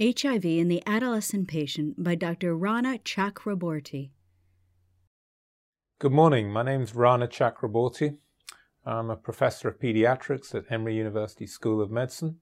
HIV 0.00 0.46
in 0.46 0.68
the 0.68 0.82
Adolescent 0.86 1.48
Patient 1.48 2.02
by 2.02 2.14
Dr. 2.14 2.56
Rana 2.56 2.98
Chakraborty. 3.04 4.08
Good 5.98 6.12
morning. 6.12 6.50
My 6.50 6.62
name 6.62 6.80
is 6.80 6.94
Rana 6.94 7.28
Chakraborty. 7.28 8.16
I'm 8.86 9.10
a 9.10 9.16
professor 9.16 9.68
of 9.68 9.78
pediatrics 9.78 10.54
at 10.54 10.64
Emory 10.72 10.96
University 10.96 11.46
School 11.46 11.82
of 11.82 11.90
Medicine. 11.90 12.38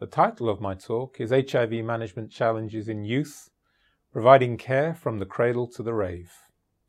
The 0.00 0.08
title 0.08 0.48
of 0.48 0.60
my 0.60 0.74
talk 0.74 1.20
is 1.20 1.30
HIV 1.30 1.70
Management 1.84 2.32
Challenges 2.32 2.88
in 2.88 3.04
Youth 3.04 3.48
Providing 4.12 4.56
Care 4.56 4.92
from 4.92 5.20
the 5.20 5.26
Cradle 5.26 5.68
to 5.68 5.84
the 5.84 5.94
Rave. 5.94 6.32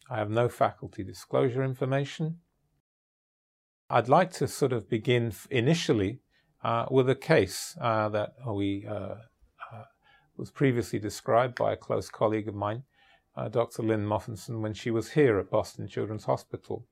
I 0.10 0.18
have 0.18 0.32
no 0.32 0.50
faculty 0.50 1.04
disclosure 1.04 1.64
information. 1.64 2.40
I'd 3.92 4.10
like 4.10 4.32
to 4.34 4.48
sort 4.48 4.74
of 4.74 4.90
begin 4.90 5.34
initially 5.52 6.22
uh, 6.64 6.88
with 6.90 7.08
a 7.12 7.16
case 7.16 7.78
uh, 7.80 8.10
that 8.10 8.34
we 8.48 8.88
uh, 8.90 9.16
was 10.38 10.52
previously 10.52 11.00
described 11.00 11.56
by 11.56 11.74
a 11.74 11.78
close 11.78 12.10
colleague 12.10 12.48
of 12.48 12.56
mine, 12.56 12.84
uh, 13.36 13.48
Dr. 13.50 13.84
Lynn 13.84 14.06
Mofenson, 14.06 14.62
when 14.62 14.74
she 14.74 14.92
was 14.92 15.12
here 15.12 15.40
at 15.40 15.50
Boston 15.50 15.88
Children's 15.88 16.26
Hospital. 16.26 16.86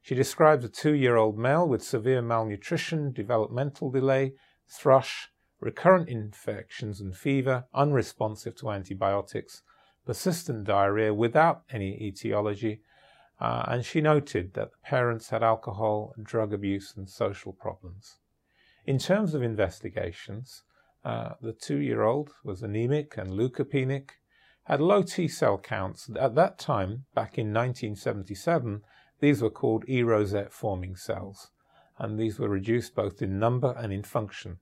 She 0.00 0.14
describes 0.14 0.64
a 0.64 0.68
two 0.68 0.94
year 0.94 1.16
old 1.16 1.38
male 1.38 1.66
with 1.66 1.82
severe 1.82 2.22
malnutrition, 2.22 3.12
developmental 3.12 3.90
delay, 3.90 4.34
thrush, 4.68 5.30
recurrent 5.60 6.08
infections 6.08 7.00
and 7.00 7.16
fever, 7.16 7.66
unresponsive 7.72 8.56
to 8.56 8.70
antibiotics, 8.70 9.62
persistent 10.04 10.64
diarrhea 10.64 11.14
without 11.14 11.62
any 11.70 12.02
etiology, 12.02 12.82
uh, 13.40 13.64
and 13.68 13.84
she 13.84 14.00
noted 14.00 14.54
that 14.54 14.72
the 14.72 14.78
parents 14.84 15.30
had 15.30 15.42
alcohol, 15.42 16.14
drug 16.20 16.52
abuse, 16.52 16.94
and 16.96 17.08
social 17.08 17.52
problems. 17.52 18.18
In 18.84 18.98
terms 18.98 19.34
of 19.34 19.42
investigations, 19.42 20.64
uh, 21.04 21.34
the 21.40 21.52
two 21.52 21.78
year 21.78 22.02
old 22.02 22.30
was 22.44 22.62
anemic 22.62 23.16
and 23.16 23.30
leukopenic, 23.30 24.10
had 24.64 24.80
low 24.80 25.02
T 25.02 25.26
cell 25.26 25.58
counts. 25.58 26.08
At 26.18 26.34
that 26.36 26.58
time, 26.58 27.04
back 27.14 27.38
in 27.38 27.52
1977, 27.52 28.82
these 29.20 29.42
were 29.42 29.50
called 29.50 29.84
E 29.88 30.02
rosette 30.02 30.52
forming 30.52 30.96
cells, 30.96 31.50
and 31.98 32.18
these 32.18 32.38
were 32.38 32.48
reduced 32.48 32.94
both 32.94 33.20
in 33.20 33.38
number 33.38 33.74
and 33.76 33.92
in 33.92 34.02
function. 34.02 34.58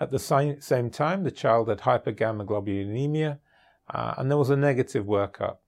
At 0.00 0.10
the 0.10 0.18
same 0.18 0.90
time, 0.90 1.24
the 1.24 1.30
child 1.30 1.68
had 1.68 1.80
hypergammaglobulinemia, 1.80 3.38
uh, 3.90 4.14
and 4.16 4.30
there 4.30 4.38
was 4.38 4.50
a 4.50 4.56
negative 4.56 5.06
workup. 5.06 5.58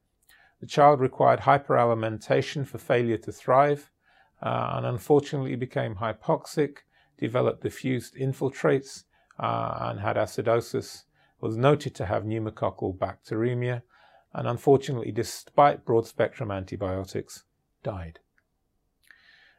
The 0.61 0.67
child 0.67 1.01
required 1.01 1.41
hyperalimentation 1.41 2.67
for 2.67 2.79
failure 2.79 3.17
to 3.19 3.33
thrive, 3.33 3.91
uh, 4.43 4.75
and 4.75 4.87
unfortunately 4.87 5.57
became 5.57 5.97
hypoxic, 5.97 6.79
developed 7.19 7.63
diffused 7.63 8.15
infiltrates, 8.15 9.05
uh, 9.41 9.79
and 9.81 10.01
had 10.01 10.17
acidosis, 10.17 11.05
was 11.41 11.57
noted 11.57 11.95
to 11.95 12.07
have 12.07 12.25
pneumococcal 12.25 12.97
bacteremia, 12.97 13.83
and 14.35 14.47
unfortunately, 14.47 15.11
despite 15.11 15.85
broad 15.85 16.07
spectrum 16.07 16.51
antibiotics, 16.51 17.45
died. 17.83 18.21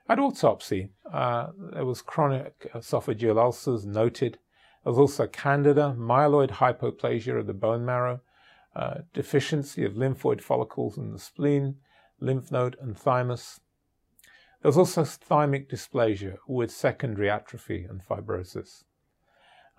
At 0.07 0.19
autopsy, 0.19 0.89
uh, 1.11 1.47
there 1.73 1.85
was 1.85 2.01
chronic 2.01 2.69
esophageal 2.73 3.37
ulcers 3.37 3.85
noted. 3.85 4.37
There 4.83 4.91
was 4.91 4.99
also 4.99 5.25
candida, 5.25 5.95
myeloid 5.97 6.51
hypoplasia 6.51 7.39
of 7.39 7.47
the 7.47 7.53
bone 7.53 7.83
marrow, 7.83 8.21
uh, 8.75 8.99
deficiency 9.13 9.83
of 9.83 9.93
lymphoid 9.93 10.41
follicles 10.41 10.97
in 10.97 11.11
the 11.11 11.19
spleen, 11.19 11.77
lymph 12.19 12.51
node, 12.51 12.77
and 12.79 12.97
thymus. 12.97 13.59
There 14.61 14.69
was 14.69 14.77
also 14.77 15.03
thymic 15.03 15.69
dysplasia 15.69 16.37
with 16.47 16.71
secondary 16.71 17.29
atrophy 17.29 17.83
and 17.83 18.01
fibrosis. 18.01 18.83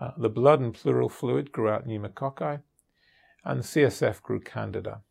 Uh, 0.03 0.11
the 0.17 0.29
blood 0.29 0.61
and 0.61 0.75
pleural 0.75 1.09
fluid 1.09 1.53
grew 1.53 1.69
out 1.69 1.87
pneumococci, 1.87 2.61
and 3.45 3.61
CSF 3.61 4.21
grew 4.21 4.41
candida. 4.41 5.03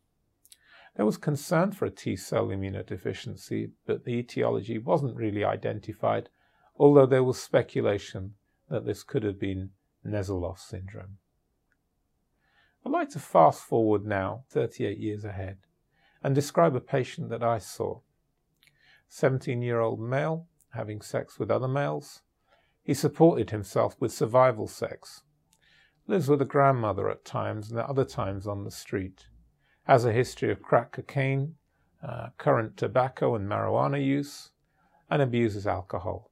There 0.96 1.06
was 1.06 1.16
concern 1.16 1.72
for 1.72 1.86
a 1.86 1.90
T 1.90 2.14
cell 2.14 2.48
immunodeficiency, 2.48 3.70
but 3.86 4.04
the 4.04 4.12
etiology 4.12 4.76
wasn't 4.76 5.16
really 5.16 5.44
identified, 5.44 6.28
although 6.76 7.06
there 7.06 7.24
was 7.24 7.40
speculation 7.40 8.34
that 8.68 8.84
this 8.84 9.02
could 9.02 9.22
have 9.22 9.40
been 9.40 9.70
Nezelof 10.06 10.58
syndrome. 10.58 11.16
I'd 12.84 12.92
like 12.92 13.08
to 13.10 13.18
fast 13.18 13.62
forward 13.62 14.04
now 14.04 14.44
38 14.50 14.98
years 14.98 15.24
ahead 15.24 15.56
and 16.22 16.34
describe 16.34 16.76
a 16.76 16.80
patient 16.80 17.30
that 17.30 17.42
I 17.42 17.56
saw. 17.56 18.00
17 19.08 19.62
year 19.62 19.80
old 19.80 20.00
male 20.00 20.48
having 20.74 21.00
sex 21.00 21.38
with 21.38 21.50
other 21.50 21.68
males. 21.68 22.20
He 22.82 22.94
supported 22.94 23.50
himself 23.50 23.96
with 24.00 24.12
survival 24.12 24.66
sex. 24.66 25.22
Lives 26.06 26.28
with 26.28 26.42
a 26.42 26.46
grandmother 26.46 27.08
at 27.08 27.24
times 27.24 27.70
and 27.70 27.78
at 27.78 27.86
other 27.86 28.04
times 28.04 28.46
on 28.46 28.64
the 28.64 28.70
street 28.70 29.26
has 29.84 30.04
a 30.04 30.12
history 30.12 30.50
of 30.50 30.62
crack 30.62 30.92
cocaine, 30.92 31.56
uh, 32.02 32.28
current 32.38 32.76
tobacco 32.76 33.34
and 33.34 33.48
marijuana 33.48 34.04
use, 34.04 34.50
and 35.10 35.20
abuses 35.20 35.66
alcohol. 35.66 36.30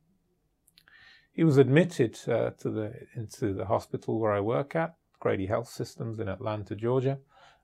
He 1.33 1.44
was 1.44 1.56
admitted 1.56 2.19
uh, 2.28 2.50
to 2.59 2.71
the, 2.71 2.93
into 3.15 3.53
the 3.53 3.66
hospital 3.66 4.19
where 4.19 4.33
I 4.33 4.41
work 4.41 4.75
at, 4.75 4.94
Grady 5.21 5.47
Health 5.47 5.69
Systems 5.69 6.19
in 6.19 6.28
Atlanta, 6.28 6.75
Georgia, 6.75 7.19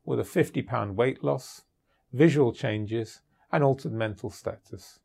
with 0.04 0.20
a 0.20 0.24
50 0.24 0.62
pound 0.62 0.96
weight 0.96 1.24
loss, 1.24 1.62
visual 2.12 2.52
changes, 2.52 3.22
and 3.50 3.64
altered 3.64 3.92
mental 3.92 4.30
status. 4.30 5.00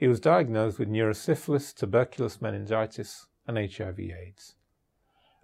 He 0.00 0.08
was 0.08 0.18
diagnosed 0.18 0.78
with 0.78 0.88
neurosyphilis, 0.88 1.74
tuberculous 1.74 2.40
meningitis, 2.40 3.26
and 3.46 3.58
HIV/AIDS. 3.58 4.54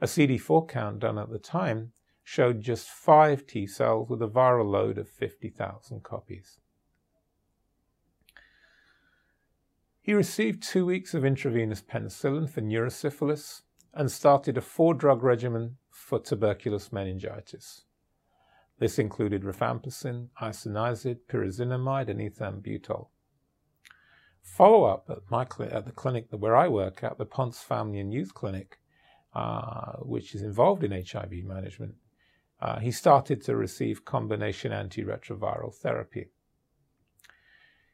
A 0.00 0.06
CD4 0.06 0.66
count 0.66 1.00
done 1.00 1.18
at 1.18 1.28
the 1.28 1.38
time 1.38 1.92
showed 2.24 2.62
just 2.62 2.88
five 2.88 3.46
T 3.46 3.66
cells 3.66 4.08
with 4.08 4.22
a 4.22 4.28
viral 4.28 4.70
load 4.70 4.96
of 4.96 5.10
50,000 5.10 6.02
copies. 6.02 6.58
He 10.00 10.14
received 10.14 10.62
two 10.62 10.86
weeks 10.86 11.12
of 11.12 11.22
intravenous 11.22 11.82
penicillin 11.82 12.48
for 12.48 12.62
neurosyphilis 12.62 13.60
and 13.92 14.10
started 14.10 14.56
a 14.56 14.62
four 14.62 14.94
drug 14.94 15.22
regimen 15.22 15.76
for 15.90 16.18
tuberculous 16.18 16.90
meningitis. 16.90 17.84
This 18.78 18.98
included 18.98 19.42
rifampicin, 19.42 20.28
isoniazid, 20.40 21.18
pyrazinamide, 21.28 22.08
and 22.08 22.20
ethambutol. 22.20 23.08
Follow 24.46 24.84
up 24.84 25.10
at, 25.10 25.18
my 25.28 25.44
cl- 25.44 25.74
at 25.74 25.84
the 25.84 25.92
clinic 25.92 26.28
where 26.30 26.56
I 26.56 26.68
work 26.68 27.02
at, 27.02 27.18
the 27.18 27.26
Ponce 27.26 27.58
Family 27.58 27.98
and 27.98 28.12
Youth 28.12 28.32
Clinic, 28.32 28.78
uh, 29.34 29.96
which 29.98 30.34
is 30.34 30.40
involved 30.40 30.82
in 30.84 30.92
HIV 30.92 31.44
management, 31.44 31.96
uh, 32.60 32.78
he 32.78 32.90
started 32.90 33.42
to 33.42 33.56
receive 33.56 34.04
combination 34.04 34.72
antiretroviral 34.72 35.74
therapy. 35.74 36.30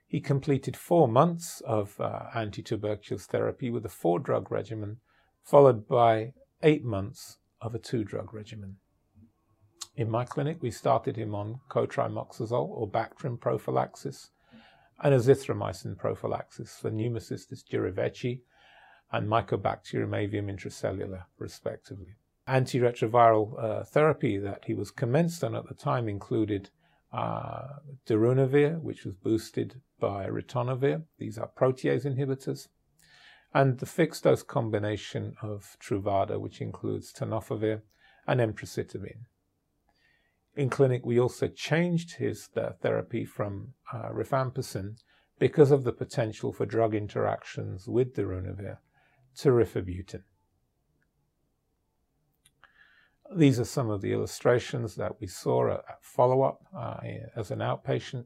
He 0.07 0.21
completed 0.21 0.77
four 0.77 1.09
months 1.09 1.63
of 1.63 1.99
uh, 1.99 2.27
anti-tuberculous 2.35 3.25
therapy 3.27 3.71
with 3.71 3.87
a 3.87 3.89
four-drug 3.89 4.53
regimen, 4.53 4.99
followed 5.43 5.89
by 5.89 6.35
eight 6.63 6.85
months 6.85 7.39
of 7.61 7.75
a 7.75 7.79
two-drug 7.79 8.33
regimen. 8.33 8.77
In 9.97 10.11
my 10.11 10.27
clinic, 10.27 10.59
we 10.61 10.71
started 10.71 11.17
him 11.17 11.35
on 11.35 11.61
cotrimoxazole 11.71 12.69
or 12.69 12.89
Bactrim 12.89 13.41
prophylaxis 13.41 14.31
and 15.03 15.15
azithromycin 15.15 15.97
prophylaxis 15.97 16.77
for 16.77 16.91
pneumocystis 16.91 17.63
jirovecii 17.71 18.41
and 19.13 19.29
Mycobacterium 19.29 20.11
avium 20.11 20.51
intracellular, 20.51 21.25
respectively 21.39 22.17
antiretroviral 22.49 23.63
uh, 23.63 23.85
therapy 23.85 24.39
that 24.39 24.65
he 24.67 24.75
was 24.75 24.91
commenced 24.91 25.45
on 25.45 25.55
at 25.55 25.69
the 25.69 25.75
time 25.75 26.09
included 26.09 26.71
uh, 27.13 27.67
darunavir, 28.07 28.81
which 28.81 29.05
was 29.05 29.15
boosted 29.15 29.81
by 30.01 30.27
ritonavir. 30.27 31.03
These 31.19 31.39
are 31.39 31.51
protease 31.59 32.05
inhibitors. 32.05 32.69
And 33.55 33.79
the 33.79 33.87
fixed 33.87 34.25
dose 34.25 34.43
combination 34.43 35.35
of 35.43 35.77
Truvada, 35.79 36.41
which 36.41 36.61
includes 36.61 37.13
tenofovir 37.13 37.83
and 38.27 38.41
emtricitabine. 38.41 39.27
In 40.55 40.69
clinic, 40.69 41.07
we 41.07 41.19
also 41.19 41.49
changed 41.49 42.17
his 42.17 42.49
uh, 42.57 42.73
therapy 42.81 43.25
from 43.25 43.75
uh, 43.93 44.11
rifampicin 44.11 44.97
because 45.39 45.71
of 45.71 45.85
the 45.85 45.93
potential 45.93 46.53
for 46.53 46.67
drug 46.67 46.95
interactions 46.95 47.89
with 47.89 48.15
darunavir 48.15 48.79
to 49.37 49.49
rifabutin. 49.49 50.23
these 53.37 53.59
are 53.59 53.65
some 53.65 53.91
of 53.91 54.01
the 54.01 54.13
illustrations 54.13 54.95
that 54.97 55.21
we 55.21 55.27
saw 55.27 55.73
at 55.73 55.85
follow 56.01 56.43
up 56.43 56.65
uh, 56.77 56.97
as 57.37 57.51
an 57.51 57.61
outpatient. 57.61 58.25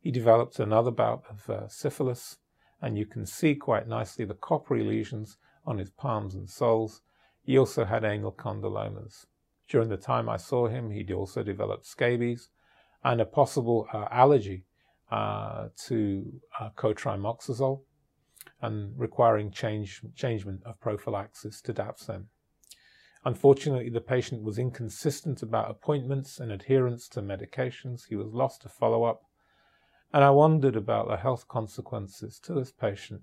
He 0.00 0.10
developed 0.10 0.58
another 0.58 0.90
bout 0.90 1.24
of 1.28 1.48
uh, 1.50 1.68
syphilis, 1.68 2.38
and 2.80 2.98
you 2.98 3.06
can 3.06 3.26
see 3.26 3.54
quite 3.54 3.88
nicely 3.88 4.24
the 4.24 4.34
coppery 4.34 4.84
lesions 4.84 5.38
on 5.66 5.78
his 5.78 5.90
palms 5.90 6.34
and 6.34 6.48
soles. 6.48 7.02
He 7.42 7.58
also 7.58 7.84
had 7.84 8.04
anal 8.04 8.32
condylomas. 8.32 9.26
During 9.68 9.88
the 9.88 9.96
time 9.96 10.28
I 10.28 10.36
saw 10.36 10.68
him, 10.68 10.90
he'd 10.90 11.10
also 11.10 11.42
developed 11.42 11.86
scabies 11.86 12.50
and 13.02 13.20
a 13.20 13.24
possible 13.24 13.86
uh, 13.92 14.06
allergy 14.10 14.64
uh, 15.10 15.68
to 15.86 16.40
uh, 16.58 16.70
cotrimoxazole 16.76 17.82
and 18.60 18.98
requiring 18.98 19.50
change, 19.50 20.02
changement 20.14 20.62
of 20.64 20.80
prophylaxis 20.80 21.60
to 21.62 21.72
Dapsone. 21.72 22.26
Unfortunately, 23.24 23.88
the 23.88 24.00
patient 24.00 24.42
was 24.42 24.58
inconsistent 24.58 25.42
about 25.42 25.70
appointments 25.70 26.40
and 26.40 26.52
adherence 26.52 27.08
to 27.08 27.22
medications. 27.22 28.08
He 28.08 28.16
was 28.16 28.32
lost 28.32 28.62
to 28.62 28.68
follow 28.68 29.04
up. 29.04 29.22
And 30.12 30.22
I 30.22 30.30
wondered 30.30 30.76
about 30.76 31.08
the 31.08 31.16
health 31.16 31.48
consequences 31.48 32.38
to 32.40 32.52
this 32.52 32.70
patient 32.70 33.22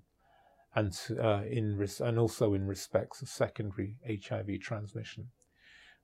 and, 0.74 0.98
uh, 1.18 1.42
in 1.48 1.86
and 2.00 2.18
also 2.18 2.54
in 2.54 2.66
respects 2.66 3.22
of 3.22 3.28
secondary 3.28 3.96
HIV 4.06 4.60
transmission. 4.60 5.28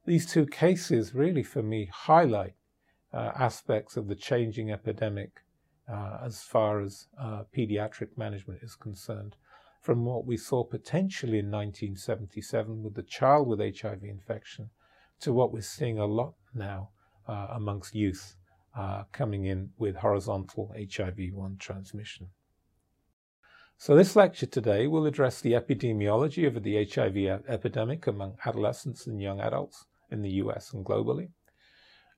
These 0.08 0.24
two 0.24 0.46
cases 0.46 1.14
really, 1.14 1.42
for 1.42 1.62
me, 1.62 1.90
highlight 1.92 2.54
uh, 3.12 3.32
aspects 3.38 3.94
of 3.98 4.08
the 4.08 4.14
changing 4.14 4.72
epidemic 4.72 5.42
uh, 5.86 6.20
as 6.24 6.40
far 6.40 6.80
as 6.80 7.08
uh, 7.20 7.42
pediatric 7.54 8.16
management 8.16 8.62
is 8.62 8.74
concerned 8.74 9.36
from 9.82 10.06
what 10.06 10.24
we 10.24 10.38
saw 10.38 10.64
potentially 10.64 11.38
in 11.38 11.50
1977 11.50 12.82
with 12.82 12.94
the 12.94 13.02
child 13.02 13.48
with 13.48 13.60
HIV 13.60 14.02
infection 14.02 14.70
to 15.20 15.34
what 15.34 15.52
we're 15.52 15.60
seeing 15.60 15.98
a 15.98 16.06
lot 16.06 16.32
now 16.54 16.88
uh, 17.28 17.48
amongst 17.50 17.94
youth 17.94 18.34
uh, 18.74 19.02
coming 19.12 19.44
in 19.44 19.68
with 19.76 19.96
horizontal 19.96 20.74
HIV 20.74 21.34
1 21.34 21.58
transmission. 21.58 22.28
So, 23.76 23.94
this 23.94 24.16
lecture 24.16 24.46
today 24.46 24.86
will 24.86 25.04
address 25.04 25.42
the 25.42 25.52
epidemiology 25.52 26.46
of 26.46 26.62
the 26.62 26.82
HIV 26.82 27.44
epidemic 27.46 28.06
among 28.06 28.38
adolescents 28.46 29.06
and 29.06 29.20
young 29.20 29.38
adults 29.40 29.84
in 30.10 30.22
the 30.22 30.30
US 30.42 30.72
and 30.72 30.84
globally, 30.84 31.30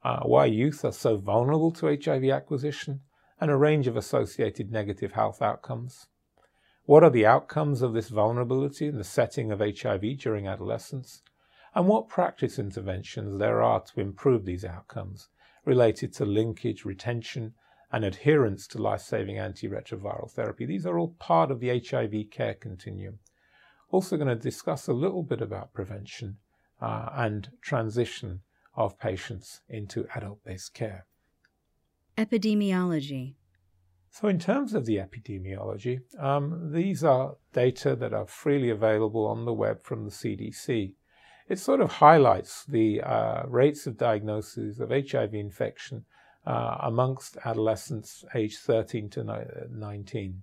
uh, 0.03 0.21
why 0.21 0.47
youth 0.47 0.85
are 0.85 0.93
so 0.93 1.17
vulnerable 1.17 1.71
to 1.73 1.87
HIV 1.87 2.25
acquisition, 2.25 3.01
and 3.41 3.51
a 3.51 3.57
range 3.57 3.87
of 3.87 3.97
associated 3.97 4.71
negative 4.71 5.13
health 5.13 5.41
outcomes. 5.41 6.09
What 6.85 7.03
are 7.03 7.11
the 7.11 7.27
outcomes 7.27 7.83
of 7.83 7.95
this 7.95 8.09
vulnerability 8.09 8.87
in 8.87 8.99
the 8.99 9.05
setting 9.05 9.51
of 9.51 9.61
HIV 9.61 10.19
during 10.19 10.47
adolescence? 10.47 11.23
And 11.75 11.87
what 11.87 12.09
practice 12.09 12.59
interventions 12.59 13.39
there 13.39 13.63
are 13.63 13.81
to 13.81 14.01
improve 14.01 14.45
these 14.45 14.65
outcomes 14.65 15.29
related 15.65 16.13
to 16.15 16.25
linkage, 16.25 16.85
retention, 16.85 17.55
and 17.93 18.05
adherence 18.05 18.67
to 18.69 18.83
life 18.83 19.03
saving 19.03 19.37
antiretroviral 19.37 20.31
therapy? 20.31 20.67
These 20.67 20.85
are 20.85 20.99
all 20.99 21.15
part 21.19 21.51
of 21.51 21.61
the 21.61 21.79
HIV 21.79 22.31
care 22.31 22.55
continuum. 22.55 23.21
Also, 23.91 24.17
going 24.17 24.29
to 24.29 24.37
discuss 24.37 24.87
a 24.87 24.93
little 24.93 25.23
bit 25.23 25.41
about 25.41 25.73
prevention 25.73 26.39
uh, 26.81 27.11
and 27.15 27.51
transition 27.63 28.41
of 28.75 28.99
patients 28.99 29.61
into 29.69 30.07
adult 30.15 30.43
based 30.45 30.75
care. 30.75 31.07
Epidemiology 32.17 33.35
so, 34.13 34.27
in 34.27 34.41
terms 34.41 34.75
of 34.75 34.87
the 34.87 34.97
epidemiology, 34.97 36.01
um, 36.19 36.73
these 36.73 37.05
are 37.05 37.37
data 37.53 37.95
that 37.95 38.13
are 38.13 38.27
freely 38.27 38.69
available 38.69 39.25
on 39.27 39.45
the 39.45 39.53
web 39.53 39.85
from 39.85 40.05
the 40.05 40.11
CDC. 40.11 40.95
It 41.49 41.59
sort 41.59 41.81
of 41.81 41.93
highlights 41.93 42.65
the 42.65 43.03
uh, 43.03 43.45
rates 43.47 43.87
of 43.87 43.97
diagnosis 43.97 44.81
of 44.81 44.91
HIV 44.91 45.35
infection 45.35 46.05
uh, 46.45 46.79
amongst 46.81 47.37
adolescents 47.45 48.25
aged 48.35 48.59
13 48.59 49.11
to 49.11 49.69
19. 49.71 50.43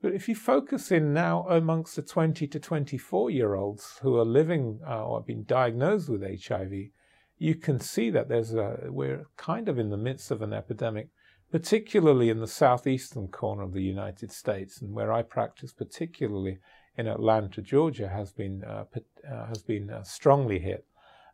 But 0.00 0.14
if 0.14 0.28
you 0.28 0.34
focus 0.34 0.92
in 0.92 1.12
now 1.12 1.46
amongst 1.48 1.96
the 1.96 2.02
20 2.02 2.46
to 2.46 2.60
24 2.60 3.30
year 3.30 3.54
olds 3.54 3.98
who 4.02 4.16
are 4.16 4.24
living 4.24 4.80
uh, 4.86 5.04
or 5.04 5.18
have 5.18 5.26
been 5.26 5.44
diagnosed 5.44 6.08
with 6.08 6.22
HIV, 6.22 6.72
you 7.38 7.54
can 7.54 7.80
see 7.80 8.10
that 8.10 8.28
there's 8.28 8.54
a, 8.54 8.86
we're 8.88 9.26
kind 9.36 9.68
of 9.68 9.78
in 9.78 9.90
the 9.90 9.96
midst 9.96 10.30
of 10.30 10.42
an 10.42 10.52
epidemic 10.52 11.08
particularly 11.50 12.28
in 12.28 12.40
the 12.40 12.46
southeastern 12.46 13.28
corner 13.28 13.62
of 13.62 13.72
the 13.72 13.82
United 13.82 14.30
States, 14.30 14.82
and 14.82 14.92
where 14.92 15.12
I 15.12 15.22
practice, 15.22 15.72
particularly 15.72 16.58
in 16.96 17.06
Atlanta, 17.06 17.62
Georgia, 17.62 18.08
has 18.08 18.32
been 18.32 18.64
uh, 18.64 18.84
uh, 19.30 19.46
has 19.46 19.62
been 19.62 19.90
uh, 19.90 20.02
strongly 20.02 20.58
hit, 20.58 20.84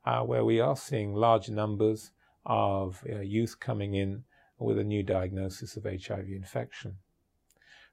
uh, 0.04 0.20
where 0.20 0.44
we 0.44 0.60
are 0.60 0.76
seeing 0.76 1.14
large 1.14 1.48
numbers 1.48 2.12
of 2.46 3.02
uh, 3.10 3.20
youth 3.20 3.58
coming 3.58 3.94
in 3.94 4.24
with 4.58 4.78
a 4.78 4.84
new 4.84 5.02
diagnosis 5.02 5.76
of 5.76 5.84
HIV 5.84 6.28
infection. 6.28 6.96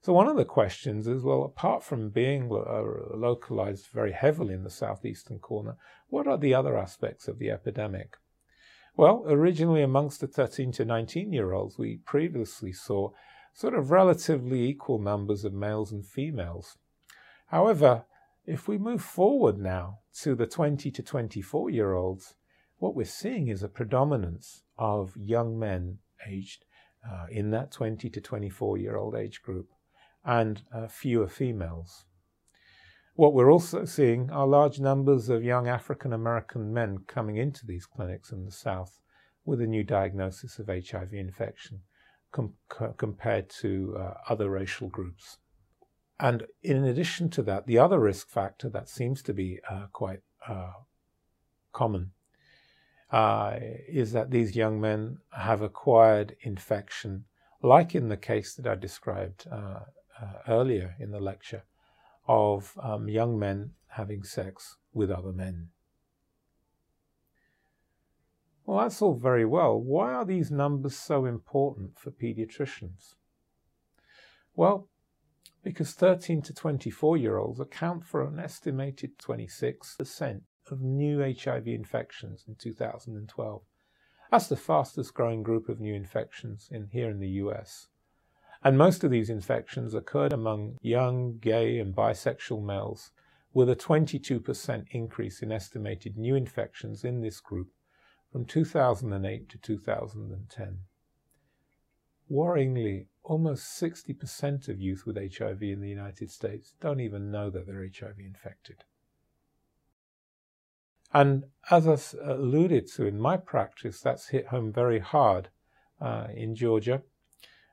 So 0.04 0.14
one 0.14 0.28
of 0.28 0.36
the 0.36 0.46
questions 0.46 1.08
is, 1.08 1.22
well, 1.22 1.44
apart 1.44 1.84
from 1.84 2.10
being 2.10 2.52
uh, 2.52 2.82
localized 3.16 3.86
very 3.94 4.14
heavily 4.14 4.56
in 4.56 4.64
the 4.64 4.72
southeastern 4.72 5.38
corner, 5.38 5.78
what 6.10 6.28
are 6.28 6.40
the 6.40 6.56
other 6.56 6.76
aspects 6.76 7.28
of 7.28 7.38
the 7.38 7.52
epidemic? 7.52 8.18
Well, 8.98 9.24
originally 9.28 9.84
amongst 9.84 10.20
the 10.20 10.28
13 10.28 10.72
to 10.74 10.86
19 10.86 11.32
year 11.32 11.54
olds, 11.54 11.78
we 11.78 11.98
previously 12.04 12.74
saw 12.74 13.12
sort 13.54 13.76
of 13.76 13.92
relatively 13.92 14.68
equal 14.68 14.98
numbers 14.98 15.46
of 15.46 15.54
males 15.54 15.92
and 15.92 16.04
females. 16.04 16.80
However, 17.48 18.06
if 18.44 18.68
we 18.68 18.80
move 18.80 19.04
forward 19.04 19.60
now 19.60 20.00
to 20.22 20.34
the 20.34 20.48
20 20.48 20.90
to 20.90 21.04
24 21.04 21.70
year 21.70 21.94
olds, 21.94 22.34
what 22.80 22.96
we're 22.96 23.06
seeing 23.06 23.50
is 23.50 23.62
a 23.62 23.70
predominance 23.70 24.64
of 24.80 25.16
young 25.16 25.60
men 25.60 26.00
aged 26.28 26.66
uh, 27.08 27.28
in 27.30 27.52
that 27.52 27.72
20 27.72 28.10
to 28.10 28.20
24 28.20 28.80
year 28.80 28.98
old 28.98 29.14
age 29.14 29.44
group 29.44 29.70
and 30.26 30.62
uh, 30.74 30.88
fewer 30.88 31.28
females. 31.28 32.06
What 33.16 33.34
we're 33.34 33.52
also 33.52 33.86
seeing 33.86 34.32
are 34.32 34.48
large 34.48 34.80
numbers 34.80 35.30
of 35.30 35.44
young 35.44 35.68
African 35.68 36.14
American 36.14 36.74
men 36.74 37.00
coming 37.08 37.38
into 37.38 37.66
these 37.66 37.86
clinics 37.86 38.32
in 38.32 38.46
the 38.46 38.52
South 38.52 39.00
with 39.46 39.62
a 39.62 39.68
new 39.68 39.84
diagnosis 39.84 40.60
of 40.60 40.68
HIV 40.68 41.14
infection 41.14 41.82
com- 42.32 42.54
compared 42.98 43.50
to 43.62 43.96
uh, 44.00 44.14
other 44.30 44.50
racial 44.50 44.88
groups. 44.88 45.38
And 46.20 46.46
in 46.62 46.86
addition 46.86 47.30
to 47.32 47.42
that, 47.44 47.66
the 47.66 47.80
other 47.80 48.00
risk 48.00 48.30
factor 48.30 48.70
that 48.70 48.88
seems 48.88 49.22
to 49.24 49.34
be 49.34 49.60
uh, 49.70 49.88
quite 49.92 50.20
uh, 50.48 50.72
common 51.74 52.12
uh, 53.12 53.58
is 53.88 54.14
that 54.14 54.32
these 54.32 54.56
young 54.56 54.80
men 54.80 55.18
have 55.32 55.62
acquired 55.62 56.36
infection, 56.42 57.26
like 57.62 57.94
in 57.96 58.08
the 58.08 58.18
case 58.18 58.56
that 58.56 58.68
I 58.68 58.76
described 58.76 59.48
uh, 60.22 60.40
earlier 60.48 60.96
in 61.00 61.12
the 61.12 61.20
lecture 61.20 61.64
of 62.28 62.78
um, 62.82 63.10
young 63.10 63.38
men 63.38 63.72
having 63.90 64.24
sex 64.24 64.78
with 64.94 65.10
other 65.10 65.32
men. 65.32 65.70
Well, 68.66 68.80
that's 68.80 69.02
all 69.02 69.16
very 69.16 69.46
well. 69.46 69.80
Why 69.80 70.14
are 70.14 70.26
these 70.26 70.52
numbers 70.52 70.96
so 70.96 71.26
important 71.26 71.98
for 71.98 72.12
pediatricians? 72.12 73.16
Well, 74.56 74.88
because 75.64 75.94
13 75.94 76.42
to 76.44 76.54
24 76.54 77.18
year 77.18 77.38
olds 77.38 77.60
account 77.60 78.06
for 78.06 78.26
an 78.26 78.40
estimated 78.40 79.18
26% 79.18 80.42
of 80.70 80.82
new 80.82 81.20
HIV 81.22 81.68
infections 81.68 82.46
in 82.48 82.56
2012. 82.56 83.62
That's 84.30 84.48
the 84.48 84.56
fastest 84.56 85.14
growing 85.14 85.44
group 85.44 85.68
of 85.68 85.80
new 85.80 85.94
infections 85.94 86.70
in 86.72 86.88
here 86.88 87.10
in 87.10 87.20
the 87.20 87.28
US. 87.28 87.88
And 88.64 88.78
most 88.78 89.04
of 89.04 89.12
these 89.12 89.30
infections 89.30 89.94
occurred 89.94 90.34
among 90.34 90.78
young, 90.82 91.40
gay, 91.40 91.80
and 91.80 91.96
bisexual 91.96 92.64
males, 92.64 93.12
with 93.54 93.70
a 93.70 93.76
22% 93.76 94.86
increase 94.92 95.42
in 95.42 95.52
estimated 95.52 96.18
new 96.18 96.36
infections 96.36 97.04
in 97.04 97.22
this 97.22 97.40
group 97.40 97.70
from 98.32 98.46
2008 98.46 99.50
to 99.50 99.58
2010. 99.58 100.78
Worryingly, 102.32 103.08
almost 103.24 103.82
60% 103.82 104.70
of 104.70 104.80
youth 104.80 105.06
with 105.06 105.18
HIV 105.18 105.64
in 105.64 105.82
the 105.82 105.90
United 105.90 106.32
States 106.32 106.74
don't 106.80 107.02
even 107.02 107.32
know 107.32 107.50
that 107.50 107.66
they're 107.66 107.90
HIV 108.00 108.20
infected. 108.20 108.86
And 111.14 111.46
as 111.70 111.88
I 111.88 112.32
alluded 112.32 112.88
to 112.94 113.06
in 113.06 113.20
my 113.20 113.36
practice, 113.36 114.00
that's 114.00 114.30
hit 114.30 114.48
home 114.48 114.72
very 114.72 115.00
hard 115.00 115.50
uh, 116.00 116.28
in 116.34 116.56
Georgia 116.56 117.04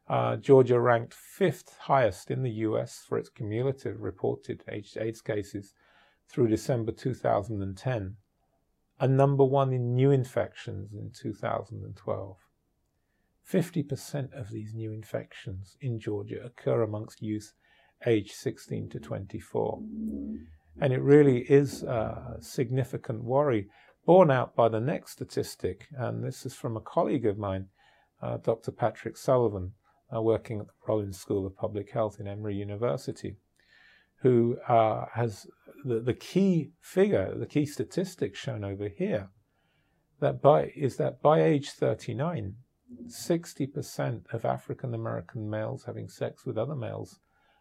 uh, 0.08 0.36
Georgia 0.36 0.80
ranked 0.80 1.12
fifth 1.12 1.76
highest 1.80 2.30
in 2.30 2.42
the 2.42 2.50
US 2.50 3.04
for 3.06 3.18
its 3.18 3.28
cumulative 3.28 4.00
reported 4.00 4.62
AIDS 4.68 5.20
cases 5.20 5.74
through 6.28 6.48
December 6.48 6.92
2010, 6.92 8.16
and 9.00 9.16
number 9.16 9.44
one 9.44 9.72
in 9.72 9.94
new 9.94 10.10
infections 10.10 10.92
in 10.94 11.10
2012. 11.10 12.36
50% 13.50 14.32
of 14.32 14.50
these 14.50 14.74
new 14.74 14.92
infections 14.92 15.76
in 15.80 15.98
Georgia 15.98 16.42
occur 16.44 16.82
amongst 16.82 17.22
youth 17.22 17.54
aged 18.06 18.32
16 18.32 18.90
to 18.90 19.00
24. 19.00 19.82
And 20.80 20.92
it 20.92 21.00
really 21.00 21.40
is 21.50 21.82
a 21.82 22.36
significant 22.40 23.24
worry, 23.24 23.68
borne 24.04 24.30
out 24.30 24.54
by 24.54 24.68
the 24.68 24.80
next 24.80 25.12
statistic, 25.12 25.88
and 25.96 26.22
this 26.22 26.46
is 26.46 26.54
from 26.54 26.76
a 26.76 26.80
colleague 26.80 27.26
of 27.26 27.38
mine, 27.38 27.68
uh, 28.22 28.36
Dr. 28.36 28.70
Patrick 28.70 29.16
Sullivan, 29.16 29.72
uh, 30.14 30.22
working 30.22 30.60
at 30.60 30.66
the 30.66 30.72
Rollins 30.86 31.18
School 31.18 31.46
of 31.46 31.56
Public 31.56 31.90
Health 31.90 32.18
in 32.18 32.26
Emory 32.26 32.54
University, 32.56 33.36
who 34.22 34.58
uh, 34.68 35.06
has 35.14 35.46
the, 35.84 36.00
the 36.00 36.14
key 36.14 36.72
figure, 36.80 37.34
the 37.36 37.46
key 37.46 37.66
statistic 37.66 38.34
shown 38.34 38.64
over 38.64 38.88
here, 38.88 39.28
that 40.20 40.42
by 40.42 40.72
is 40.74 40.96
that 40.96 41.22
by 41.22 41.42
age 41.42 41.70
39, 41.70 42.56
60% 43.06 44.32
of 44.32 44.44
African 44.44 44.94
American 44.94 45.48
males 45.48 45.84
having 45.84 46.08
sex 46.08 46.44
with 46.44 46.58
other 46.58 46.74
males 46.74 47.20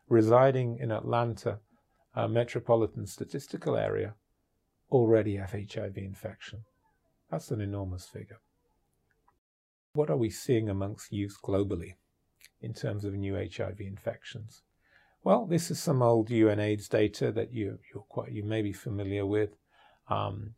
residing 0.10 0.78
in 0.80 0.92
Atlanta 0.92 1.60
uh, 2.16 2.28
metropolitan 2.28 3.06
statistical 3.06 3.76
area 3.76 4.16
already 4.90 5.36
have 5.36 5.52
HIV 5.52 5.98
infection. 5.98 6.62
That's 7.30 7.52
an 7.52 7.62
enormous 7.62 8.08
figure. 8.08 8.40
What 9.94 10.10
are 10.10 10.18
we 10.18 10.30
seeing 10.30 10.70
amongst 10.70 11.12
youth 11.12 11.38
globally 11.44 11.96
in 12.62 12.74
terms 12.74 13.06
of 13.06 13.14
new 13.14 13.36
HIV 13.36 13.80
infections? 13.80 14.64
Well, 15.24 15.46
this 15.46 15.70
is 15.70 15.80
some 15.80 16.02
old 16.02 16.30
UNAIDS 16.30 16.88
data 16.88 17.32
that 17.34 17.52
you, 17.52 17.80
you're 17.94 18.04
quite, 18.04 18.32
you 18.32 18.44
may 18.44 18.62
be 18.62 18.74
familiar 18.74 19.26
with. 19.26 19.58
Um, 20.10 20.56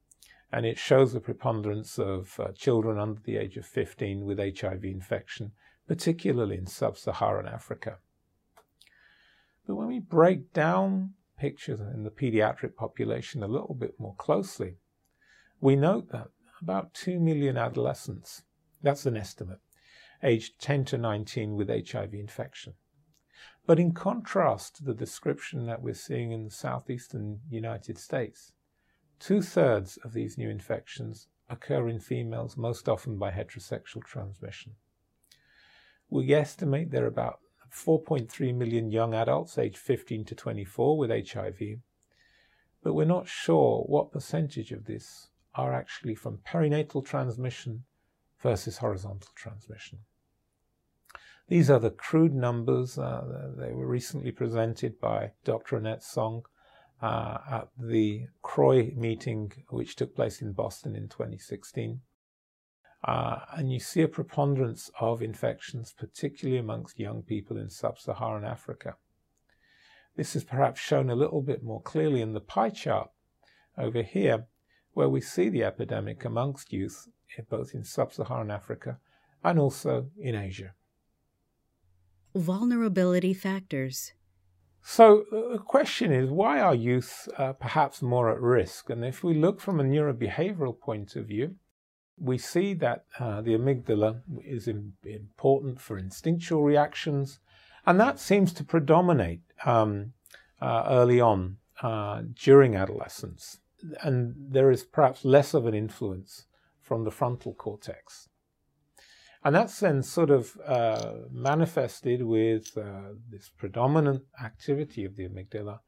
and 0.52 0.66
it 0.66 0.78
shows 0.78 1.14
the 1.14 1.20
preponderance 1.20 2.00
of 2.00 2.40
uh, 2.40 2.52
children 2.56 3.00
under 3.00 3.22
the 3.22 3.38
age 3.38 3.58
of 3.58 3.66
15 3.66 4.26
with 4.26 4.40
HIV 4.40 4.84
infection, 4.84 5.52
particularly 5.88 6.58
in 6.58 6.66
sub 6.66 6.98
Saharan 6.98 7.48
Africa. 7.48 7.98
But 9.68 9.76
when 9.76 9.88
we 9.88 10.00
break 10.00 10.54
down 10.54 11.14
pictures 11.38 11.80
in 11.80 12.04
the 12.04 12.10
pediatric 12.10 12.76
population 12.76 13.44
a 13.44 13.48
little 13.48 13.76
bit 13.76 14.00
more 14.00 14.16
closely, 14.16 14.78
we 15.62 15.76
note 15.76 16.12
that 16.12 16.28
about 16.62 16.94
2 16.94 17.20
million 17.20 17.58
adolescents, 17.58 18.44
that's 18.82 19.06
an 19.06 19.16
estimate, 19.16 19.60
aged 20.24 20.60
10 20.60 20.86
to 20.86 20.98
19 20.98 21.56
with 21.56 21.70
HIV 21.70 22.14
infection. 22.14 22.74
But 23.66 23.80
in 23.80 23.94
contrast 23.94 24.78
to 24.78 24.84
the 24.84 24.94
description 24.94 25.66
that 25.68 25.82
we're 25.82 25.94
seeing 25.94 26.32
in 26.32 26.44
the 26.44 26.52
southeastern 26.52 27.42
United 27.50 27.98
States, 27.98 28.52
two 29.20 29.42
thirds 29.42 29.98
of 29.98 30.14
these 30.14 30.38
new 30.38 30.50
infections 30.50 31.28
occur 31.50 31.88
in 31.88 32.00
females, 32.00 32.58
most 32.58 32.90
often 32.90 33.18
by 33.18 33.32
heterosexual 33.32 34.04
transmission. 34.04 34.76
We 36.10 36.34
estimate 36.34 36.92
there 36.92 37.04
are 37.04 37.08
about 37.08 37.40
4.3 37.72 38.56
million 38.56 38.92
young 38.92 39.14
adults 39.14 39.58
aged 39.58 39.78
15 39.78 40.26
to 40.26 40.36
24 40.36 40.98
with 40.98 41.32
HIV, 41.32 41.80
but 42.82 42.94
we're 42.94 43.06
not 43.06 43.28
sure 43.28 43.84
what 43.84 44.12
percentage 44.12 44.72
of 44.72 44.86
this 44.86 45.30
are 45.54 45.74
actually 45.74 46.16
from 46.16 46.40
perinatal 46.40 47.06
transmission 47.06 47.84
versus 48.42 48.78
horizontal 48.78 49.30
transmission. 49.36 50.00
These 51.48 51.70
are 51.70 51.80
the 51.80 51.90
crude 51.90 52.36
numbers. 52.36 52.98
Uh, 52.98 53.52
they 53.58 53.74
were 53.74 53.88
recently 53.88 54.32
presented 54.32 55.00
by 55.00 55.32
Dr. 55.44 55.78
Annette 55.78 56.04
Sohn 56.04 56.44
uh, 57.02 57.40
at 57.50 57.70
the 57.78 58.28
CROI 58.44 58.94
meeting, 58.96 59.52
which 59.70 59.96
took 59.96 60.16
place 60.16 60.42
in 60.42 60.54
Boston 60.54 60.96
in 60.96 61.10
2016. 61.10 62.02
Uh, 63.04 63.40
and 63.56 63.72
you 63.72 63.80
see 63.80 64.02
a 64.02 64.08
preponderance 64.08 64.92
of 65.00 65.22
infections, 65.22 65.94
particularly 65.98 66.60
amongst 66.60 67.00
young 67.00 67.24
people 67.24 67.58
in 67.58 67.70
sub 67.70 67.98
Saharan 67.98 68.44
Africa. 68.44 68.96
This 70.16 70.36
is 70.36 70.44
perhaps 70.44 70.82
shown 70.82 71.10
a 71.10 71.16
little 71.16 71.42
bit 71.42 71.64
more 71.64 71.82
clearly 71.82 72.22
in 72.22 72.34
the 72.34 72.42
pie 72.42 72.70
chart 72.70 73.10
over 73.78 74.04
here, 74.04 74.48
where 74.94 75.08
we 75.08 75.22
see 75.22 75.48
the 75.48 75.64
epidemic 75.64 76.26
amongst 76.26 76.74
youth, 76.74 77.08
both 77.50 77.74
in 77.74 77.84
sub 77.84 78.14
Saharan 78.14 78.52
Africa 78.52 78.98
and 79.44 79.60
also 79.60 80.10
in 80.20 80.36
Asia. 80.36 80.74
Vulnerability 82.36 83.34
factors. 83.34 84.14
So 84.82 85.26
uh, 85.32 85.54
the 85.54 85.60
question 85.60 86.12
is 86.12 86.30
why 86.30 86.60
are 86.60 86.76
youth 86.76 87.28
uh, 87.38 87.54
perhaps 87.54 88.02
more 88.02 88.32
at 88.32 88.42
risk? 88.42 88.90
And 88.90 89.04
if 89.04 89.24
we 89.24 89.34
look 89.34 89.60
from 89.60 89.80
a 89.80 89.84
neurobehavioral 89.84 90.80
point 90.80 91.16
of 91.16 91.28
view, 91.28 91.56
we 92.18 92.38
see 92.38 92.74
that 92.76 93.06
uh, 93.20 93.42
the 93.42 93.52
amygdala 93.52 94.22
is 94.44 94.68
in, 94.68 94.94
important 95.04 95.80
for 95.80 95.98
instinctual 95.98 96.64
reactions, 96.64 97.40
and 97.86 98.00
that 98.00 98.20
seems 98.20 98.52
to 98.54 98.64
predominate 98.64 99.42
um, 99.66 100.14
uh, 100.62 100.84
early 100.88 101.22
on 101.22 101.58
uh, 101.82 102.22
during 102.36 102.76
adolescence. 102.76 103.60
And 104.02 104.36
there 104.38 104.70
is 104.70 104.84
perhaps 104.84 105.24
less 105.24 105.54
of 105.54 105.66
an 105.66 105.74
influence 105.74 106.46
from 106.90 107.04
the 107.06 107.12
frontal 107.12 107.54
cortex. 107.54 108.28
And 109.44 109.56
that's 109.56 109.80
then 109.80 110.02
sort 110.02 110.32
of 110.32 110.58
uh, 110.66 111.12
manifested 111.32 112.24
with 112.24 112.66
uh, 112.76 113.14
this 113.32 113.50
predominant 113.56 114.24
activity 114.44 115.06
of 115.06 115.16
the 115.16 115.30
amygdala 115.30 115.80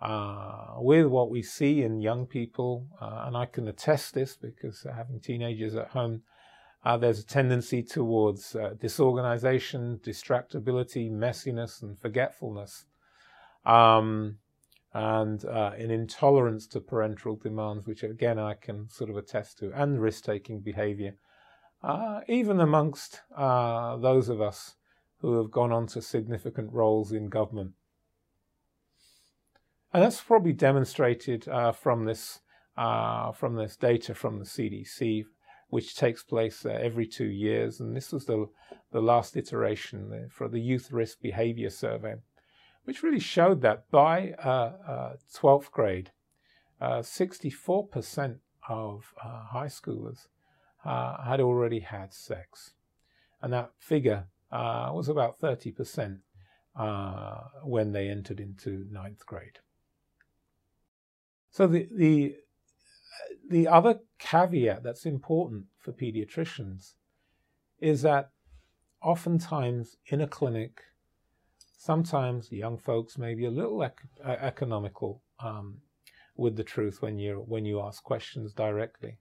uh, 0.00 0.76
with 0.78 1.06
what 1.06 1.30
we 1.30 1.42
see 1.42 1.82
in 1.82 2.00
young 2.00 2.26
people, 2.26 2.86
uh, 3.00 3.24
and 3.26 3.36
I 3.36 3.46
can 3.46 3.68
attest 3.68 4.14
this 4.14 4.36
because 4.36 4.86
having 4.96 5.20
teenagers 5.20 5.74
at 5.74 5.88
home, 5.88 6.22
uh, 6.84 6.96
there's 6.96 7.20
a 7.20 7.26
tendency 7.26 7.82
towards 7.82 8.56
uh, 8.56 8.74
disorganization, 8.80 10.00
distractibility, 10.02 11.10
messiness, 11.10 11.82
and 11.82 11.98
forgetfulness, 11.98 12.86
um, 13.66 14.38
and 14.94 15.44
uh, 15.44 15.72
an 15.76 15.90
intolerance 15.90 16.66
to 16.68 16.80
parental 16.80 17.36
demands, 17.36 17.86
which 17.86 18.02
again 18.02 18.38
I 18.38 18.54
can 18.54 18.88
sort 18.88 19.10
of 19.10 19.16
attest 19.16 19.58
to, 19.58 19.72
and 19.74 20.00
risk 20.00 20.24
taking 20.24 20.60
behavior, 20.60 21.14
uh, 21.82 22.20
even 22.28 22.60
amongst 22.60 23.22
those 23.36 24.28
of 24.28 24.40
us 24.40 24.76
who 25.20 25.36
have 25.36 25.50
gone 25.50 25.72
on 25.72 25.86
to 25.88 26.00
significant 26.00 26.72
roles 26.72 27.12
in 27.12 27.28
government. 27.28 27.72
And 29.92 30.02
that's 30.02 30.20
probably 30.20 30.52
demonstrated 30.52 31.48
uh, 31.48 31.72
from 31.72 32.04
this 32.04 32.40
uh, 32.76 33.32
from 33.32 33.56
this 33.56 33.76
data 33.76 34.14
from 34.14 34.38
the 34.38 34.44
CDC, 34.44 35.24
which 35.68 35.96
takes 35.96 36.22
place 36.22 36.64
uh, 36.64 36.70
every 36.70 37.06
two 37.06 37.26
years. 37.26 37.80
And 37.80 37.96
this 37.96 38.12
was 38.12 38.26
the 38.26 38.48
the 38.92 39.00
last 39.00 39.36
iteration 39.36 40.12
uh, 40.12 40.28
for 40.30 40.48
the 40.48 40.60
Youth 40.60 40.92
Risk 40.92 41.20
Behavior 41.20 41.70
Survey, 41.70 42.16
which 42.88 43.02
really 43.02 43.20
showed 43.20 43.60
that 43.60 43.84
by 43.90 44.34
12th 44.42 45.44
uh, 45.44 45.46
uh 45.46 45.58
grade, 45.70 46.10
64% 46.80 48.30
uh, 48.30 48.34
of 48.66 49.12
uh, 49.22 49.44
high 49.44 49.66
schoolers 49.66 50.28
uh, 50.86 51.22
had 51.22 51.38
already 51.38 51.80
had 51.80 52.14
sex, 52.14 52.72
and 53.42 53.52
that 53.52 53.72
figure 53.78 54.24
was 54.50 55.06
about 55.06 55.38
30% 55.38 56.20
when 57.62 57.92
they 57.92 58.08
entered 58.08 58.40
into 58.40 58.86
ninth 58.90 59.26
grade. 59.26 59.58
So 61.50 61.66
the, 61.66 61.88
the, 61.94 62.36
the 63.50 63.68
other 63.68 64.00
caveat 64.18 64.82
that's 64.82 65.04
important 65.04 65.66
for 65.78 65.92
pediatricians 65.92 66.94
is 67.80 68.00
that 68.00 68.30
oftentimes 69.02 69.98
in 70.06 70.22
a 70.22 70.26
clinic, 70.26 70.80
sometimes 71.78 72.52
young 72.52 72.76
folks 72.76 73.16
may 73.16 73.34
be 73.34 73.46
a 73.46 73.50
little 73.50 73.82
ec- 73.82 74.02
economical 74.22 75.22
um, 75.42 75.78
with 76.36 76.56
the 76.56 76.64
truth 76.64 77.00
when 77.00 77.18
you 77.18 77.42
when 77.48 77.64
you 77.64 77.80
ask 77.80 78.02
questions 78.02 78.52
directly. 78.52 79.16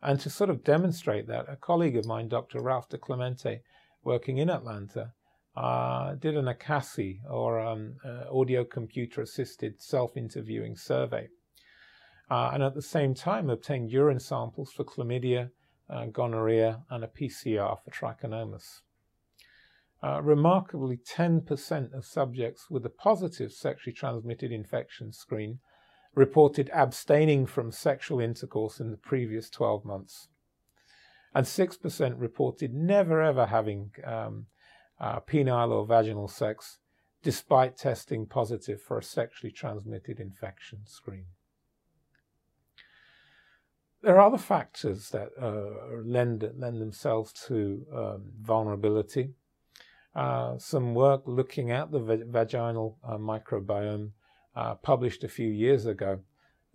And 0.00 0.20
to 0.20 0.30
sort 0.30 0.50
of 0.50 0.62
demonstrate 0.62 1.26
that, 1.26 1.46
a 1.48 1.56
colleague 1.56 1.96
of 1.96 2.06
mine, 2.06 2.28
Dr. 2.28 2.60
Ralph 2.62 2.88
DiClemente, 2.88 3.60
working 4.04 4.38
in 4.38 4.48
Atlanta, 4.48 5.12
uh, 5.56 6.14
did 6.14 6.36
an 6.36 6.46
ACASI 6.46 7.20
or 7.28 7.58
um, 7.58 7.96
uh, 8.04 8.24
audio 8.32 8.64
computer 8.64 9.20
assisted 9.22 9.82
self 9.82 10.16
interviewing 10.16 10.76
survey 10.76 11.28
uh, 12.30 12.50
and 12.54 12.62
at 12.62 12.74
the 12.74 12.82
same 12.82 13.12
time 13.12 13.50
obtained 13.50 13.90
urine 13.90 14.20
samples 14.20 14.70
for 14.70 14.84
chlamydia, 14.84 15.50
uh, 15.88 16.06
gonorrhea, 16.06 16.80
and 16.90 17.02
a 17.02 17.08
PCR 17.08 17.76
for 17.82 17.90
trichomonas. 17.90 18.82
Uh, 20.02 20.20
remarkably, 20.22 20.96
10% 20.96 21.92
of 21.92 22.06
subjects 22.06 22.70
with 22.70 22.86
a 22.86 22.90
positive 22.90 23.52
sexually 23.52 23.92
transmitted 23.92 24.50
infection 24.50 25.12
screen 25.12 25.58
reported 26.14 26.70
abstaining 26.72 27.46
from 27.46 27.70
sexual 27.70 28.18
intercourse 28.18 28.80
in 28.80 28.90
the 28.90 28.96
previous 28.96 29.50
12 29.50 29.84
months. 29.84 30.28
And 31.34 31.46
6% 31.46 32.14
reported 32.16 32.74
never 32.74 33.22
ever 33.22 33.46
having 33.46 33.92
um, 34.04 34.46
uh, 34.98 35.20
penile 35.20 35.70
or 35.70 35.86
vaginal 35.86 36.28
sex 36.28 36.78
despite 37.22 37.76
testing 37.76 38.26
positive 38.26 38.80
for 38.80 38.98
a 38.98 39.02
sexually 39.02 39.52
transmitted 39.52 40.18
infection 40.18 40.80
screen. 40.86 41.26
There 44.02 44.16
are 44.16 44.26
other 44.26 44.38
factors 44.38 45.10
that 45.10 45.28
uh, 45.38 46.00
lend 46.02 46.50
lend 46.56 46.80
themselves 46.80 47.32
to 47.48 47.86
um, 47.94 48.32
vulnerability. 48.40 49.34
Uh, 50.20 50.58
some 50.58 50.94
work 50.94 51.22
looking 51.24 51.70
at 51.70 51.90
the 51.90 51.98
va- 51.98 52.26
vaginal 52.26 52.98
uh, 53.02 53.16
microbiome 53.16 54.10
uh, 54.54 54.74
published 54.74 55.24
a 55.24 55.28
few 55.28 55.48
years 55.48 55.86
ago 55.86 56.20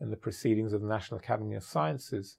in 0.02 0.10
the 0.10 0.18
Proceedings 0.18 0.74
of 0.74 0.82
the 0.82 0.88
National 0.88 1.20
Academy 1.20 1.56
of 1.56 1.64
Sciences 1.64 2.38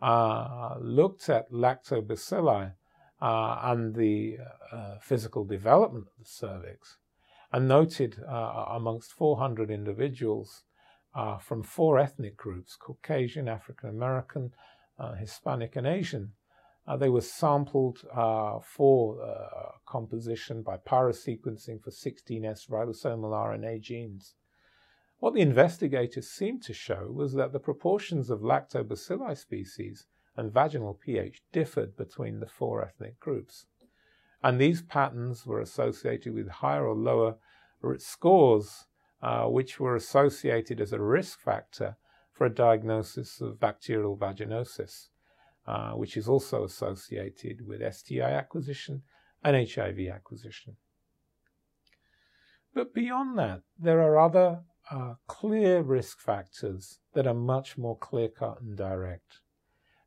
uh, 0.00 0.76
looked 0.80 1.28
at 1.28 1.50
lactobacilli 1.50 2.72
and 3.20 3.96
the 3.96 4.38
physical 5.00 5.44
development 5.44 6.06
of 6.06 6.24
the 6.24 6.30
cervix 6.30 6.98
and 7.52 7.66
noted 7.66 8.20
amongst 8.28 9.12
400 9.12 9.72
individuals 9.72 10.62
from 11.40 11.64
four 11.64 11.98
ethnic 11.98 12.36
groups 12.36 12.76
Caucasian, 12.76 13.48
African 13.48 13.88
American, 13.88 14.52
Hispanic, 15.18 15.74
and 15.74 15.86
Asian. 15.86 16.32
Uh, 16.86 16.96
they 16.96 17.08
were 17.08 17.20
sampled 17.20 18.04
uh, 18.14 18.58
for 18.60 19.22
uh, 19.22 19.70
composition 19.86 20.62
by 20.62 20.76
pyrosequencing 20.76 21.82
for 21.82 21.90
16S 21.90 22.68
ribosomal 22.68 23.32
RNA 23.32 23.80
genes. 23.80 24.34
What 25.18 25.32
the 25.32 25.40
investigators 25.40 26.28
seemed 26.28 26.62
to 26.64 26.74
show 26.74 27.10
was 27.10 27.32
that 27.34 27.52
the 27.52 27.58
proportions 27.58 28.28
of 28.28 28.40
lactobacilli 28.40 29.36
species 29.38 30.06
and 30.36 30.52
vaginal 30.52 30.94
pH 30.94 31.42
differed 31.52 31.96
between 31.96 32.40
the 32.40 32.46
four 32.46 32.84
ethnic 32.84 33.18
groups. 33.20 33.66
And 34.42 34.60
these 34.60 34.82
patterns 34.82 35.46
were 35.46 35.60
associated 35.60 36.34
with 36.34 36.48
higher 36.48 36.86
or 36.86 36.94
lower 36.94 37.36
scores, 37.96 38.86
uh, 39.22 39.46
which 39.46 39.80
were 39.80 39.96
associated 39.96 40.80
as 40.80 40.92
a 40.92 41.00
risk 41.00 41.40
factor 41.40 41.96
for 42.30 42.46
a 42.46 42.54
diagnosis 42.54 43.40
of 43.40 43.60
bacterial 43.60 44.16
vaginosis, 44.18 45.08
uh, 45.66 45.92
which 45.92 46.16
is 46.16 46.28
also 46.28 46.64
associated 46.64 47.66
with 47.66 47.94
STI 47.94 48.32
acquisition 48.32 49.02
and 49.42 49.68
HIV 49.68 50.08
acquisition. 50.12 50.76
But 52.74 52.92
beyond 52.92 53.38
that, 53.38 53.62
there 53.78 54.00
are 54.00 54.18
other 54.18 54.62
uh, 54.90 55.14
clear 55.26 55.82
risk 55.82 56.20
factors 56.20 56.98
that 57.14 57.26
are 57.26 57.34
much 57.34 57.78
more 57.78 57.96
clear 57.96 58.28
cut 58.28 58.60
and 58.60 58.76
direct. 58.76 59.40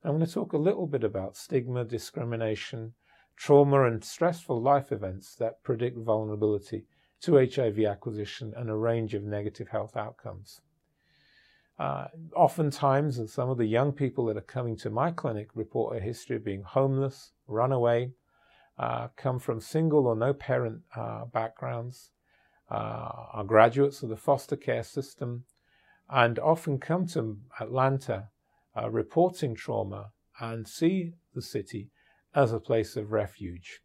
I'm 0.04 0.18
going 0.18 0.26
to 0.26 0.32
talk 0.32 0.54
a 0.54 0.58
little 0.58 0.88
bit 0.88 1.04
about 1.04 1.38
stigma, 1.38 1.84
discrimination, 1.84 2.94
trauma, 3.36 3.84
and 3.86 4.04
stressful 4.04 4.62
life 4.62 4.92
events 4.92 5.36
that 5.36 5.64
predict 5.64 5.98
vulnerability 5.98 6.86
to 7.22 7.36
HIV 7.36 7.80
acquisition 7.80 8.54
and 8.56 8.70
a 8.70 8.76
range 8.76 9.14
of 9.14 9.24
negative 9.24 9.70
health 9.70 9.98
outcomes. 9.98 10.62
Uh, 11.79 12.07
oftentimes, 12.36 13.19
some 13.31 13.50
of 13.50 13.57
the 13.57 13.65
young 13.65 13.91
people 13.91 14.25
that 14.25 14.38
are 14.38 14.41
coming 14.41 14.75
to 14.75 14.89
my 14.89 15.12
clinic 15.12 15.50
report 15.53 15.96
a 15.96 16.00
history 16.00 16.36
of 16.36 16.43
being 16.43 16.63
homeless, 16.63 17.31
runaway, 17.48 18.12
uh, 18.79 19.07
come 19.15 19.39
from 19.39 19.62
single 19.62 20.07
or 20.07 20.15
no 20.15 20.34
parent 20.34 20.81
uh, 20.96 21.25
backgrounds, 21.25 22.12
uh, 22.69 23.10
are 23.34 23.43
graduates 23.43 24.01
of 24.01 24.10
the 24.10 24.17
foster 24.17 24.55
care 24.55 24.84
system, 24.84 25.43
and 26.10 26.39
often 26.39 26.79
come 26.79 27.05
to 27.05 27.38
Atlanta 27.60 28.29
uh, 28.75 28.89
reporting 28.89 29.55
trauma 29.55 30.12
and 30.39 30.67
see 30.67 31.13
the 31.34 31.41
city 31.41 31.91
as 32.34 32.51
a 32.51 32.60
place 32.60 32.96
of 32.96 33.12
refuge. 33.12 33.81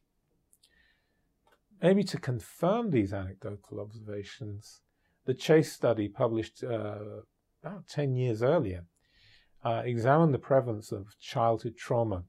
Maybe 1.82 2.04
to 2.04 2.18
confirm 2.18 2.90
these 2.90 3.12
anecdotal 3.12 3.80
observations, 3.80 4.80
the 5.25 5.34
Chase 5.34 5.72
study, 5.72 6.08
published 6.08 6.62
uh, 6.62 7.22
about 7.62 7.87
10 7.88 8.16
years 8.16 8.42
earlier, 8.42 8.87
uh, 9.64 9.83
examined 9.85 10.35
the 10.35 10.38
prevalence 10.38 10.90
of 10.90 11.19
childhood 11.21 11.76
trauma 11.76 12.25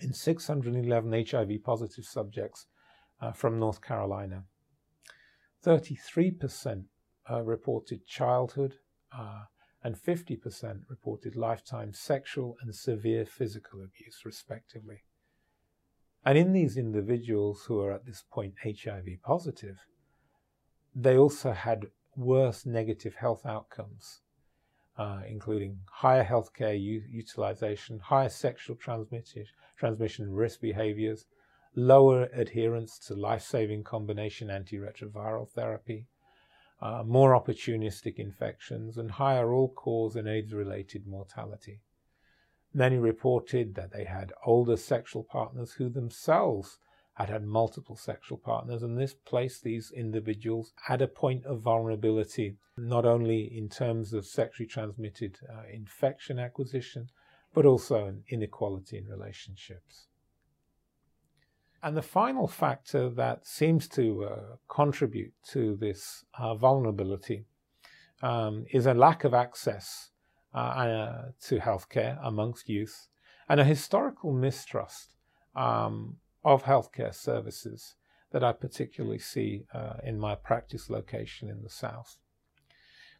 in 0.00 0.12
611 0.12 1.26
HIV 1.30 1.62
positive 1.64 2.04
subjects 2.04 2.66
uh, 3.20 3.32
from 3.32 3.58
North 3.58 3.80
Carolina. 3.80 4.44
33% 5.64 6.84
uh, 7.30 7.42
reported 7.42 8.06
childhood, 8.06 8.74
uh, 9.16 9.44
and 9.82 9.96
50% 9.96 10.82
reported 10.88 11.36
lifetime 11.36 11.92
sexual 11.94 12.56
and 12.60 12.74
severe 12.74 13.24
physical 13.24 13.80
abuse, 13.80 14.22
respectively. 14.24 15.04
And 16.24 16.36
in 16.36 16.52
these 16.52 16.76
individuals 16.76 17.64
who 17.66 17.80
are 17.80 17.92
at 17.92 18.04
this 18.04 18.24
point 18.30 18.54
HIV 18.62 19.06
positive, 19.22 19.78
they 20.94 21.16
also 21.16 21.52
had 21.52 21.86
worse 22.14 22.66
negative 22.66 23.14
health 23.14 23.46
outcomes, 23.46 24.20
uh, 25.00 25.22
including 25.26 25.78
higher 25.90 26.22
healthcare 26.22 26.78
u- 26.78 27.02
utilization, 27.10 27.98
higher 28.00 28.28
sexual 28.28 28.76
transmission, 28.76 29.46
transmission 29.78 30.30
risk 30.30 30.60
behaviors, 30.60 31.24
lower 31.74 32.24
adherence 32.34 32.98
to 32.98 33.14
life 33.14 33.40
saving 33.40 33.82
combination 33.82 34.48
antiretroviral 34.48 35.48
therapy, 35.48 36.04
uh, 36.82 37.02
more 37.06 37.32
opportunistic 37.32 38.16
infections, 38.16 38.98
and 38.98 39.12
higher 39.12 39.54
all 39.54 39.72
cause 39.72 40.16
and 40.16 40.28
AIDS 40.28 40.52
related 40.52 41.06
mortality. 41.06 41.80
Many 42.74 42.98
reported 42.98 43.76
that 43.76 43.92
they 43.92 44.04
had 44.04 44.34
older 44.44 44.76
sexual 44.76 45.24
partners 45.24 45.72
who 45.72 45.88
themselves 45.88 46.78
had 47.20 47.28
had 47.28 47.44
multiple 47.44 47.96
sexual 47.96 48.38
partners, 48.38 48.82
and 48.82 48.98
this 48.98 49.14
placed 49.14 49.62
these 49.62 49.90
individuals 49.90 50.72
at 50.88 51.02
a 51.02 51.08
point 51.08 51.44
of 51.44 51.60
vulnerability, 51.60 52.56
not 52.76 53.04
only 53.04 53.42
in 53.56 53.68
terms 53.68 54.12
of 54.12 54.26
sexually 54.26 54.66
transmitted 54.66 55.38
uh, 55.48 55.62
infection 55.72 56.38
acquisition, 56.38 57.08
but 57.52 57.66
also 57.66 58.06
an 58.06 58.22
inequality 58.28 58.98
in 58.98 59.06
relationships. 59.06 60.06
And 61.82 61.96
the 61.96 62.02
final 62.02 62.46
factor 62.46 63.08
that 63.10 63.46
seems 63.46 63.88
to 63.88 64.24
uh, 64.24 64.56
contribute 64.68 65.32
to 65.48 65.76
this 65.76 66.24
uh, 66.38 66.54
vulnerability 66.54 67.44
um, 68.22 68.66
is 68.70 68.86
a 68.86 68.94
lack 68.94 69.24
of 69.24 69.32
access 69.34 70.10
uh, 70.52 70.58
uh 70.58 71.30
to 71.40 71.58
healthcare 71.58 72.18
amongst 72.24 72.68
youth 72.68 73.06
and 73.48 73.60
a 73.60 73.64
historical 73.64 74.32
mistrust 74.32 75.16
um, 75.54 76.16
of 76.44 76.64
healthcare 76.64 77.14
services 77.14 77.96
that 78.32 78.44
I 78.44 78.52
particularly 78.52 79.18
see 79.18 79.64
uh, 79.74 79.94
in 80.04 80.18
my 80.18 80.34
practice 80.34 80.88
location 80.88 81.48
in 81.48 81.62
the 81.62 81.70
South. 81.70 82.18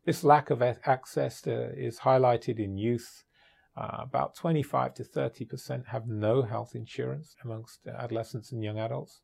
This 0.04 0.24
lack 0.24 0.50
of 0.50 0.62
access 0.62 1.42
to, 1.42 1.72
is 1.78 2.00
highlighted 2.00 2.58
in 2.58 2.78
youth 2.78 3.24
uh, 3.76 3.98
about 4.00 4.34
25 4.34 4.94
to 4.94 5.04
30% 5.04 5.86
have 5.86 6.06
no 6.06 6.42
health 6.42 6.74
insurance 6.74 7.36
amongst 7.44 7.86
adolescents 7.86 8.52
and 8.52 8.62
young 8.62 8.78
adults. 8.78 9.20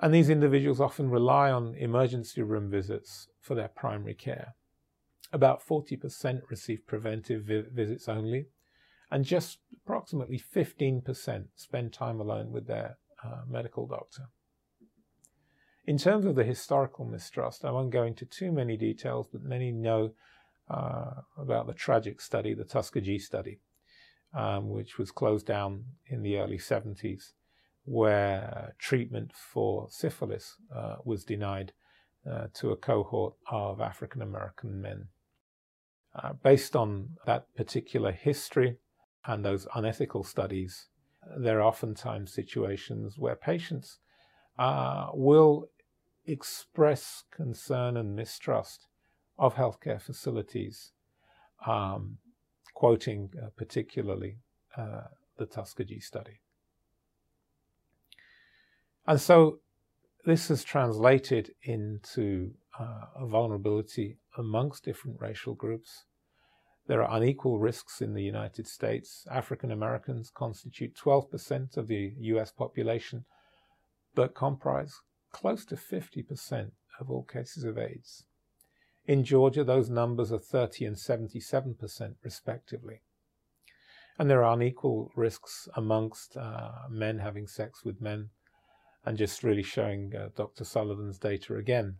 And 0.00 0.14
these 0.14 0.30
individuals 0.30 0.80
often 0.80 1.10
rely 1.10 1.50
on 1.50 1.74
emergency 1.74 2.42
room 2.42 2.70
visits 2.70 3.28
for 3.40 3.54
their 3.54 3.68
primary 3.68 4.14
care. 4.14 4.54
About 5.32 5.64
40% 5.66 6.40
receive 6.50 6.86
preventive 6.86 7.44
vi- 7.44 7.64
visits 7.72 8.08
only, 8.08 8.46
and 9.12 9.26
just 9.26 9.58
approximately 9.84 10.40
15% 10.40 11.44
spend 11.54 11.92
time 11.92 12.18
alone 12.18 12.50
with 12.50 12.66
their 12.66 12.96
uh, 13.22 13.42
medical 13.46 13.86
doctor. 13.86 14.22
In 15.84 15.98
terms 15.98 16.24
of 16.24 16.34
the 16.34 16.44
historical 16.44 17.04
mistrust, 17.04 17.62
I 17.62 17.72
won't 17.72 17.90
go 17.90 18.04
into 18.04 18.24
too 18.24 18.50
many 18.50 18.78
details, 18.78 19.26
but 19.30 19.42
many 19.42 19.70
know 19.70 20.12
uh, 20.70 21.10
about 21.36 21.66
the 21.66 21.74
tragic 21.74 22.22
study, 22.22 22.54
the 22.54 22.64
Tuskegee 22.64 23.18
study, 23.18 23.60
um, 24.34 24.70
which 24.70 24.96
was 24.96 25.10
closed 25.10 25.46
down 25.46 25.84
in 26.06 26.22
the 26.22 26.38
early 26.38 26.56
70s, 26.56 27.32
where 27.84 28.74
treatment 28.78 29.32
for 29.34 29.88
syphilis 29.90 30.56
uh, 30.74 30.96
was 31.04 31.22
denied 31.22 31.74
uh, 32.30 32.46
to 32.54 32.70
a 32.70 32.76
cohort 32.76 33.34
of 33.50 33.78
African 33.78 34.22
American 34.22 34.80
men. 34.80 35.08
Uh, 36.14 36.32
based 36.32 36.74
on 36.74 37.10
that 37.26 37.54
particular 37.54 38.12
history 38.12 38.78
and 39.24 39.44
those 39.44 39.66
unethical 39.74 40.24
studies, 40.24 40.88
there 41.36 41.60
are 41.60 41.68
oftentimes 41.68 42.32
situations 42.32 43.18
where 43.18 43.36
patients 43.36 43.98
uh, 44.58 45.08
will 45.14 45.68
express 46.26 47.24
concern 47.30 47.96
and 47.96 48.14
mistrust 48.14 48.86
of 49.38 49.54
healthcare 49.54 50.00
facilities, 50.00 50.92
um, 51.66 52.18
quoting 52.74 53.30
uh, 53.42 53.48
particularly 53.56 54.38
uh, 54.76 55.02
the 55.38 55.46
Tuskegee 55.46 56.00
study. 56.00 56.40
And 59.06 59.20
so 59.20 59.58
this 60.24 60.48
has 60.48 60.62
translated 60.62 61.52
into 61.62 62.52
uh, 62.78 63.06
a 63.16 63.26
vulnerability 63.26 64.18
amongst 64.38 64.84
different 64.84 65.20
racial 65.20 65.54
groups. 65.54 66.04
There 66.86 67.02
are 67.02 67.16
unequal 67.16 67.58
risks 67.58 68.00
in 68.00 68.14
the 68.14 68.22
United 68.22 68.66
States. 68.66 69.26
African 69.30 69.70
Americans 69.70 70.30
constitute 70.34 70.96
12% 70.96 71.76
of 71.76 71.86
the 71.86 72.14
US 72.18 72.50
population, 72.50 73.24
but 74.14 74.34
comprise 74.34 75.00
close 75.32 75.64
to 75.66 75.76
50% 75.76 76.72
of 77.00 77.10
all 77.10 77.22
cases 77.22 77.64
of 77.64 77.78
AIDS. 77.78 78.26
In 79.06 79.24
Georgia, 79.24 79.64
those 79.64 79.90
numbers 79.90 80.30
are 80.32 80.38
30 80.38 80.84
and 80.84 80.96
77% 80.96 82.14
respectively. 82.22 83.02
And 84.18 84.30
there 84.30 84.44
are 84.44 84.54
unequal 84.54 85.10
risks 85.16 85.68
amongst 85.74 86.36
uh, 86.36 86.70
men 86.90 87.18
having 87.18 87.46
sex 87.46 87.84
with 87.84 88.00
men, 88.00 88.30
and 89.04 89.18
just 89.18 89.42
really 89.42 89.62
showing 89.62 90.14
uh, 90.14 90.28
Dr. 90.36 90.64
Sullivan's 90.64 91.18
data 91.18 91.56
again 91.56 91.96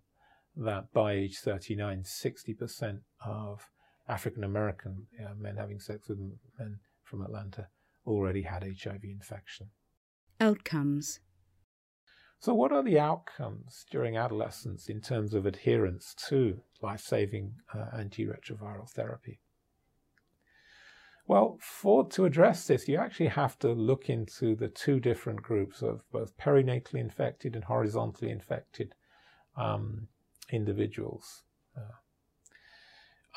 that 0.55 0.93
by 0.93 1.15
age 1.15 1.39
39, 1.39 2.03
60% 2.03 3.01
of 3.25 3.71
African 4.09 4.45
American 4.45 5.07
uh, 5.25 5.35
men 5.39 5.57
having 5.57 5.81
sex 5.81 6.09
with 6.09 6.19
men 6.59 6.79
from 7.05 7.23
Atlanta 7.23 7.69
already 8.07 8.43
had 8.43 8.65
HIV 8.65 9.05
infection. 9.05 9.69
Outcomes. 10.41 11.21
So, 12.41 12.55
what 12.55 12.73
are 12.73 12.83
the 12.83 12.99
outcomes 12.99 13.87
during 13.91 14.17
adolescence 14.17 14.89
in 14.89 15.01
terms 15.01 15.33
of 15.33 15.47
adherence 15.47 16.15
to 16.29 16.61
life 16.83 17.01
saving 17.01 17.55
uh, 17.73 17.97
antiretroviral 17.97 18.91
therapy? 18.91 19.41
Well, 21.29 21.59
for 21.61 22.09
to 22.09 22.25
address 22.25 22.67
this, 22.67 22.89
you 22.89 22.99
actually 22.99 23.29
have 23.29 23.59
to 23.61 23.73
look 23.73 24.11
into 24.11 24.57
the 24.57 24.69
two 24.69 24.99
different 24.99 25.41
groups 25.41 25.83
of 25.83 26.03
both 26.11 26.37
perinatally 26.37 26.99
infected 26.99 27.55
and 27.55 27.63
horizontally 27.63 28.33
infected 28.33 28.97
um, 29.57 30.09
individuals. 30.51 31.45
Uh, 31.77 31.93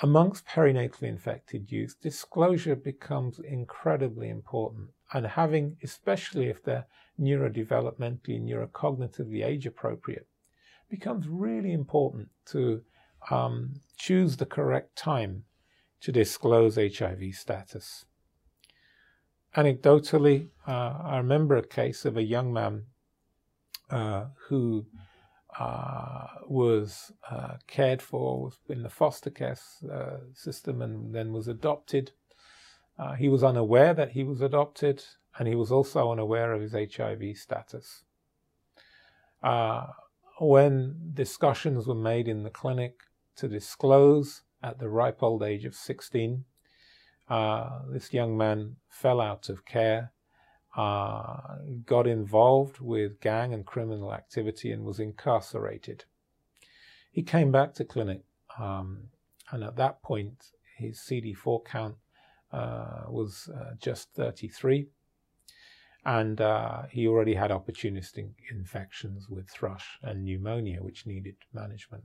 amongst 0.01 0.45
perinatally 0.45 1.03
infected 1.07 1.71
youth, 1.71 1.95
disclosure 2.01 2.75
becomes 2.75 3.39
incredibly 3.39 4.29
important, 4.29 4.89
and 5.13 5.25
having, 5.25 5.77
especially 5.83 6.47
if 6.47 6.63
they're 6.63 6.85
neurodevelopmentally, 7.19 8.35
and 8.35 8.49
neurocognitively 8.49 9.45
age 9.45 9.65
appropriate, 9.65 10.27
becomes 10.89 11.27
really 11.27 11.71
important 11.71 12.29
to 12.45 12.81
um, 13.29 13.81
choose 13.97 14.37
the 14.37 14.45
correct 14.45 14.95
time 14.95 15.43
to 16.01 16.11
disclose 16.11 16.75
HIV 16.75 17.33
status. 17.33 18.05
Anecdotally, 19.55 20.49
uh, 20.67 20.99
I 21.03 21.17
remember 21.17 21.55
a 21.55 21.65
case 21.65 22.03
of 22.03 22.17
a 22.17 22.23
young 22.23 22.51
man 22.51 22.83
uh, 23.89 24.25
who 24.47 24.85
uh, 25.59 26.27
was 26.47 27.11
uh, 27.29 27.55
cared 27.67 28.01
for 28.01 28.51
in 28.67 28.83
the 28.83 28.89
foster 28.89 29.29
care 29.29 29.57
uh, 29.91 30.17
system 30.33 30.81
and 30.81 31.15
then 31.15 31.31
was 31.31 31.47
adopted. 31.47 32.11
Uh, 32.97 33.13
he 33.13 33.29
was 33.29 33.43
unaware 33.43 33.93
that 33.93 34.11
he 34.11 34.23
was 34.23 34.41
adopted, 34.41 35.03
and 35.37 35.47
he 35.47 35.55
was 35.55 35.71
also 35.71 36.11
unaware 36.11 36.53
of 36.53 36.61
his 36.61 36.73
HIV 36.73 37.37
status. 37.37 38.03
when 40.39 41.11
discussions 41.13 41.87
were 41.87 41.95
made 41.95 42.27
in 42.27 42.43
the 42.43 42.49
clinic 42.49 42.99
to 43.35 43.47
disclose 43.47 44.43
at 44.61 44.79
the 44.79 44.89
ripe 44.89 45.21
old 45.21 45.43
age 45.43 45.65
of 45.65 45.75
16. 45.75 46.45
Uh, 47.29 47.81
this 47.91 48.13
young 48.13 48.37
man 48.37 48.75
fell 48.89 49.21
out 49.21 49.49
of 49.49 49.65
care, 49.65 50.11
uh, 50.75 51.57
got 51.85 52.07
involved 52.07 52.79
with 52.79 53.21
gang 53.21 53.53
and 53.53 53.65
criminal 53.65 54.13
activity, 54.13 54.71
and 54.71 54.83
was 54.83 54.99
incarcerated. 54.99 56.05
He 57.11 57.23
came 57.23 57.51
back 57.51 57.73
to 57.75 57.85
clinic, 57.85 58.23
um, 58.59 59.07
and 59.51 59.63
at 59.63 59.77
that 59.77 60.01
point, 60.01 60.51
his 60.77 60.99
CD4 60.99 61.65
count 61.65 61.95
uh, 62.51 63.03
was 63.07 63.49
uh, 63.55 63.75
just 63.81 64.13
33, 64.13 64.87
and 66.05 66.41
uh, 66.41 66.83
he 66.91 67.07
already 67.07 67.33
had 67.33 67.51
opportunistic 67.51 68.29
infections 68.51 69.29
with 69.29 69.49
thrush 69.49 69.97
and 70.03 70.25
pneumonia, 70.25 70.83
which 70.83 71.05
needed 71.05 71.35
management. 71.53 72.03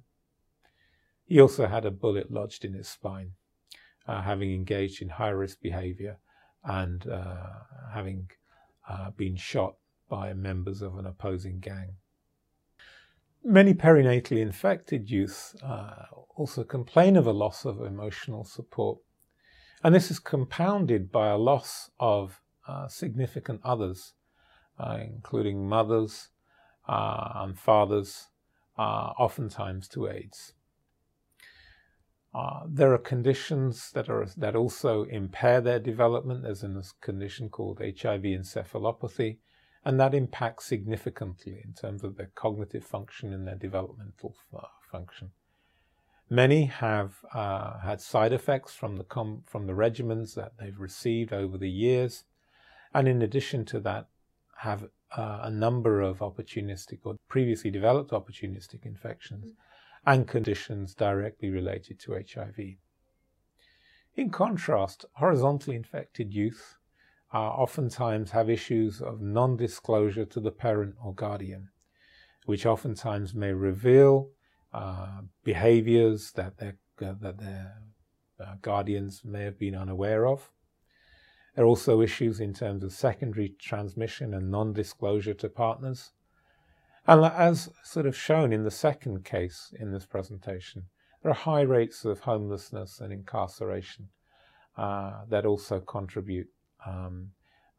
He 1.25 1.41
also 1.41 1.67
had 1.67 1.85
a 1.85 1.91
bullet 1.91 2.33
lodged 2.33 2.65
in 2.65 2.75
his 2.75 2.89
spine, 2.89 3.33
uh, 4.07 4.23
having 4.23 4.53
engaged 4.53 5.03
in 5.03 5.09
high 5.11 5.29
risk 5.29 5.61
behavior 5.61 6.19
and 6.65 7.07
uh, 7.09 7.47
having 7.93 8.31
uh, 8.91 9.11
been 9.11 9.37
shot 9.37 9.77
by 10.09 10.33
members 10.33 10.83
of 10.83 10.99
an 10.99 11.07
opposing 11.07 11.61
gang. 11.61 11.95
Many 13.45 13.73
perinatally 13.73 14.43
infected 14.43 15.09
youth 15.09 15.55
uh, 15.63 16.07
also 16.35 16.65
complain 16.65 17.17
of 17.17 17.27
a 17.27 17.33
loss 17.33 17.65
of 17.65 17.81
emotional 17.81 18.45
support, 18.45 18.99
and 19.85 19.95
this 19.95 20.11
is 20.11 20.19
compounded 20.19 21.13
by 21.13 21.29
a 21.29 21.39
loss 21.39 21.91
of 22.01 22.41
uh, 22.67 22.89
significant 22.89 23.61
others, 23.65 24.15
uh, 24.79 24.99
including 25.01 25.69
mothers 25.69 26.29
and 26.89 27.57
fathers, 27.59 28.27
oftentimes 28.77 29.87
to 29.87 30.09
AIDS. 30.09 30.55
Uh, 32.33 32.61
there 32.69 32.93
are 32.93 32.99
conditions 32.99 33.91
that 33.93 34.09
are 34.09 34.25
that 34.37 34.55
also 34.55 35.03
impair 35.05 35.61
their 35.61 35.81
development. 35.81 36.43
There's 36.43 36.63
a 36.63 36.83
condition 37.01 37.49
called 37.49 37.81
HIV 37.81 38.23
encephalopathy, 38.23 39.39
and 39.85 39.99
that 39.99 40.15
impacts 40.15 40.67
significantly 40.67 41.61
in 41.65 41.73
terms 41.73 42.05
of 42.05 42.17
their 42.17 42.31
cognitive 42.37 42.85
function 42.85 43.33
and 43.33 43.47
their 43.47 43.57
developmental 43.57 44.37
function. 44.93 45.33
Many 46.29 46.67
have 46.67 47.17
uh, 47.35 47.81
had 47.81 48.01
side 48.01 48.33
effects 48.33 48.75
from 48.75 48.97
the 48.97 49.05
com- 49.05 49.43
from 49.47 49.67
the 49.67 49.73
regimens 49.73 50.35
that 50.37 50.53
they've 50.57 50.79
received 50.79 51.33
over 51.33 51.59
the 51.59 51.71
years, 51.71 52.25
and 52.95 53.09
in 53.09 53.23
addition 53.23 53.65
to 53.67 53.81
that, 53.81 54.07
have 54.59 54.85
uh, 55.17 55.41
a 55.43 55.51
number 55.51 56.01
of 56.01 56.19
opportunistic 56.19 57.01
or 57.03 57.17
previously 57.29 57.73
developed 57.73 58.13
opportunistic 58.13 58.87
infections. 58.87 59.47
Mm-hmm 59.47 59.67
and 60.07 60.27
conditions 60.27 60.95
directly 60.95 61.51
related 61.51 61.99
to 62.01 62.15
HIV. 62.15 62.77
In 64.15 64.31
contrast, 64.31 65.05
horizontally 65.15 65.77
infected 65.77 66.35
youth 66.35 66.79
uh, 67.33 67.39
oftentimes 67.39 68.33
have 68.33 68.51
issues 68.51 69.01
of 69.01 69.21
non 69.21 69.57
disclosure 69.57 70.25
to 70.25 70.41
the 70.41 70.51
parent 70.51 70.97
or 71.03 71.15
guardian, 71.15 71.69
which 72.45 72.67
oftentimes 72.67 73.35
may 73.35 73.53
reveal 73.53 74.31
uh, 74.73 75.21
behaviors 75.45 76.33
that 76.33 76.59
their, 76.59 76.77
uh, 77.03 77.15
that 77.21 77.39
their 77.39 77.75
uh, 78.41 78.55
guardians 78.63 79.23
may 79.25 79.45
have 79.45 79.59
been 79.59 79.75
unaware 79.75 80.27
of. 80.27 80.51
There 81.55 81.65
are 81.65 81.69
also 81.69 82.01
issues 82.01 82.41
in 82.41 82.55
terms 82.55 82.83
of 82.83 82.93
secondary 82.93 83.51
transmission 83.61 84.35
and 84.35 84.51
non 84.51 84.73
disclosure 84.73 85.35
to 85.35 85.49
partners. 85.49 86.13
And 87.07 87.25
as 87.25 87.71
sort 87.83 88.07
of 88.07 88.17
shown 88.17 88.53
in 88.53 88.65
the 88.65 88.71
second 88.71 89.25
case 89.25 89.73
in 89.79 89.93
this 89.93 90.07
presentation, 90.07 90.85
there 91.23 91.33
are 91.33 91.35
high 91.35 91.63
rates 91.63 92.05
of 92.05 92.21
homelessness 92.21 93.01
and 93.01 93.13
incarceration 93.13 94.09
uh, 94.77 95.25
that 95.29 95.45
also 95.45 95.81
contribute 95.81 96.49
um, 96.87 97.31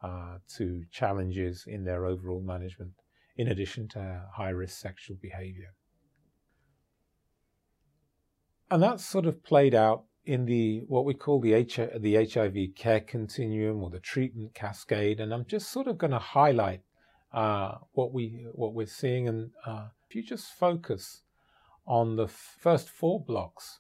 uh, 0.03 0.37
to 0.55 0.83
challenges 0.91 1.65
in 1.67 1.83
their 1.83 2.05
overall 2.05 2.41
management, 2.41 2.91
in 3.37 3.47
addition 3.47 3.87
to 3.87 4.23
high 4.35 4.49
risk 4.49 4.79
sexual 4.79 5.17
behavior. 5.21 5.73
And 8.69 8.81
that's 8.81 9.05
sort 9.05 9.25
of 9.25 9.43
played 9.43 9.75
out 9.75 10.05
in 10.25 10.45
the 10.45 10.83
what 10.87 11.05
we 11.05 11.13
call 11.13 11.41
the, 11.41 11.53
H- 11.53 11.79
the 11.99 12.15
HIV 12.15 12.75
care 12.75 13.01
continuum 13.01 13.83
or 13.83 13.89
the 13.89 13.99
treatment 13.99 14.53
cascade. 14.53 15.19
And 15.19 15.33
I'm 15.33 15.45
just 15.45 15.71
sort 15.71 15.87
of 15.87 15.97
going 15.97 16.11
to 16.11 16.19
highlight 16.19 16.81
uh, 17.33 17.75
what 17.93 18.13
we 18.13 18.45
what 18.53 18.73
we're 18.73 18.85
seeing, 18.85 19.27
and 19.27 19.51
uh, 19.65 19.87
if 20.07 20.15
you 20.15 20.23
just 20.23 20.53
focus 20.53 21.21
on 21.87 22.15
the 22.15 22.27
first 22.27 22.89
four 22.89 23.19
blocks 23.19 23.79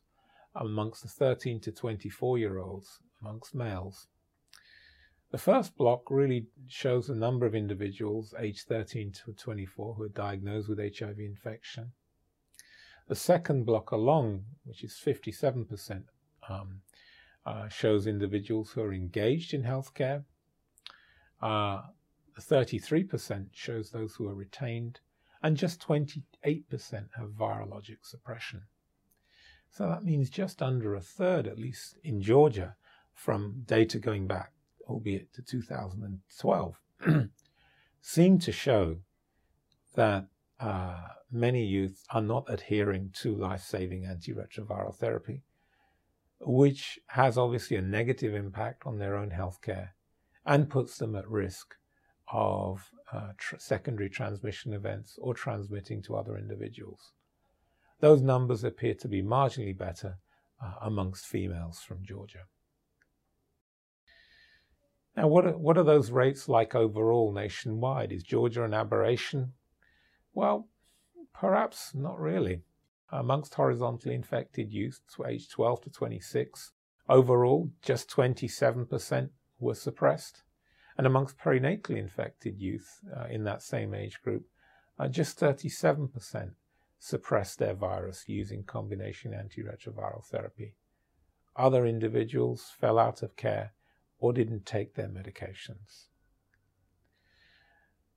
amongst 0.55 1.03
the 1.03 1.07
13 1.07 1.59
to 1.61 1.71
24 1.71 2.37
year 2.37 2.57
olds 2.59 2.99
amongst 3.21 3.55
males. 3.55 4.07
The 5.31 5.37
first 5.37 5.77
block 5.77 6.11
really 6.11 6.47
shows 6.67 7.09
a 7.09 7.15
number 7.15 7.45
of 7.45 7.55
individuals 7.55 8.33
aged 8.37 8.67
13 8.67 9.13
to 9.25 9.33
24 9.33 9.93
who 9.93 10.03
are 10.03 10.09
diagnosed 10.09 10.67
with 10.67 10.79
HIV 10.79 11.19
infection. 11.19 11.93
The 13.07 13.15
second 13.15 13.65
block 13.65 13.91
along, 13.91 14.43
which 14.65 14.83
is 14.83 14.99
57%, 15.03 16.03
um, 16.49 16.81
uh, 17.45 17.69
shows 17.69 18.07
individuals 18.07 18.71
who 18.71 18.81
are 18.81 18.93
engaged 18.93 19.53
in 19.53 19.63
healthcare. 19.63 20.25
Uh, 21.41 21.83
33% 22.39 23.47
shows 23.51 23.89
those 23.89 24.15
who 24.15 24.27
are 24.27 24.35
retained, 24.35 24.99
and 25.43 25.57
just 25.57 25.85
28% 25.85 26.23
have 27.17 27.29
virologic 27.29 27.97
suppression. 28.03 28.63
So 29.71 29.87
that 29.87 30.03
means 30.03 30.29
just 30.29 30.61
under 30.61 30.95
a 30.95 31.01
third, 31.01 31.47
at 31.47 31.57
least 31.57 31.97
in 32.03 32.21
Georgia, 32.21 32.75
from 33.13 33.63
data 33.65 33.99
going 33.99 34.27
back, 34.27 34.51
albeit 34.87 35.33
to 35.33 35.41
2012, 35.41 36.75
seem 38.01 38.39
to 38.39 38.51
show 38.51 38.97
that 39.95 40.27
uh, 40.59 40.99
many 41.31 41.65
youth 41.65 42.03
are 42.11 42.21
not 42.21 42.45
adhering 42.47 43.11
to 43.13 43.35
life 43.35 43.61
saving 43.61 44.03
antiretroviral 44.03 44.95
therapy, 44.95 45.43
which 46.39 46.99
has 47.07 47.37
obviously 47.37 47.77
a 47.77 47.81
negative 47.81 48.35
impact 48.35 48.83
on 48.85 48.99
their 48.99 49.15
own 49.15 49.31
healthcare 49.31 49.89
and 50.45 50.69
puts 50.69 50.97
them 50.97 51.15
at 51.15 51.29
risk 51.29 51.75
of 52.31 52.89
uh, 53.13 53.31
tr- 53.37 53.57
secondary 53.57 54.09
transmission 54.09 54.73
events 54.73 55.17
or 55.21 55.33
transmitting 55.33 56.01
to 56.03 56.15
other 56.15 56.37
individuals. 56.37 57.11
Those 57.99 58.21
numbers 58.21 58.63
appear 58.63 58.95
to 58.95 59.07
be 59.07 59.21
marginally 59.21 59.77
better 59.77 60.17
uh, 60.63 60.73
amongst 60.81 61.25
females 61.25 61.79
from 61.79 62.03
Georgia. 62.03 62.45
Now, 65.15 65.27
what 65.27 65.45
are, 65.45 65.57
what 65.57 65.77
are 65.77 65.83
those 65.83 66.09
rates 66.09 66.47
like 66.47 66.73
overall 66.73 67.33
nationwide? 67.33 68.11
Is 68.11 68.23
Georgia 68.23 68.63
an 68.63 68.73
aberration? 68.73 69.53
Well, 70.33 70.69
perhaps 71.33 71.93
not 71.93 72.19
really. 72.19 72.61
Amongst 73.11 73.55
horizontally 73.55 74.15
infected 74.15 74.71
youth 74.71 75.01
aged 75.27 75.51
12 75.51 75.81
to 75.81 75.89
26, 75.89 76.71
overall, 77.09 77.69
just 77.81 78.09
27% 78.09 79.29
were 79.59 79.75
suppressed. 79.75 80.43
And 81.01 81.07
amongst 81.07 81.39
perinatally 81.39 81.97
infected 81.97 82.61
youth 82.61 82.99
uh, 83.17 83.25
in 83.25 83.43
that 83.45 83.63
same 83.63 83.95
age 83.95 84.21
group, 84.21 84.45
uh, 84.99 85.07
just 85.07 85.39
37% 85.39 86.51
suppressed 86.99 87.57
their 87.57 87.73
virus 87.73 88.25
using 88.27 88.63
combination 88.63 89.31
antiretroviral 89.31 90.23
therapy. 90.23 90.75
Other 91.55 91.87
individuals 91.87 92.71
fell 92.79 92.99
out 92.99 93.23
of 93.23 93.35
care 93.35 93.73
or 94.19 94.31
didn't 94.31 94.67
take 94.67 94.93
their 94.93 95.07
medications. 95.07 96.05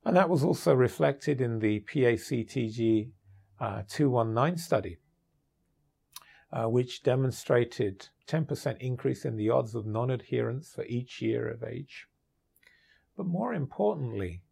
And 0.05 0.15
that 0.15 0.29
was 0.29 0.45
also 0.45 0.75
reflected 0.75 1.41
in 1.41 1.61
the 1.61 1.81
PACTG 1.91 3.13
uh, 3.61 3.83
219 3.89 4.59
study, 4.59 4.99
uh, 6.53 6.67
which 6.67 7.03
demonstrated 7.03 8.09
10% 8.29 8.77
increase 8.81 9.25
in 9.25 9.37
the 9.37 9.49
odds 9.49 9.75
of 9.75 9.87
non 9.87 10.11
adherence 10.11 10.75
for 10.75 10.85
each 10.85 11.23
year 11.23 11.49
of 11.49 11.65
age. 11.65 12.09
But 13.17 13.27
more 13.27 13.55
importantly, 13.55 14.43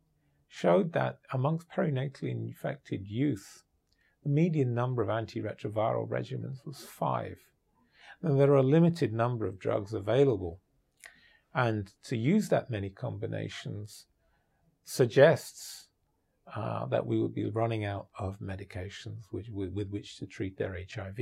showed 0.48 0.92
that 0.92 1.18
amongst 1.32 1.68
perinatally 1.68 2.30
infected 2.30 3.06
youth, 3.08 3.64
the 4.22 4.28
median 4.28 4.74
number 4.74 5.02
of 5.02 5.08
antiretroviral 5.08 6.08
regimens 6.08 6.64
was 6.64 6.84
five. 6.84 7.38
And 8.22 8.38
there 8.38 8.52
are 8.52 8.56
a 8.56 8.62
limited 8.62 9.12
number 9.12 9.46
of 9.46 9.58
drugs 9.58 9.92
available. 9.92 10.60
And 11.54 11.92
to 12.04 12.16
use 12.16 12.48
that 12.50 12.70
many 12.70 12.88
combinations 12.88 14.06
suggests 14.84 15.88
uh, 16.54 16.86
that 16.86 17.06
we 17.06 17.20
would 17.20 17.34
be 17.34 17.50
running 17.50 17.84
out 17.84 18.08
of 18.18 18.38
medications 18.40 19.24
which, 19.30 19.48
with, 19.48 19.72
with 19.72 19.88
which 19.88 20.16
to 20.18 20.26
treat 20.26 20.56
their 20.56 20.74
HIV. 20.74 21.18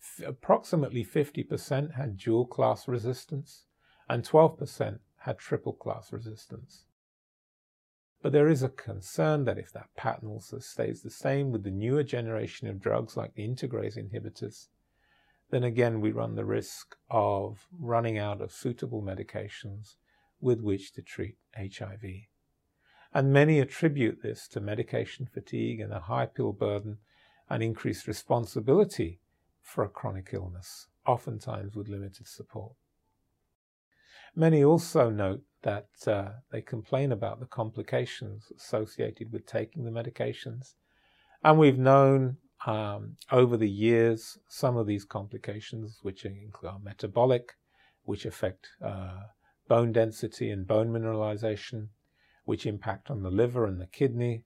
F- 0.00 0.26
approximately 0.26 1.04
50% 1.04 1.94
had 1.94 2.16
dual 2.16 2.46
class 2.46 2.88
resistance, 2.88 3.66
and 4.08 4.24
12% 4.24 4.98
had 5.28 5.38
triple 5.38 5.74
class 5.74 6.10
resistance. 6.10 6.86
But 8.22 8.32
there 8.32 8.48
is 8.48 8.62
a 8.62 8.70
concern 8.70 9.44
that 9.44 9.58
if 9.58 9.70
that 9.72 9.94
pattern 9.94 10.30
also 10.30 10.58
stays 10.58 11.02
the 11.02 11.10
same 11.10 11.52
with 11.52 11.64
the 11.64 11.70
newer 11.70 12.02
generation 12.02 12.66
of 12.66 12.80
drugs 12.80 13.14
like 13.14 13.34
the 13.34 13.46
integrase 13.46 13.98
inhibitors, 13.98 14.68
then 15.50 15.64
again 15.64 16.00
we 16.00 16.12
run 16.12 16.34
the 16.34 16.46
risk 16.46 16.96
of 17.10 17.68
running 17.78 18.16
out 18.16 18.40
of 18.40 18.52
suitable 18.52 19.02
medications 19.02 19.96
with 20.40 20.62
which 20.62 20.94
to 20.94 21.02
treat 21.02 21.36
HIV. 21.54 22.04
And 23.12 23.30
many 23.30 23.60
attribute 23.60 24.22
this 24.22 24.48
to 24.48 24.60
medication 24.60 25.26
fatigue 25.26 25.78
and 25.78 25.92
a 25.92 26.00
high 26.00 26.26
pill 26.26 26.54
burden 26.54 27.00
and 27.50 27.62
increased 27.62 28.08
responsibility 28.08 29.20
for 29.60 29.84
a 29.84 29.90
chronic 29.90 30.30
illness, 30.32 30.86
oftentimes 31.06 31.76
with 31.76 31.86
limited 31.86 32.26
support. 32.26 32.72
Many 34.38 34.62
also 34.62 35.10
note 35.10 35.42
that 35.62 35.88
uh, 36.06 36.28
they 36.52 36.60
complain 36.60 37.10
about 37.10 37.40
the 37.40 37.46
complications 37.46 38.52
associated 38.56 39.32
with 39.32 39.46
taking 39.46 39.82
the 39.82 39.90
medications. 39.90 40.74
And 41.42 41.58
we've 41.58 41.76
known 41.76 42.36
um, 42.64 43.16
over 43.32 43.56
the 43.56 43.68
years 43.68 44.38
some 44.46 44.76
of 44.76 44.86
these 44.86 45.04
complications, 45.04 45.98
which 46.02 46.24
are 46.24 46.78
metabolic, 46.80 47.54
which 48.04 48.24
affect 48.24 48.68
uh, 48.80 49.22
bone 49.66 49.90
density 49.90 50.52
and 50.52 50.68
bone 50.68 50.92
mineralization, 50.92 51.88
which 52.44 52.64
impact 52.64 53.10
on 53.10 53.24
the 53.24 53.32
liver 53.32 53.66
and 53.66 53.80
the 53.80 53.88
kidney. 53.88 54.44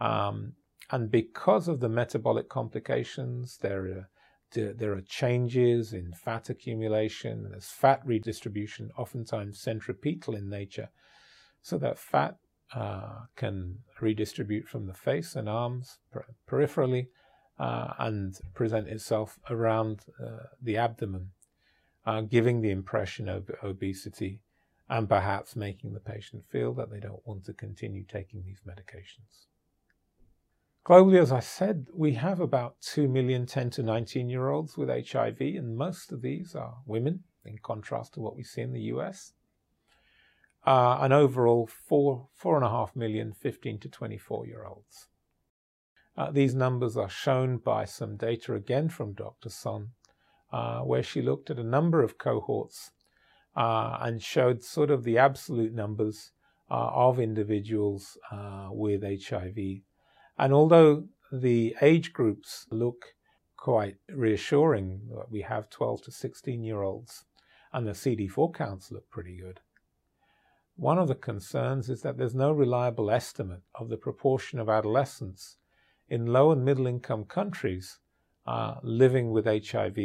Um, 0.00 0.54
and 0.90 1.10
because 1.10 1.68
of 1.68 1.80
the 1.80 1.90
metabolic 1.90 2.48
complications, 2.48 3.58
there 3.60 3.84
are, 3.84 4.08
there 4.52 4.92
are 4.92 5.02
changes 5.02 5.92
in 5.92 6.12
fat 6.12 6.48
accumulation, 6.48 7.48
there's 7.50 7.68
fat 7.68 8.00
redistribution, 8.04 8.90
oftentimes 8.96 9.60
centripetal 9.60 10.34
in 10.34 10.48
nature, 10.48 10.88
so 11.62 11.78
that 11.78 11.98
fat 11.98 12.36
uh, 12.74 13.20
can 13.36 13.78
redistribute 14.00 14.68
from 14.68 14.86
the 14.86 14.94
face 14.94 15.36
and 15.36 15.48
arms 15.48 15.98
per- 16.10 16.26
peripherally 16.48 17.08
uh, 17.58 17.92
and 17.98 18.38
present 18.54 18.88
itself 18.88 19.38
around 19.50 20.00
uh, 20.20 20.44
the 20.60 20.76
abdomen, 20.76 21.30
uh, 22.04 22.20
giving 22.20 22.60
the 22.60 22.70
impression 22.70 23.28
of 23.28 23.50
obesity 23.62 24.40
and 24.88 25.08
perhaps 25.08 25.56
making 25.56 25.92
the 25.92 26.00
patient 26.00 26.44
feel 26.48 26.72
that 26.72 26.90
they 26.90 27.00
don't 27.00 27.26
want 27.26 27.44
to 27.44 27.52
continue 27.52 28.04
taking 28.04 28.42
these 28.44 28.60
medications. 28.66 29.46
Globally, 30.86 31.20
as 31.20 31.32
I 31.32 31.40
said, 31.40 31.88
we 31.92 32.12
have 32.12 32.38
about 32.38 32.80
2 32.80 33.08
million 33.08 33.44
10 33.44 33.70
to 33.70 33.82
19 33.82 34.30
year 34.30 34.50
olds 34.50 34.78
with 34.78 34.88
HIV, 34.88 35.40
and 35.40 35.76
most 35.76 36.12
of 36.12 36.22
these 36.22 36.54
are 36.54 36.76
women, 36.86 37.24
in 37.44 37.58
contrast 37.58 38.14
to 38.14 38.20
what 38.20 38.36
we 38.36 38.44
see 38.44 38.60
in 38.60 38.72
the 38.72 38.82
US. 38.92 39.32
Uh, 40.64 40.98
and 41.00 41.12
overall, 41.12 41.66
four, 41.66 42.28
four 42.32 42.54
and 42.54 42.64
a 42.64 42.70
half 42.70 42.94
million 42.94 43.32
15 43.32 43.80
to 43.80 43.88
24 43.88 44.46
year 44.46 44.64
olds. 44.64 45.08
Uh, 46.16 46.30
these 46.30 46.54
numbers 46.54 46.96
are 46.96 47.08
shown 47.08 47.56
by 47.56 47.84
some 47.84 48.16
data 48.16 48.54
again 48.54 48.88
from 48.88 49.12
Dr. 49.12 49.48
Sohn, 49.48 49.90
uh, 50.52 50.82
where 50.82 51.02
she 51.02 51.20
looked 51.20 51.50
at 51.50 51.58
a 51.58 51.64
number 51.64 52.04
of 52.04 52.16
cohorts 52.16 52.92
uh, 53.56 53.98
and 54.00 54.22
showed 54.22 54.62
sort 54.62 54.92
of 54.92 55.02
the 55.02 55.18
absolute 55.18 55.74
numbers 55.74 56.30
uh, 56.70 56.90
of 56.94 57.18
individuals 57.18 58.16
uh, 58.30 58.68
with 58.70 59.02
HIV. 59.02 59.82
And 60.38 60.52
although 60.52 61.08
the 61.32 61.74
age 61.80 62.12
groups 62.12 62.66
look 62.70 63.14
quite 63.56 63.96
reassuring, 64.08 65.10
we 65.30 65.42
have 65.42 65.70
12 65.70 66.02
to 66.02 66.12
16 66.12 66.62
year 66.62 66.82
olds, 66.82 67.24
and 67.72 67.86
the 67.86 67.92
CD4 67.92 68.54
counts 68.54 68.92
look 68.92 69.08
pretty 69.10 69.36
good. 69.36 69.60
One 70.76 70.98
of 70.98 71.08
the 71.08 71.14
concerns 71.14 71.88
is 71.88 72.02
that 72.02 72.18
there's 72.18 72.34
no 72.34 72.52
reliable 72.52 73.10
estimate 73.10 73.62
of 73.74 73.88
the 73.88 73.96
proportion 73.96 74.58
of 74.58 74.68
adolescents 74.68 75.56
in 76.08 76.26
low 76.26 76.52
and 76.52 76.64
middle 76.64 76.86
income 76.86 77.24
countries 77.24 77.98
uh, 78.46 78.76
living 78.82 79.30
with 79.30 79.46
HIV 79.46 79.96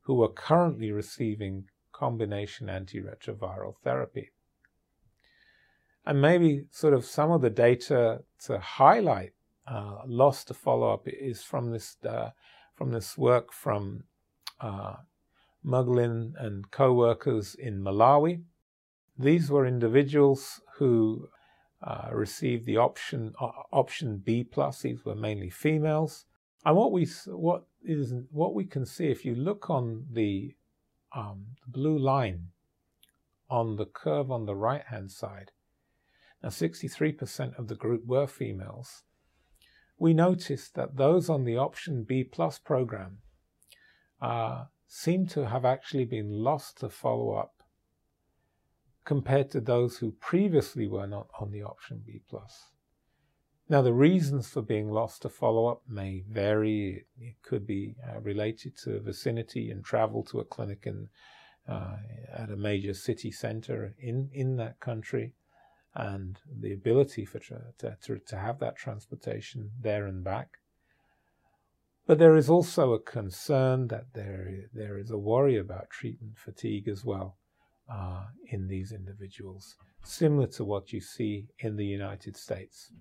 who 0.00 0.22
are 0.22 0.28
currently 0.28 0.90
receiving 0.90 1.68
combination 1.92 2.68
antiretroviral 2.68 3.74
therapy. 3.84 4.30
And 6.04 6.20
maybe 6.20 6.66
sort 6.70 6.94
of 6.94 7.04
some 7.04 7.30
of 7.30 7.42
the 7.42 7.50
data 7.50 8.22
to 8.44 8.58
highlight 8.58 9.32
uh, 9.66 10.02
loss 10.06 10.44
to 10.44 10.54
follow 10.54 10.92
up 10.92 11.06
is 11.06 11.42
from 11.42 11.70
this 11.70 11.96
uh, 12.08 12.30
from 12.74 12.92
this 12.92 13.16
work 13.18 13.52
from 13.52 14.04
uh, 14.60 14.94
Mugglin 15.64 16.32
and 16.38 16.70
co-workers 16.70 17.54
in 17.54 17.82
Malawi. 17.82 18.42
These 19.18 19.50
were 19.50 19.66
individuals 19.66 20.60
who 20.76 21.28
uh, 21.82 22.08
received 22.12 22.66
the 22.66 22.76
option 22.76 23.34
option 23.38 24.18
B 24.18 24.44
plus. 24.44 24.82
These 24.82 25.04
were 25.04 25.14
mainly 25.14 25.50
females. 25.50 26.26
And 26.64 26.76
what 26.76 26.92
we 26.92 27.06
what 27.26 27.64
is 27.82 28.12
what 28.30 28.54
we 28.54 28.64
can 28.64 28.86
see 28.86 29.06
if 29.06 29.24
you 29.24 29.34
look 29.34 29.70
on 29.70 30.06
the 30.12 30.54
um, 31.14 31.46
the 31.64 31.70
blue 31.70 31.98
line 31.98 32.48
on 33.48 33.76
the 33.76 33.86
curve 33.86 34.30
on 34.30 34.46
the 34.46 34.54
right 34.54 34.84
hand 34.84 35.10
side. 35.10 35.52
Now, 36.42 36.50
63% 36.50 37.58
of 37.58 37.68
the 37.68 37.74
group 37.74 38.06
were 38.06 38.26
females. 38.26 39.04
We 39.98 40.12
noticed 40.12 40.74
that 40.74 40.96
those 40.96 41.28
on 41.30 41.44
the 41.44 41.56
option 41.56 42.04
B 42.04 42.22
plus 42.24 42.58
program 42.58 43.18
uh, 44.20 44.64
seem 44.86 45.26
to 45.28 45.48
have 45.48 45.64
actually 45.64 46.04
been 46.04 46.30
lost 46.30 46.78
to 46.80 46.88
follow 46.88 47.34
up 47.34 47.62
compared 49.04 49.50
to 49.52 49.60
those 49.60 49.98
who 49.98 50.10
previously 50.10 50.86
were 50.86 51.06
not 51.06 51.28
on 51.40 51.50
the 51.50 51.62
option 51.62 52.02
B 52.04 52.20
plus. 52.28 52.70
Now, 53.68 53.82
the 53.82 53.92
reasons 53.92 54.48
for 54.48 54.62
being 54.62 54.90
lost 54.90 55.22
to 55.22 55.28
follow 55.28 55.66
up 55.66 55.82
may 55.88 56.22
vary. 56.28 57.06
It 57.18 57.36
could 57.42 57.66
be 57.66 57.96
uh, 58.08 58.20
related 58.20 58.76
to 58.84 59.00
vicinity 59.00 59.70
and 59.70 59.84
travel 59.84 60.22
to 60.24 60.40
a 60.40 60.44
clinic 60.44 60.84
in, 60.86 61.08
uh, 61.68 61.96
at 62.32 62.50
a 62.50 62.56
major 62.56 62.94
city 62.94 63.32
center 63.32 63.94
in, 63.98 64.30
in 64.32 64.56
that 64.56 64.78
country 64.78 65.34
and 65.96 66.38
the 66.60 66.74
ability 66.74 67.24
for 67.24 67.38
to, 67.38 67.96
to, 68.02 68.18
to 68.18 68.36
have 68.36 68.58
that 68.58 68.76
transportation 68.76 69.70
there 69.80 70.06
and 70.06 70.22
back. 70.22 70.58
But 72.06 72.18
there 72.18 72.36
is 72.36 72.50
also 72.50 72.92
a 72.92 73.00
concern 73.00 73.88
that 73.88 74.12
there, 74.12 74.68
there 74.72 74.98
is 74.98 75.10
a 75.10 75.18
worry 75.18 75.56
about 75.56 75.90
treatment 75.90 76.38
fatigue 76.38 76.86
as 76.86 77.04
well 77.04 77.38
uh, 77.90 78.26
in 78.50 78.68
these 78.68 78.92
individuals, 78.92 79.76
similar 80.04 80.46
to 80.48 80.64
what 80.64 80.92
you 80.92 81.00
see 81.00 81.48
in 81.58 81.76
the 81.76 81.86
United 81.86 82.36
States. 82.36 82.92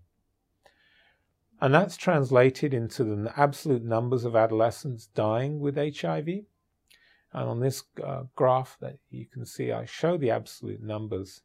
And 1.62 1.74
that's 1.74 1.98
translated 1.98 2.74
into 2.74 3.04
the 3.04 3.34
absolute 3.38 3.84
numbers 3.84 4.26
of 4.26 4.36
adolescents 4.36 5.08
dying 5.08 5.60
with 5.60 5.76
HIV. 5.76 6.28
And 6.28 7.50
on 7.50 7.60
this 7.60 7.84
uh, 8.04 8.24
graph 8.36 8.78
that 8.80 8.98
you 9.10 9.26
can 9.26 9.46
see, 9.46 9.72
I 9.72 9.86
show 9.86 10.18
the 10.18 10.32
absolute 10.32 10.82
numbers. 10.82 11.42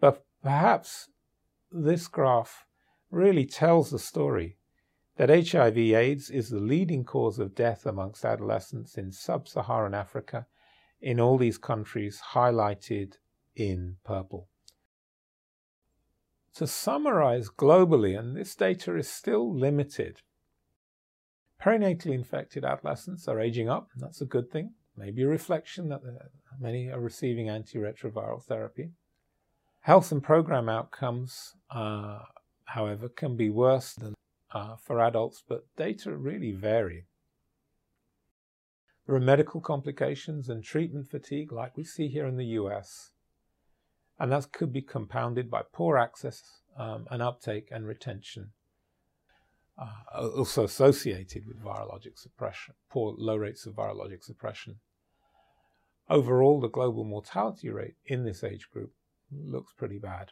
But 0.00 0.24
perhaps 0.44 1.08
this 1.72 2.06
graph 2.06 2.66
really 3.10 3.46
tells 3.46 3.90
the 3.90 3.98
story 3.98 4.58
that 5.16 5.30
HIV 5.30 5.78
AIDS 5.78 6.28
is 6.28 6.50
the 6.50 6.60
leading 6.60 7.02
cause 7.02 7.38
of 7.38 7.54
death 7.54 7.86
amongst 7.86 8.24
adolescents 8.24 8.98
in 8.98 9.10
sub 9.10 9.48
Saharan 9.48 9.94
Africa 9.94 10.46
in 11.00 11.18
all 11.18 11.38
these 11.38 11.56
countries 11.56 12.20
highlighted 12.32 13.14
in 13.56 13.96
purple. 14.04 14.48
To 16.56 16.66
summarize 16.66 17.48
globally, 17.48 18.18
and 18.18 18.36
this 18.36 18.54
data 18.54 18.96
is 18.96 19.08
still 19.08 19.52
limited, 19.52 20.20
perinatally 21.60 22.14
infected 22.14 22.64
adolescents 22.64 23.26
are 23.28 23.40
aging 23.40 23.70
up. 23.70 23.88
That's 23.96 24.20
a 24.20 24.26
good 24.26 24.50
thing. 24.50 24.74
Maybe 24.96 25.22
a 25.22 25.28
reflection 25.28 25.88
that 25.88 26.02
uh, 26.06 26.26
many 26.60 26.90
are 26.90 27.00
receiving 27.00 27.46
antiretroviral 27.46 28.42
therapy. 28.44 28.90
Health 29.84 30.10
and 30.12 30.22
program 30.22 30.70
outcomes, 30.70 31.56
uh, 31.70 32.20
however, 32.64 33.06
can 33.06 33.36
be 33.36 33.50
worse 33.50 33.92
than 33.92 34.14
uh, 34.50 34.76
for 34.76 34.98
adults, 34.98 35.42
but 35.46 35.66
data 35.76 36.16
really 36.16 36.52
vary. 36.52 37.04
There 39.06 39.14
are 39.14 39.20
medical 39.20 39.60
complications 39.60 40.48
and 40.48 40.64
treatment 40.64 41.10
fatigue, 41.10 41.52
like 41.52 41.76
we 41.76 41.84
see 41.84 42.08
here 42.08 42.26
in 42.26 42.38
the 42.38 42.56
US, 42.62 43.10
and 44.18 44.32
that 44.32 44.52
could 44.52 44.72
be 44.72 44.80
compounded 44.80 45.50
by 45.50 45.60
poor 45.70 45.98
access 45.98 46.62
um, 46.78 47.06
and 47.10 47.20
uptake 47.20 47.68
and 47.70 47.86
retention, 47.86 48.52
uh, 49.76 50.28
also 50.34 50.64
associated 50.64 51.46
with 51.46 51.62
virologic 51.62 52.18
suppression, 52.18 52.72
poor 52.88 53.14
low 53.18 53.36
rates 53.36 53.66
of 53.66 53.74
virologic 53.74 54.24
suppression. 54.24 54.76
Overall, 56.08 56.58
the 56.58 56.68
global 56.68 57.04
mortality 57.04 57.68
rate 57.68 57.96
in 58.06 58.24
this 58.24 58.42
age 58.42 58.70
group 58.70 58.94
looks 59.44 59.72
pretty 59.76 59.98
bad. 59.98 60.30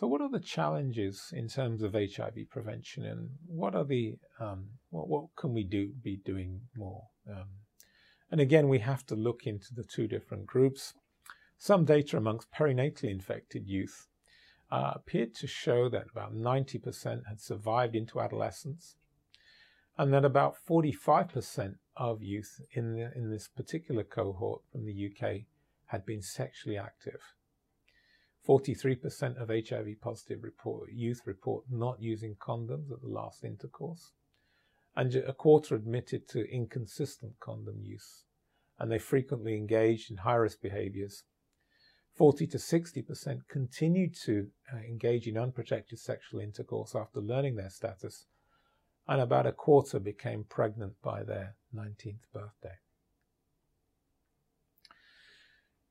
So, 0.00 0.06
what 0.06 0.22
are 0.22 0.30
the 0.30 0.40
challenges 0.40 1.30
in 1.30 1.48
terms 1.48 1.82
of 1.82 1.92
HIV 1.92 2.48
prevention, 2.50 3.04
and 3.04 3.30
what 3.46 3.74
are 3.74 3.84
the 3.84 4.16
um, 4.38 4.70
what, 4.88 5.08
what 5.08 5.26
can 5.36 5.52
we 5.52 5.62
do 5.62 5.92
be 6.02 6.16
doing 6.16 6.62
more? 6.74 7.02
Um, 7.30 7.48
and 8.30 8.40
again, 8.40 8.68
we 8.68 8.78
have 8.78 9.04
to 9.06 9.14
look 9.14 9.46
into 9.46 9.74
the 9.74 9.84
two 9.84 10.06
different 10.06 10.46
groups. 10.46 10.94
Some 11.58 11.84
data 11.84 12.16
amongst 12.16 12.50
perinatally 12.50 13.10
infected 13.10 13.68
youth 13.68 14.08
uh, 14.70 14.92
appeared 14.94 15.34
to 15.34 15.46
show 15.46 15.88
that 15.90 16.06
about 16.10 16.34
90% 16.34 17.26
had 17.28 17.40
survived 17.40 17.94
into 17.94 18.20
adolescence, 18.20 18.96
and 19.98 20.14
that 20.14 20.24
about 20.24 20.54
45% 20.66 21.74
of 21.96 22.22
youth 22.22 22.60
in, 22.72 22.94
the, 22.94 23.12
in 23.14 23.30
this 23.30 23.48
particular 23.48 24.04
cohort 24.04 24.62
from 24.72 24.86
the 24.86 25.10
UK 25.10 25.42
had 25.90 26.06
been 26.06 26.22
sexually 26.22 26.78
active. 26.78 27.20
43% 28.48 29.40
of 29.40 29.48
HIV 29.48 30.00
positive 30.00 30.42
report, 30.42 30.90
youth 30.92 31.22
report 31.26 31.64
not 31.70 32.00
using 32.00 32.36
condoms 32.36 32.90
at 32.90 33.02
the 33.02 33.08
last 33.08 33.44
intercourse, 33.44 34.12
and 34.96 35.14
a 35.14 35.32
quarter 35.32 35.74
admitted 35.74 36.28
to 36.28 36.50
inconsistent 36.50 37.34
condom 37.40 37.80
use, 37.82 38.24
and 38.78 38.90
they 38.90 38.98
frequently 38.98 39.56
engaged 39.56 40.10
in 40.10 40.18
high 40.18 40.36
risk 40.36 40.60
behaviors. 40.62 41.24
40 42.16 42.46
to 42.48 42.58
60% 42.58 43.40
continued 43.48 44.14
to 44.24 44.48
uh, 44.72 44.78
engage 44.78 45.26
in 45.26 45.38
unprotected 45.38 45.98
sexual 45.98 46.40
intercourse 46.40 46.94
after 46.94 47.20
learning 47.20 47.56
their 47.56 47.70
status, 47.70 48.26
and 49.06 49.20
about 49.20 49.46
a 49.46 49.52
quarter 49.52 49.98
became 49.98 50.44
pregnant 50.44 50.94
by 51.02 51.22
their 51.22 51.56
19th 51.74 52.24
birthday. 52.32 52.78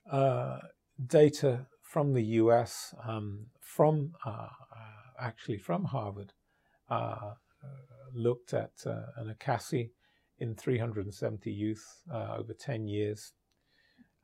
Uh, 0.10 0.58
data 1.06 1.68
from 1.82 2.14
the 2.14 2.24
US, 2.24 2.94
um, 3.08 3.48
from 3.62 4.14
uh, 4.26 4.30
uh, 4.30 4.50
actually 5.20 5.58
from 5.58 5.86
Harvard, 5.86 6.34
uh, 6.90 7.34
looked 8.14 8.54
at 8.54 8.72
an 8.86 9.36
ACASI 9.36 9.92
in 10.40 10.56
370 10.56 11.52
youth 11.52 12.02
over 12.12 12.54
10 12.54 12.88
years. 12.88 13.34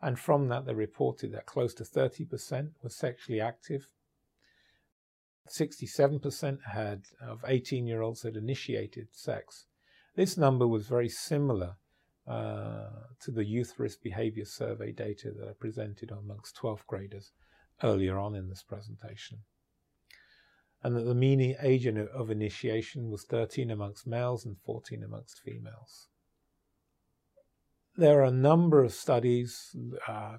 And 0.02 0.20
from 0.20 0.48
that, 0.50 0.66
they 0.66 0.74
reported 0.74 1.32
that 1.34 1.46
close 1.46 1.74
to 1.76 1.84
30% 1.84 2.72
were 2.82 2.90
sexually 2.90 3.40
active. 3.40 3.88
67% 5.48 6.58
had 6.74 7.04
of 7.22 7.44
18 7.48 7.86
year 7.86 8.02
olds 8.02 8.24
had 8.24 8.36
initiated 8.36 9.10
sex. 9.12 9.68
This 10.16 10.38
number 10.38 10.68
was 10.68 10.88
very 10.88 11.10
similar 11.10 11.68
uh, 11.68 11.85
to 12.28 13.32
the 13.32 13.46
youth 13.46 13.74
risk 13.78 14.02
behavior 14.02 14.46
survey 14.46 14.92
data 14.92 15.32
that 15.32 15.48
I 15.48 15.54
presented 15.54 16.12
amongst 16.12 16.58
12th 16.58 16.86
graders 16.88 17.32
earlier 17.84 18.18
on 18.18 18.36
in 18.36 18.50
this 18.50 18.64
presentation. 18.64 19.40
And 20.84 20.96
that 20.96 21.04
the 21.04 21.16
mean 21.16 21.56
age 21.62 21.88
of 21.88 22.30
initiation 22.30 23.10
was 23.10 23.24
13 23.24 23.72
amongst 23.72 24.06
males 24.06 24.46
and 24.46 24.58
14 24.66 25.04
amongst 25.04 25.42
females. 25.42 26.08
There 27.98 28.20
are 28.20 28.26
a 28.26 28.32
number 28.32 28.84
of 28.84 28.94
studies 28.94 29.76
uh, 30.08 30.38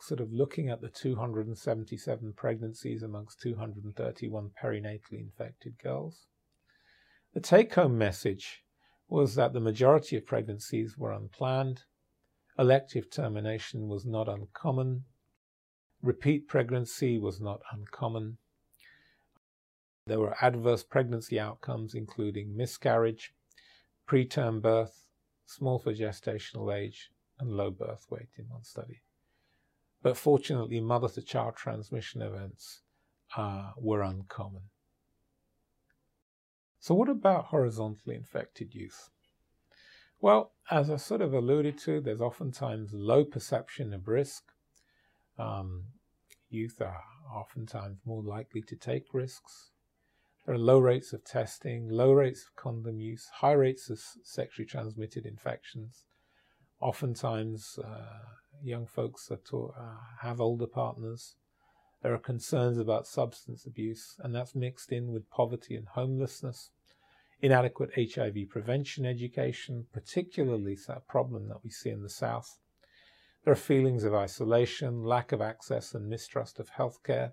sort 0.00 0.20
of 0.20 0.32
looking 0.32 0.68
at 0.68 0.80
the 0.80 0.88
277 0.88 2.32
pregnancies 2.32 3.02
amongst 3.02 3.40
231 3.40 4.50
perinatally 4.60 5.20
infected 5.20 5.78
girls. 5.82 6.26
The 7.34 7.40
take 7.40 7.74
home 7.74 7.96
message 7.98 8.61
was 9.12 9.34
that 9.34 9.52
the 9.52 9.60
majority 9.60 10.16
of 10.16 10.26
pregnancies 10.26 10.96
were 10.96 11.12
unplanned, 11.12 11.82
elective 12.58 13.10
termination 13.10 13.88
was 13.88 14.04
not 14.04 14.28
uncommon, 14.28 15.04
Repeat 16.02 16.48
pregnancy 16.48 17.16
was 17.16 17.40
not 17.40 17.62
uncommon. 17.70 18.38
There 20.06 20.18
were 20.18 20.36
adverse 20.42 20.82
pregnancy 20.82 21.38
outcomes, 21.38 21.94
including 21.94 22.56
miscarriage, 22.56 23.32
preterm 24.08 24.60
birth, 24.60 25.06
small 25.46 25.78
for 25.78 25.94
gestational 25.94 26.76
age, 26.76 27.12
and 27.38 27.56
low 27.56 27.70
birth 27.70 28.06
weight 28.10 28.30
in 28.36 28.48
one 28.48 28.64
study. 28.64 29.02
But 30.02 30.16
fortunately, 30.16 30.80
mother 30.80 31.08
to 31.10 31.22
child 31.22 31.54
transmission 31.54 32.20
events 32.20 32.80
uh, 33.36 33.70
were 33.76 34.02
uncommon. 34.02 34.62
So, 36.82 36.96
what 36.96 37.08
about 37.08 37.44
horizontally 37.46 38.16
infected 38.16 38.74
youth? 38.74 39.08
Well, 40.20 40.50
as 40.68 40.90
I 40.90 40.96
sort 40.96 41.20
of 41.20 41.32
alluded 41.32 41.78
to, 41.78 42.00
there's 42.00 42.20
oftentimes 42.20 42.92
low 42.92 43.24
perception 43.24 43.94
of 43.94 44.08
risk 44.08 44.42
um, 45.38 45.84
youth 46.50 46.80
are 46.80 47.04
oftentimes 47.32 47.98
more 48.04 48.24
likely 48.24 48.62
to 48.62 48.74
take 48.74 49.14
risks. 49.14 49.70
There 50.44 50.56
are 50.56 50.58
low 50.58 50.80
rates 50.80 51.12
of 51.12 51.24
testing, 51.24 51.88
low 51.88 52.10
rates 52.10 52.42
of 52.42 52.56
condom 52.56 52.98
use, 52.98 53.28
high 53.32 53.52
rates 53.52 53.88
of 53.88 54.00
sexually 54.24 54.66
transmitted 54.66 55.24
infections. 55.24 56.04
Oftentimes, 56.80 57.78
uh, 57.78 58.24
young 58.60 58.86
folks 58.86 59.30
taught, 59.48 59.74
uh, 59.78 59.98
have 60.20 60.40
older 60.40 60.66
partners. 60.66 61.36
There 62.02 62.12
are 62.12 62.18
concerns 62.18 62.78
about 62.78 63.06
substance 63.06 63.64
abuse, 63.64 64.16
and 64.18 64.34
that's 64.34 64.56
mixed 64.56 64.90
in 64.90 65.12
with 65.12 65.30
poverty 65.30 65.76
and 65.76 65.86
homelessness. 65.86 66.70
Inadequate 67.40 67.90
HIV 67.96 68.48
prevention 68.50 69.06
education, 69.06 69.86
particularly 69.92 70.76
a 70.88 71.00
problem 71.00 71.48
that 71.48 71.62
we 71.62 71.70
see 71.70 71.90
in 71.90 72.02
the 72.02 72.08
South. 72.08 72.58
There 73.44 73.52
are 73.52 73.56
feelings 73.56 74.02
of 74.02 74.14
isolation, 74.14 75.04
lack 75.04 75.30
of 75.30 75.40
access, 75.40 75.94
and 75.94 76.08
mistrust 76.08 76.58
of 76.58 76.70
healthcare. 76.72 77.32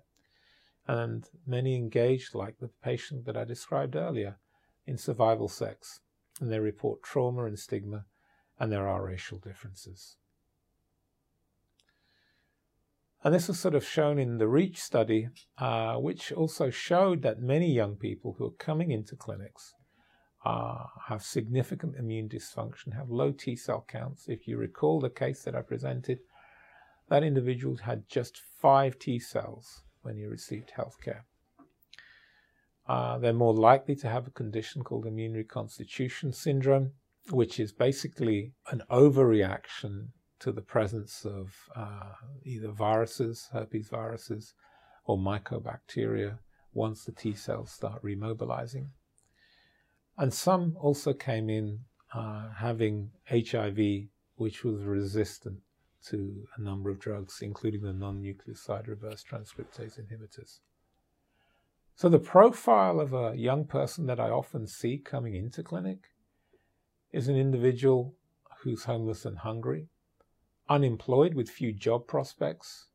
And 0.86 1.28
many 1.46 1.74
engaged, 1.74 2.34
like 2.34 2.58
the 2.58 2.70
patient 2.82 3.24
that 3.26 3.36
I 3.36 3.44
described 3.44 3.96
earlier, 3.96 4.38
in 4.86 4.98
survival 4.98 5.48
sex. 5.48 6.00
And 6.40 6.50
they 6.50 6.60
report 6.60 7.02
trauma 7.02 7.44
and 7.44 7.58
stigma, 7.58 8.06
and 8.58 8.70
there 8.70 8.88
are 8.88 9.04
racial 9.04 9.38
differences. 9.38 10.16
And 13.22 13.34
this 13.34 13.48
was 13.48 13.60
sort 13.60 13.74
of 13.74 13.86
shown 13.86 14.18
in 14.18 14.38
the 14.38 14.48
REACH 14.48 14.80
study, 14.80 15.28
uh, 15.58 15.96
which 15.96 16.32
also 16.32 16.70
showed 16.70 17.20
that 17.22 17.40
many 17.40 17.70
young 17.70 17.96
people 17.96 18.34
who 18.38 18.46
are 18.46 18.52
coming 18.52 18.90
into 18.90 19.14
clinics 19.14 19.74
uh, 20.44 20.84
have 21.08 21.22
significant 21.22 21.96
immune 21.96 22.30
dysfunction, 22.30 22.96
have 22.96 23.10
low 23.10 23.30
T 23.30 23.56
cell 23.56 23.84
counts. 23.86 24.26
If 24.26 24.48
you 24.48 24.56
recall 24.56 25.00
the 25.00 25.10
case 25.10 25.42
that 25.42 25.54
I 25.54 25.60
presented, 25.60 26.20
that 27.10 27.22
individual 27.22 27.76
had 27.76 28.08
just 28.08 28.40
five 28.58 28.98
T 28.98 29.18
cells 29.18 29.82
when 30.00 30.16
he 30.16 30.24
received 30.24 30.72
healthcare. 30.78 31.22
Uh, 32.88 33.18
they're 33.18 33.34
more 33.34 33.54
likely 33.54 33.94
to 33.96 34.08
have 34.08 34.26
a 34.26 34.30
condition 34.30 34.82
called 34.82 35.06
immune 35.06 35.34
reconstitution 35.34 36.32
syndrome, 36.32 36.92
which 37.30 37.60
is 37.60 37.70
basically 37.70 38.54
an 38.72 38.82
overreaction 38.90 40.08
to 40.40 40.52
the 40.52 40.62
presence 40.62 41.24
of 41.24 41.54
uh, 41.76 42.12
either 42.44 42.68
viruses, 42.68 43.48
herpes 43.52 43.88
viruses, 43.88 44.54
or 45.04 45.18
mycobacteria 45.18 46.38
once 46.72 47.04
the 47.04 47.12
T 47.12 47.34
cells 47.34 47.70
start 47.70 48.02
remobilizing. 48.02 48.88
And 50.16 50.32
some 50.32 50.76
also 50.80 51.12
came 51.12 51.48
in 51.48 51.80
uh, 52.14 52.50
having 52.56 53.10
HIV, 53.30 54.08
which 54.36 54.64
was 54.64 54.82
resistant 54.82 55.58
to 56.06 56.46
a 56.56 56.60
number 56.60 56.90
of 56.90 56.98
drugs, 56.98 57.40
including 57.42 57.82
the 57.82 57.92
non 57.92 58.22
nucleoside 58.22 58.88
reverse 58.88 59.22
transcriptase 59.22 60.00
inhibitors. 60.00 60.60
So, 61.94 62.08
the 62.08 62.18
profile 62.18 63.00
of 63.00 63.12
a 63.12 63.34
young 63.36 63.66
person 63.66 64.06
that 64.06 64.18
I 64.18 64.30
often 64.30 64.66
see 64.66 64.98
coming 64.98 65.34
into 65.34 65.62
clinic 65.62 66.08
is 67.12 67.28
an 67.28 67.36
individual 67.36 68.14
who's 68.62 68.84
homeless 68.84 69.24
and 69.24 69.38
hungry, 69.38 69.88
unemployed 70.70 71.34
with 71.34 71.50
few 71.50 71.72
job 71.72 72.06
prospects, 72.06 72.86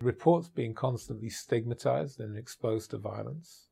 reports 0.00 0.48
being 0.48 0.72
constantly 0.72 1.28
stigmatized 1.28 2.20
and 2.20 2.38
exposed 2.38 2.92
to 2.92 2.98
violence, 2.98 3.66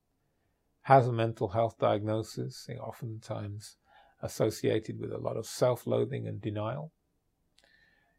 has 0.83 1.07
a 1.07 1.13
mental 1.13 1.49
health 1.49 1.79
diagnosis, 1.79 2.69
oftentimes 2.81 3.77
associated 4.21 4.99
with 4.99 5.13
a 5.13 5.19
lot 5.19 5.37
of 5.37 5.47
self-loathing 5.47 6.27
and 6.27 6.43
denial, 6.43 6.93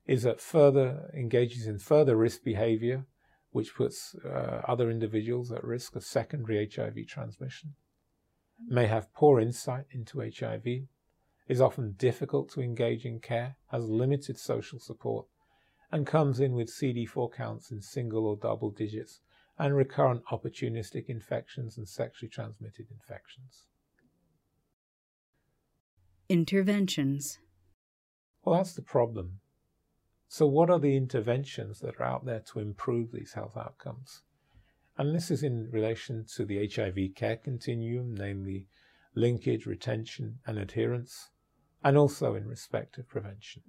is 0.08 0.26
at 0.26 0.40
further 0.40 1.12
engages 1.14 1.68
in 1.68 1.78
further 1.78 2.16
risk 2.16 2.44
behavior, 2.44 3.06
which 3.52 3.76
puts 3.76 4.16
uh, 4.24 4.62
other 4.68 4.90
individuals 4.90 5.52
at 5.52 5.64
risk 5.64 5.96
of 5.96 6.04
secondary 6.04 6.70
HIV 6.74 7.08
transmission, 7.08 7.76
may 8.68 8.88
have 8.88 9.14
poor 9.14 9.40
insight 9.40 9.86
into 9.92 10.22
HIV, 10.22 10.88
is 11.48 11.62
often 11.62 11.94
difficult 11.94 12.50
to 12.52 12.62
engage 12.62 13.06
in 13.06 13.20
care, 13.20 13.56
has 13.72 13.86
limited 13.86 14.38
social 14.38 14.80
support, 14.80 15.28
and 15.92 16.08
comes 16.08 16.40
in 16.40 16.54
with 16.54 16.68
CD4 16.68 17.32
counts 17.34 17.72
in 17.72 17.82
single 17.82 18.26
or 18.26 18.36
double 18.36 18.72
digits 18.72 19.22
and 19.58 19.76
recurrent 19.76 20.24
opportunistic 20.32 21.06
infections 21.08 21.78
and 21.78 21.88
sexually 21.88 22.30
transmitted 22.30 22.88
infections. 22.92 23.68
Interventions. 26.28 27.40
Well, 28.44 28.56
that's 28.56 28.74
the 28.74 28.82
problem. 28.82 29.40
So, 30.28 30.48
what 30.48 30.70
are 30.70 30.80
the 30.80 30.98
interventions 30.98 31.80
that 31.80 31.96
are 32.00 32.04
out 32.04 32.26
there 32.26 32.42
to 32.52 32.60
improve 32.60 33.12
these 33.12 33.34
health 33.34 33.56
outcomes? 33.56 34.24
And 34.98 35.14
this 35.14 35.30
is 35.30 35.44
in 35.44 35.70
relation 35.72 36.26
to 36.36 36.46
the 36.46 36.68
HIV 36.68 37.16
care 37.16 37.38
continuum, 37.38 38.16
namely 38.16 38.68
linkage, 39.14 39.66
retention, 39.66 40.40
and 40.46 40.58
adherence, 40.58 41.30
and 41.86 42.00
also 42.00 42.34
in 42.34 42.48
respect 42.48 42.98
of 42.98 43.08
prevention. 43.08 43.62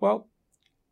Well, 0.00 0.30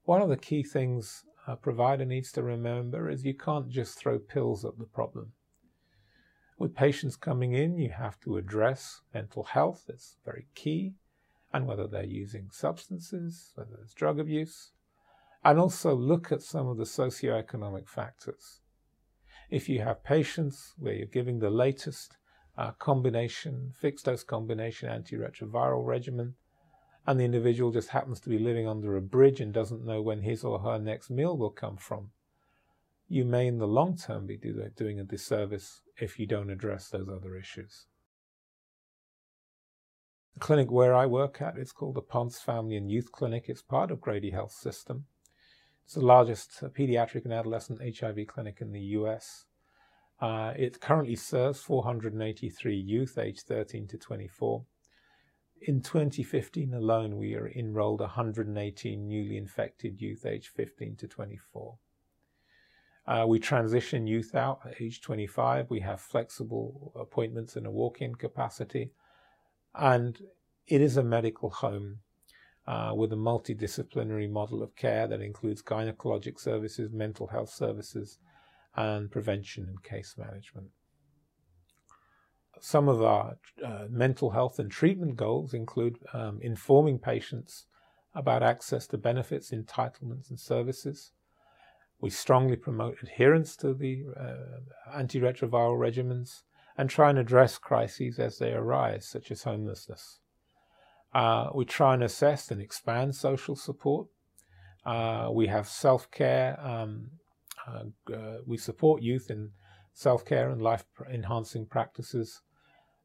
one 0.05 0.21
of 0.21 0.29
the 0.29 0.37
key 0.37 0.63
things 0.63 1.25
a 1.47 1.57
provider 1.57 2.05
needs 2.05 2.31
to 2.33 2.43
remember 2.43 3.09
is 3.09 3.25
you 3.25 3.33
can't 3.33 3.71
just 3.71 3.99
throw 3.99 4.19
pills 4.19 4.67
at 4.67 4.79
the 4.79 4.85
problem. 4.85 5.33
With 6.59 6.75
patients 6.75 7.17
coming 7.17 7.55
in, 7.55 7.79
you 7.79 7.89
have 7.89 8.21
to 8.21 8.37
address 8.37 9.01
mental 9.15 9.45
health, 9.45 9.85
it's 9.89 10.17
very 10.23 10.49
key, 10.55 10.97
and 11.51 11.67
whether 11.67 11.87
they're 11.87 12.05
using 12.05 12.51
substances, 12.53 13.53
whether 13.55 13.79
it's 13.83 13.95
drug 13.95 14.21
abuse, 14.21 14.73
and 15.43 15.59
also 15.59 15.95
look 15.95 16.31
at 16.31 16.43
some 16.43 16.69
of 16.69 16.77
the 16.77 16.85
socioeconomic 16.85 17.89
factors. 17.89 18.61
If 19.49 19.71
you 19.71 19.81
have 19.81 20.05
patients 20.05 20.75
where 20.77 20.93
you're 20.93 21.07
giving 21.07 21.39
the 21.39 21.49
latest 21.49 22.18
uh, 22.59 22.73
combination, 22.73 23.73
fixed 23.79 24.07
dose 24.07 24.25
combination 24.25 24.91
antiretroviral 24.91 25.87
regimen, 25.87 26.35
and 27.07 27.19
the 27.19 27.25
individual 27.25 27.71
just 27.71 27.91
happens 27.91 28.21
to 28.21 28.29
be 28.29 28.39
living 28.39 28.69
under 28.69 28.97
a 28.97 29.01
bridge 29.01 29.41
and 29.41 29.55
doesn't 29.55 29.87
know 29.87 30.03
when 30.03 30.23
his 30.23 30.45
or 30.45 30.59
her 30.59 30.79
next 30.79 31.09
meal 31.09 31.39
will 31.39 31.51
come 31.51 31.77
from, 31.77 32.11
you 33.09 33.25
may 33.25 33.47
in 33.47 33.59
the 33.59 33.67
long 33.67 33.97
term 33.97 34.27
be 34.27 34.37
doing 34.37 35.01
a 35.01 35.05
disservice 35.05 35.81
if 35.97 36.19
you 36.19 36.27
don't 36.27 36.51
address 36.51 36.89
those 36.89 37.09
other 37.09 37.37
issues. 37.37 37.87
The 40.35 40.41
clinic 40.41 40.71
where 40.71 40.95
I 40.95 41.07
work 41.07 41.41
at 41.41 41.57
is 41.57 41.73
called 41.73 41.95
the 41.95 42.03
Ponce 42.03 42.39
Family 42.41 42.77
and 42.77 42.91
Youth 42.91 43.11
Clinic. 43.11 43.45
It's 43.49 43.63
part 43.63 43.91
of 43.91 44.01
Grady 44.01 44.31
Health 44.31 44.53
System. 44.53 45.07
It's 45.85 45.95
the 45.95 46.05
largest 46.05 46.63
pediatric 46.75 47.25
and 47.25 47.33
adolescent 47.33 47.81
HIV 47.99 48.27
clinic 48.27 48.59
in 48.61 48.73
the 48.73 48.81
US. 48.81 49.47
Uh, 50.21 50.53
it 50.57 50.81
currently 50.81 51.15
serves 51.15 51.61
483 51.61 52.77
youth 52.77 53.19
aged 53.19 53.47
13 53.47 53.87
to 53.89 53.97
24 53.97 54.65
in 55.63 55.81
2015 55.81 56.75
alone, 56.75 57.17
we 57.17 57.37
enrolled 57.55 58.01
118 58.01 59.09
newly 59.09 59.37
infected 59.37 60.01
youth 60.01 60.25
aged 60.25 60.49
15 60.49 60.97
to 60.97 61.09
24. 61.09 61.79
Uh, 63.07 63.25
we 63.27 63.39
transition 63.39 64.07
youth 64.07 64.35
out 64.35 64.61
at 64.67 64.81
age 64.81 65.01
25. 65.01 65.71
We 65.71 65.81
have 65.81 66.01
flexible 66.01 66.93
appointments 66.95 67.57
in 67.57 67.65
a 67.65 67.71
walk 67.71 68.03
in 68.03 68.15
capacity. 68.15 68.93
And 69.75 70.21
it 70.67 70.81
is 70.81 70.97
a 70.97 71.03
medical 71.03 71.51
home 71.51 72.01
uh, 72.67 72.93
with 72.95 73.13
a 73.13 73.17
multidisciplinary 73.17 74.31
model 74.31 74.63
of 74.63 74.77
care 74.77 75.07
that 75.09 75.23
includes 75.23 75.63
gynecologic 75.63 76.39
services, 76.39 76.93
mental 76.93 77.29
health 77.29 77.51
services, 77.51 78.19
and 78.79 79.11
prevention 79.11 79.65
and 79.69 79.83
case 79.83 80.15
management. 80.17 80.69
Some 82.61 82.89
of 82.89 83.03
our 83.03 83.37
uh, 83.65 83.87
mental 83.91 84.31
health 84.31 84.59
and 84.59 84.71
treatment 84.71 85.17
goals 85.17 85.53
include 85.53 85.99
um, 86.13 86.39
informing 86.43 86.99
patients 86.99 87.67
about 88.15 88.43
access 88.43 88.87
to 88.89 88.99
benefits, 88.99 89.51
entitlements, 89.51 90.31
and 90.31 90.39
services. 90.39 91.13
We 92.01 92.11
strongly 92.11 92.57
promote 92.57 92.99
adherence 93.03 93.57
to 93.57 93.75
the 93.75 94.05
uh, 94.17 94.97
antiretroviral 94.97 95.77
regimens 95.77 96.43
and 96.77 96.89
try 96.89 97.11
and 97.11 97.19
address 97.19 97.59
crises 97.59 98.21
as 98.21 98.39
they 98.39 98.53
arise, 98.53 99.07
such 99.09 99.33
as 99.33 99.43
homelessness. 99.43 100.21
Uh, 101.13 101.49
we 101.53 101.65
try 101.65 101.95
and 101.95 102.05
assess 102.05 102.51
and 102.53 102.61
expand 102.61 103.17
social 103.17 103.57
support. 103.57 104.07
Uh, 104.87 105.31
we 105.33 105.49
have 105.49 105.69
self 105.69 106.09
care. 106.13 106.59
Um, 106.61 107.11
we 108.47 108.57
support 108.57 109.03
youth 109.03 109.31
in 109.31 109.51
self 109.95 110.25
care 110.25 110.51
and 110.51 110.63
life 110.63 110.85
enhancing 111.13 111.67
practices. 111.67 112.43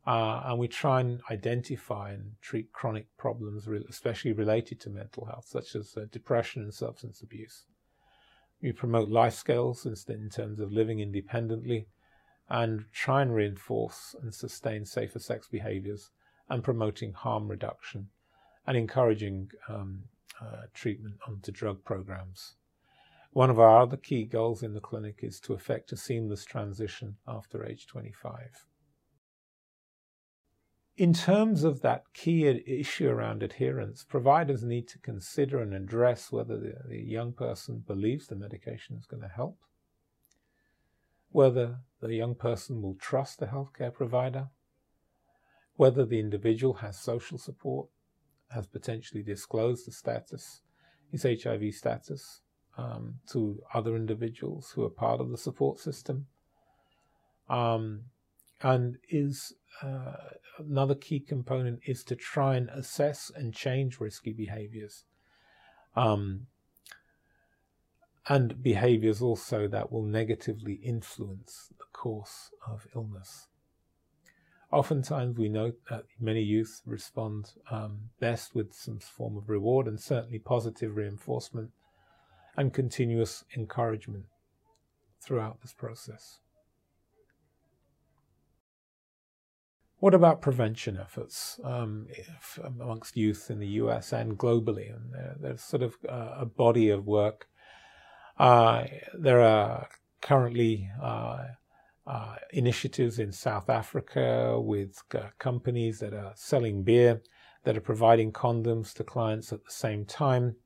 Uh, 0.06 0.44
and 0.46 0.60
we 0.60 0.68
try 0.68 1.00
and 1.00 1.22
identify 1.32 2.12
and 2.12 2.34
treat 2.42 2.74
chronic 2.74 3.08
problems, 3.18 3.68
especially 3.90 4.34
related 4.34 4.78
to 4.78 4.90
mental 4.90 5.26
health, 5.26 5.46
such 5.48 5.76
as 5.76 5.96
uh, 5.96 6.06
depression 6.12 6.62
and 6.62 6.74
substance 6.74 7.22
abuse. 7.22 7.64
We 8.62 8.74
promote 8.74 9.10
life 9.10 9.34
skills 9.34 9.86
in 9.86 10.30
terms 10.30 10.60
of 10.60 10.72
living 10.74 11.00
independently 11.00 11.88
and 12.50 12.86
try 12.92 13.22
and 13.22 13.34
reinforce 13.34 14.16
and 14.22 14.34
sustain 14.34 14.86
safer 14.86 15.20
sex 15.20 15.48
behaviors 15.48 16.12
and 16.50 16.64
promoting 16.64 17.14
harm 17.14 17.48
reduction 17.48 18.10
and 18.68 18.78
encouraging 18.78 19.50
um, 19.70 20.04
uh, 20.42 20.64
treatment 20.74 21.16
onto 21.28 21.52
drug 21.52 21.84
programs. 21.84 22.56
One 23.34 23.50
of 23.50 23.60
our 23.60 23.82
other 23.82 23.98
key 23.98 24.26
goals 24.26 24.62
in 24.62 24.76
the 24.76 24.80
clinic 24.80 25.22
is 25.24 25.40
to 25.42 25.54
effect 25.54 25.92
a 25.92 25.98
seamless 25.98 26.46
transition 26.46 27.18
after 27.28 27.66
age 27.66 27.88
25. 27.88 28.68
In 30.98 31.14
terms 31.14 31.64
of 31.64 31.82
that 31.82 32.04
key 32.14 32.46
issue 32.46 33.10
around 33.10 33.42
adherence, 33.42 34.04
providers 34.04 34.64
need 34.64 34.88
to 34.90 35.00
consider 35.00 35.60
and 35.60 35.74
address 35.74 36.32
whether 36.32 36.60
the, 36.88 37.02
young 37.02 37.34
person 37.34 37.80
believes 37.80 38.28
the 38.28 38.36
medication 38.36 38.96
is 38.98 39.08
going 39.08 39.24
to 39.24 39.28
help, 39.28 39.58
whether 41.30 41.80
the 42.02 42.14
young 42.14 42.36
person 42.36 42.84
will 42.84 42.96
trust 43.02 43.40
the 43.40 43.48
healthcare 43.48 43.92
provider, 43.92 44.50
whether 45.76 46.06
the 46.06 46.20
individual 46.20 46.76
has 46.76 47.00
social 47.00 47.40
support, 47.40 47.90
has 48.52 48.68
potentially 48.68 49.24
disclosed 49.24 49.88
the 49.88 49.92
status, 49.92 50.62
his 51.10 51.24
HIV 51.24 51.74
status, 51.74 52.43
um, 52.78 53.16
to 53.32 53.62
other 53.74 53.96
individuals 53.96 54.72
who 54.72 54.84
are 54.84 54.90
part 54.90 55.22
of 55.22 55.30
the 55.30 55.38
support 55.38 55.80
system, 55.80 56.28
um, 57.50 58.02
and 58.62 58.98
is 59.10 59.54
uh, 59.82 60.14
another 60.58 60.96
key 60.96 61.20
component 61.20 61.80
is 61.86 62.04
to 62.04 62.16
try 62.16 62.56
and 62.56 62.70
assess 62.70 63.32
and 63.36 63.54
change 63.54 64.00
risky 64.00 64.34
behaviors. 64.34 65.06
Um, 65.96 66.48
and 68.28 68.64
behaviors 68.64 69.22
also 69.22 69.68
that 69.68 69.92
will 69.92 70.04
negatively 70.04 70.76
influence 70.76 71.70
the 71.78 71.86
course 71.92 72.52
of 72.66 72.88
illness. 72.96 73.48
Oftentimes, 74.72 75.38
we 75.38 75.50
note 75.50 75.78
that 75.90 76.06
many 76.20 76.42
youth 76.42 76.82
respond 76.86 77.52
um, 77.70 78.10
best 78.20 78.56
with 78.56 78.74
some 78.74 78.98
form 78.98 79.38
of 79.38 79.50
reward 79.50 79.88
and 79.88 80.00
certainly 80.00 80.40
positive 80.40 80.96
reinforcement 80.96 81.70
and 82.56 82.74
continuous 82.74 83.44
encouragement 83.56 84.26
throughout 85.22 85.62
this 85.62 85.74
process. 85.74 86.40
What 90.04 90.14
about 90.14 90.42
prevention 90.42 90.98
efforts 91.00 91.62
um, 91.64 92.08
amongst 92.62 93.16
youth 93.16 93.50
in 93.50 93.60
the 93.60 93.68
US 93.84 94.12
and 94.12 94.38
globally? 94.38 94.94
And 94.94 95.14
there, 95.14 95.36
there's 95.40 95.64
sort 95.64 95.82
of 95.82 95.96
uh, 96.10 96.36
a 96.40 96.46
body 96.46 96.90
of 96.90 97.06
work. 97.06 97.48
Uh, 98.38 98.84
there 99.18 99.42
are 99.42 99.88
currently 100.22 100.90
uh, 101.02 101.46
uh 102.06 102.36
initiatives 102.52 103.18
in 103.18 103.32
South 103.32 103.70
Africa 103.70 104.60
with 104.60 105.02
uh, 105.16 105.30
companies 105.40 106.00
that 106.00 106.14
are 106.14 106.34
selling 106.36 106.84
beer, 106.84 107.22
that 107.64 107.78
are 107.78 107.82
providing 107.82 108.34
condoms 108.34 108.94
to 108.96 109.06
clients 109.06 109.54
at 109.54 109.64
the 109.64 109.72
same 109.72 110.04
time. 110.04 110.58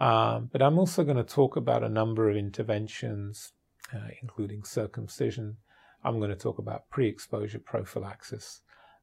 Um, 0.00 0.48
but 0.50 0.60
I'm 0.60 0.78
also 0.78 1.04
going 1.04 1.16
to 1.16 1.24
talk 1.24 1.56
about 1.56 1.84
a 1.84 1.88
number 1.88 2.28
of 2.28 2.36
interventions, 2.36 3.52
uh, 3.94 4.08
including 4.20 4.64
circumcision, 4.64 5.58
I'm 6.04 6.18
going 6.18 6.30
to 6.30 6.36
talk 6.36 6.58
about 6.58 6.90
pre 6.90 7.08
exposure 7.08 7.58
prophylaxis 7.58 8.60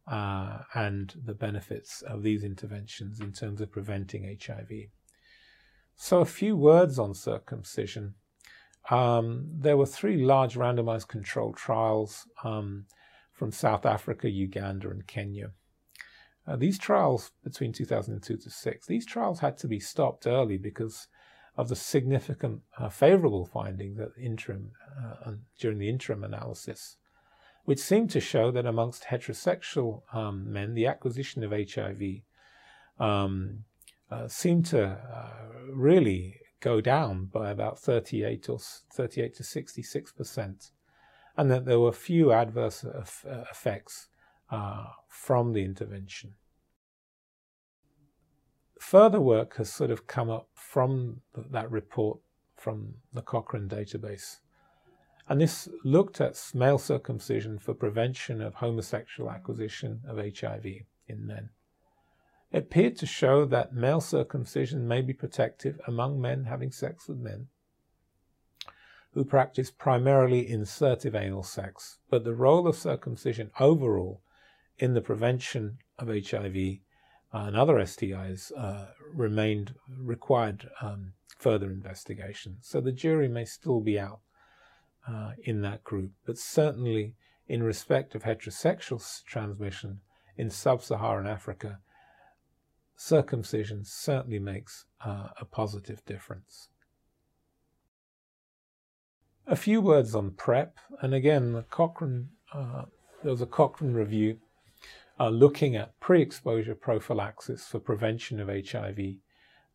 uh, 0.08 0.60
and 0.76 1.14
the 1.26 1.34
benefits 1.34 2.04
of 2.04 2.22
these 2.22 2.44
interventions 2.44 3.20
in 3.20 3.34
terms 3.34 3.60
of 3.60 3.72
preventing 3.72 4.38
HIV. 4.40 4.70
So, 5.96 6.22
a 6.22 6.26
few 6.26 6.56
words 6.56 7.00
on 7.00 7.16
circumcision. 7.16 8.16
Um, 8.90 9.48
there 9.52 9.78
were 9.78 9.86
three 9.86 10.18
large 10.18 10.56
randomized 10.56 11.08
controlled 11.08 11.56
trials 11.56 12.28
um, 12.44 12.86
from 13.32 13.52
South 13.52 13.86
Africa, 13.86 14.30
Uganda, 14.30 14.90
and 14.90 15.06
Kenya. 15.06 15.52
Uh, 16.48 16.56
these 16.56 16.80
trials 16.80 17.32
between 17.44 17.72
2002 17.72 18.38
to 18.38 18.50
6, 18.50 18.88
these 18.88 19.06
trials 19.06 19.40
had 19.40 19.58
to 19.60 19.68
be 19.68 19.80
stopped 19.80 20.26
early 20.26 20.58
because 20.58 21.08
of 21.56 21.68
the 21.70 21.76
significant 21.76 22.62
uh, 22.78 22.90
favorable 22.90 23.46
findings 23.46 24.00
at 24.00 24.10
interim, 24.20 24.72
uh, 25.00 25.34
during 25.60 25.78
the 25.78 25.90
interim 25.90 26.24
analysis, 26.24 26.98
which 27.66 27.80
seemed 27.80 28.10
to 28.10 28.20
show 28.20 28.50
that 28.52 28.66
amongst 28.66 29.04
heterosexual 29.04 30.02
um, 30.14 30.52
men, 30.52 30.74
the 30.74 30.88
acquisition 30.88 31.44
of 31.44 31.52
HIV 31.52 32.02
um, 33.00 33.64
uh, 34.10 34.28
seemed 34.28 34.66
to 34.66 34.88
uh, 34.88 35.30
really 35.72 36.38
go 36.60 36.82
down 36.82 37.26
by 37.26 37.50
about 37.52 37.80
38 37.80 38.50
or 38.50 38.60
38 38.94 39.36
to 39.36 39.44
66 39.44 40.12
percent, 40.14 40.72
and 41.38 41.52
that 41.52 41.66
there 41.66 41.80
were 41.80 41.92
few 41.92 42.32
adverse 42.32 42.84
uh, 42.84 43.04
effects 43.52 44.08
uh, 44.52 44.86
from 45.08 45.54
the 45.54 45.64
intervention. 45.64 46.34
Further 48.80 49.22
work 49.22 49.56
has 49.58 49.72
sort 49.72 49.92
of 49.92 50.08
come 50.08 50.30
up 50.30 50.50
from 50.54 51.22
that 51.34 51.72
report 51.72 52.20
from 52.58 52.96
the 53.14 53.22
Cochrane 53.22 53.70
database. 53.70 54.40
And 55.30 55.40
this 55.40 55.70
looked 55.84 56.20
at 56.20 56.52
male 56.54 56.78
circumcision 56.78 57.58
for 57.58 57.74
prevention 57.74 58.42
of 58.42 58.56
homosexual 58.56 59.32
acquisition 59.32 60.02
of 60.06 60.18
HIV 60.18 60.66
in 61.08 61.26
men. 61.26 61.50
It 62.52 62.64
appeared 62.64 62.98
to 62.98 63.06
show 63.06 63.46
that 63.46 63.74
male 63.74 64.02
circumcision 64.02 64.88
may 64.88 65.02
be 65.02 65.14
protective 65.14 65.80
among 65.88 66.20
men 66.20 66.46
having 66.46 66.72
sex 66.72 67.08
with 67.08 67.18
men 67.18 67.48
who 69.14 69.24
practice 69.24 69.72
primarily 69.72 70.50
insertive 70.50 71.16
anal 71.16 71.44
sex, 71.44 72.00
but 72.10 72.24
the 72.24 72.34
role 72.34 72.68
of 72.68 72.76
circumcision 72.76 73.52
overall 73.60 74.22
in 74.82 74.96
the 74.96 75.02
prevention 75.02 75.78
of 76.00 76.08
HIV 76.10 76.80
and 77.32 77.56
other 77.56 77.76
STIs 77.76 78.52
uh, 78.58 78.88
remained 79.14 79.76
required 79.88 80.68
um, 80.82 81.14
further 81.38 81.72
investigation. 81.72 82.58
So 82.62 82.82
the 82.82 82.92
jury 82.92 83.30
may 83.30 83.46
still 83.46 83.80
be 83.80 83.98
out 83.98 84.20
uh, 85.08 85.32
in 85.44 85.62
that 85.62 85.84
group, 85.84 86.12
but 86.26 86.38
certainly 86.38 87.14
in 87.48 87.64
respect 87.64 88.16
of 88.16 88.24
heterosexual 88.24 89.24
transmission 89.24 90.02
in 90.36 90.50
sub-Saharan 90.50 91.28
Africa, 91.28 91.80
circumcision 92.96 93.84
certainly 93.86 94.40
makes 94.40 94.86
uh, 95.06 95.28
a 95.40 95.46
positive 95.46 96.04
difference. 96.06 96.70
A 99.48 99.56
few 99.56 99.80
words 99.82 100.16
on 100.16 100.32
PrEP, 100.32 100.78
and 101.02 101.14
again, 101.14 101.54
the 101.54 101.64
Cochrane, 101.64 102.30
uh, 102.54 102.84
there 103.22 103.32
was 103.32 103.42
a 103.42 103.48
Cochrane 103.48 103.94
review 103.94 104.40
uh, 105.22 105.30
looking 105.30 105.76
at 105.76 106.00
pre-exposure 106.00 106.74
prophylaxis 106.74 107.68
for 107.68 107.80
prevention 107.80 108.40
of 108.40 108.48
HIV 108.48 109.00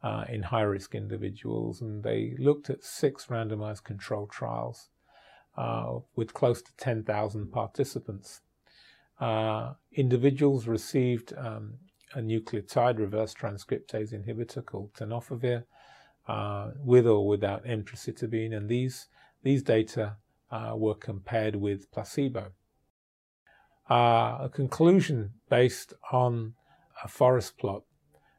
uh, 0.03 0.25
in 0.29 0.43
high-risk 0.43 0.93
individuals, 0.97 1.81
and 1.81 2.03
they 2.03 2.35
looked 2.37 2.69
at 2.69 2.83
six 2.83 3.27
randomized 3.27 3.85
control 3.85 4.27
trials 4.27 4.89
uh, 5.57 6.01
with 6.17 6.35
close 6.35 6.63
to 6.63 6.73
10,000 6.79 7.53
participants. 7.53 8.41
Uh, 9.21 9.75
individuals 9.93 10.67
received 10.67 11.33
um, 11.37 11.75
a 12.15 12.19
nucleotide 12.19 12.99
reverse 12.99 13.33
transcriptase 13.33 14.13
inhibitor 14.13 14.65
called 14.65 14.93
tenofovir, 14.95 15.63
uh, 16.27 16.73
with 16.83 17.07
or 17.07 17.25
without 17.25 17.65
emtricitabine, 17.65 18.53
and 18.53 18.69
these 18.69 19.07
these 19.45 19.63
data 19.63 20.17
uh, 20.51 20.73
were 20.75 20.97
compared 20.97 21.55
with 21.55 21.89
placebo. 21.93 22.51
Uh, 23.89 24.39
a 24.41 24.51
conclusion 24.53 25.33
based 25.49 25.93
on 26.11 26.55
a 27.05 27.09
forest 27.09 27.57
plot 27.59 27.83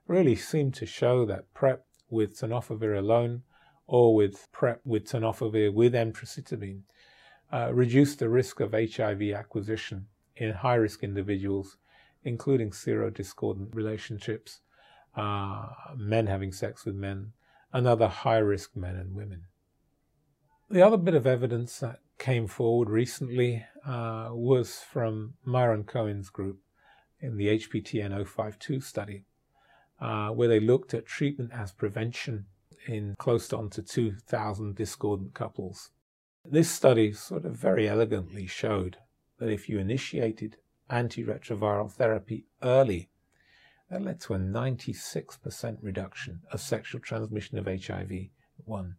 really 0.07 0.35
seemed 0.35 0.73
to 0.73 0.85
show 0.85 1.25
that 1.25 1.53
PrEP 1.53 1.85
with 2.09 2.39
tenofovir 2.39 2.97
alone 2.97 3.43
or 3.85 4.13
with 4.13 4.47
PrEP 4.51 4.81
with 4.85 5.05
tenofovir 5.05 5.73
with 5.73 5.93
emtricitabine 5.93 6.81
uh, 7.51 7.71
reduced 7.73 8.19
the 8.19 8.29
risk 8.29 8.59
of 8.59 8.73
HIV 8.73 9.21
acquisition 9.31 10.07
in 10.35 10.51
high 10.51 10.75
risk 10.75 11.03
individuals 11.03 11.77
including 12.27 12.71
serodiscordant 12.71 13.73
relationships, 13.73 14.59
uh, 15.15 15.67
men 15.95 16.27
having 16.27 16.51
sex 16.51 16.85
with 16.85 16.93
men, 16.93 17.31
and 17.71 17.87
other 17.87 18.07
high 18.07 18.37
risk 18.37 18.75
men 18.75 18.95
and 18.95 19.15
women. 19.15 19.43
The 20.69 20.81
other 20.81 20.97
bit 20.97 21.15
of 21.15 21.25
evidence 21.25 21.79
that 21.79 21.99
came 22.17 22.47
forward 22.47 22.89
recently 22.89 23.65
uh, 23.85 24.29
was 24.31 24.79
from 24.79 25.35
Myron 25.43 25.83
Cohen's 25.83 26.29
group 26.29 26.59
in 27.19 27.37
the 27.37 27.47
HPTN 27.47 28.27
052 28.27 28.81
study, 28.81 29.23
uh, 29.99 30.29
where 30.29 30.47
they 30.47 30.59
looked 30.59 30.93
at 30.93 31.05
treatment 31.05 31.51
as 31.53 31.71
prevention 31.71 32.45
in 32.87 33.15
close 33.17 33.51
on 33.53 33.69
to 33.71 33.81
2,000 33.81 34.75
discordant 34.75 35.33
couples. 35.33 35.91
This 36.45 36.69
study 36.69 37.11
sort 37.11 37.45
of 37.45 37.55
very 37.55 37.87
elegantly 37.87 38.47
showed 38.47 38.97
that 39.39 39.49
if 39.49 39.67
you 39.67 39.79
initiated 39.79 40.57
antiretroviral 40.89 41.91
therapy 41.91 42.45
early, 42.63 43.09
that 43.89 44.01
led 44.01 44.19
to 44.21 44.33
a 44.33 44.39
96% 44.39 45.77
reduction 45.81 46.41
of 46.51 46.61
sexual 46.61 47.01
transmission 47.01 47.57
of 47.57 47.65
HIV 47.65 48.11
1 48.65 48.95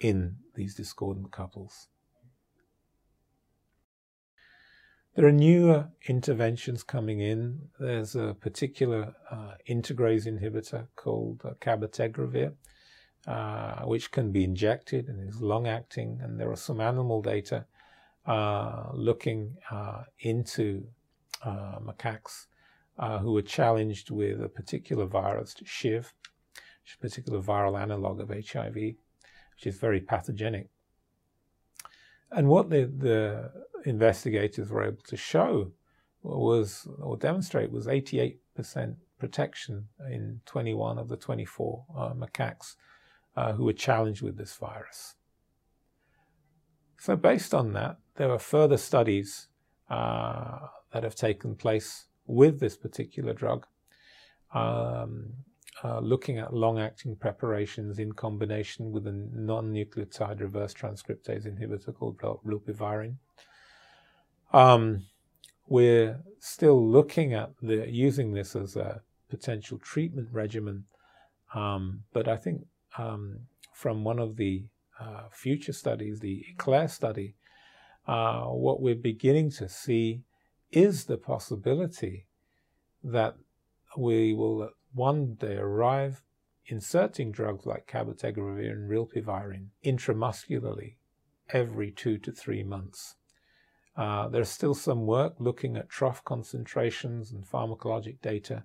in 0.00 0.36
these 0.54 0.74
discordant 0.74 1.32
couples. 1.32 1.88
There 5.18 5.26
are 5.26 5.32
newer 5.32 5.88
interventions 6.06 6.84
coming 6.84 7.18
in. 7.18 7.70
There's 7.80 8.14
a 8.14 8.36
particular 8.38 9.16
uh, 9.28 9.54
integrase 9.68 10.28
inhibitor 10.28 10.86
called 10.94 11.42
uh, 11.44 11.54
cabotegravir, 11.60 12.52
uh, 13.26 13.82
which 13.82 14.12
can 14.12 14.30
be 14.30 14.44
injected 14.44 15.08
and 15.08 15.28
is 15.28 15.40
long 15.40 15.66
acting. 15.66 16.20
And 16.22 16.38
there 16.38 16.48
are 16.52 16.56
some 16.56 16.80
animal 16.80 17.20
data 17.20 17.66
uh, 18.26 18.90
looking 18.94 19.56
uh, 19.72 20.04
into 20.20 20.86
uh, 21.44 21.80
macaques 21.80 22.46
who 23.20 23.32
were 23.32 23.42
challenged 23.42 24.12
with 24.12 24.40
a 24.40 24.48
particular 24.48 25.04
virus, 25.06 25.56
SHIV, 25.64 26.12
a 26.94 26.98
particular 27.00 27.42
viral 27.42 27.76
analog 27.76 28.20
of 28.20 28.28
HIV, 28.28 28.74
which 28.76 29.64
is 29.64 29.78
very 29.78 30.00
pathogenic. 30.00 30.68
And 32.30 32.48
what 32.48 32.70
the, 32.70 32.84
the 32.84 33.50
investigators 33.84 34.70
were 34.70 34.84
able 34.84 35.02
to 35.08 35.16
show 35.16 35.72
was, 36.22 36.86
or 37.00 37.16
demonstrate, 37.16 37.70
was 37.70 37.86
88% 37.86 38.38
protection 39.18 39.88
in 40.10 40.40
21 40.46 40.98
of 40.98 41.08
the 41.08 41.16
24 41.16 41.84
uh, 41.96 42.10
macaques 42.14 42.76
uh, 43.36 43.52
who 43.52 43.64
were 43.64 43.72
challenged 43.72 44.22
with 44.22 44.36
this 44.36 44.54
virus. 44.56 45.14
So, 46.98 47.16
based 47.16 47.54
on 47.54 47.72
that, 47.74 47.98
there 48.16 48.30
are 48.30 48.38
further 48.38 48.76
studies 48.76 49.48
uh, 49.88 50.58
that 50.92 51.04
have 51.04 51.14
taken 51.14 51.54
place 51.54 52.06
with 52.26 52.60
this 52.60 52.76
particular 52.76 53.32
drug, 53.32 53.66
um, 54.52 55.32
uh, 55.84 56.00
looking 56.00 56.38
at 56.38 56.52
long 56.52 56.78
acting 56.78 57.16
preparations 57.16 57.98
in 57.98 58.12
combination 58.12 58.90
with 58.90 59.06
a 59.06 59.12
non 59.12 59.72
nucleotide 59.72 60.40
reverse 60.40 60.74
transcriptase 60.74 61.46
inhibitor 61.46 61.94
called 61.94 62.18
rilpivirine. 62.18 63.16
Um, 64.52 65.04
we're 65.68 66.20
still 66.40 66.84
looking 66.84 67.34
at 67.34 67.50
the, 67.60 67.88
using 67.88 68.32
this 68.32 68.56
as 68.56 68.76
a 68.76 69.02
potential 69.28 69.78
treatment 69.78 70.28
regimen, 70.32 70.84
um, 71.54 72.02
but 72.12 72.26
I 72.26 72.36
think 72.36 72.62
um, 72.96 73.40
from 73.74 74.04
one 74.04 74.18
of 74.18 74.36
the 74.36 74.64
uh, 74.98 75.24
future 75.30 75.72
studies, 75.72 76.18
the 76.18 76.44
ECLAIR 76.56 76.90
study, 76.90 77.36
uh, 78.06 78.44
what 78.44 78.80
we're 78.80 78.94
beginning 78.94 79.50
to 79.50 79.68
see 79.68 80.22
is 80.72 81.04
the 81.04 81.18
possibility 81.18 82.26
that 83.04 83.36
we 83.96 84.32
will 84.32 84.70
one 84.92 85.34
day 85.34 85.56
arrive 85.56 86.22
inserting 86.66 87.32
drugs 87.32 87.66
like 87.66 87.86
cabotegravir 87.86 88.72
and 88.72 88.90
rilpivirine 88.90 89.68
intramuscularly 89.84 90.96
every 91.50 91.90
two 91.90 92.18
to 92.18 92.30
three 92.30 92.62
months. 92.62 93.16
Uh, 93.96 94.28
there's 94.28 94.50
still 94.50 94.74
some 94.74 95.06
work 95.06 95.34
looking 95.38 95.76
at 95.76 95.88
trough 95.88 96.22
concentrations 96.24 97.32
and 97.32 97.44
pharmacologic 97.44 98.20
data 98.20 98.62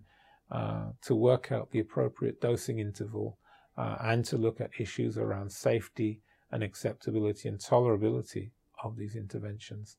uh, 0.51 0.91
to 1.01 1.15
work 1.15 1.51
out 1.51 1.71
the 1.71 1.79
appropriate 1.79 2.39
dosing 2.41 2.79
interval 2.79 3.37
uh, 3.77 3.97
and 4.01 4.25
to 4.25 4.37
look 4.37 4.61
at 4.61 4.69
issues 4.79 5.17
around 5.17 5.51
safety 5.51 6.21
and 6.51 6.61
acceptability 6.61 7.49
and 7.49 7.59
tolerability 7.59 8.51
of 8.83 8.97
these 8.97 9.15
interventions 9.15 9.97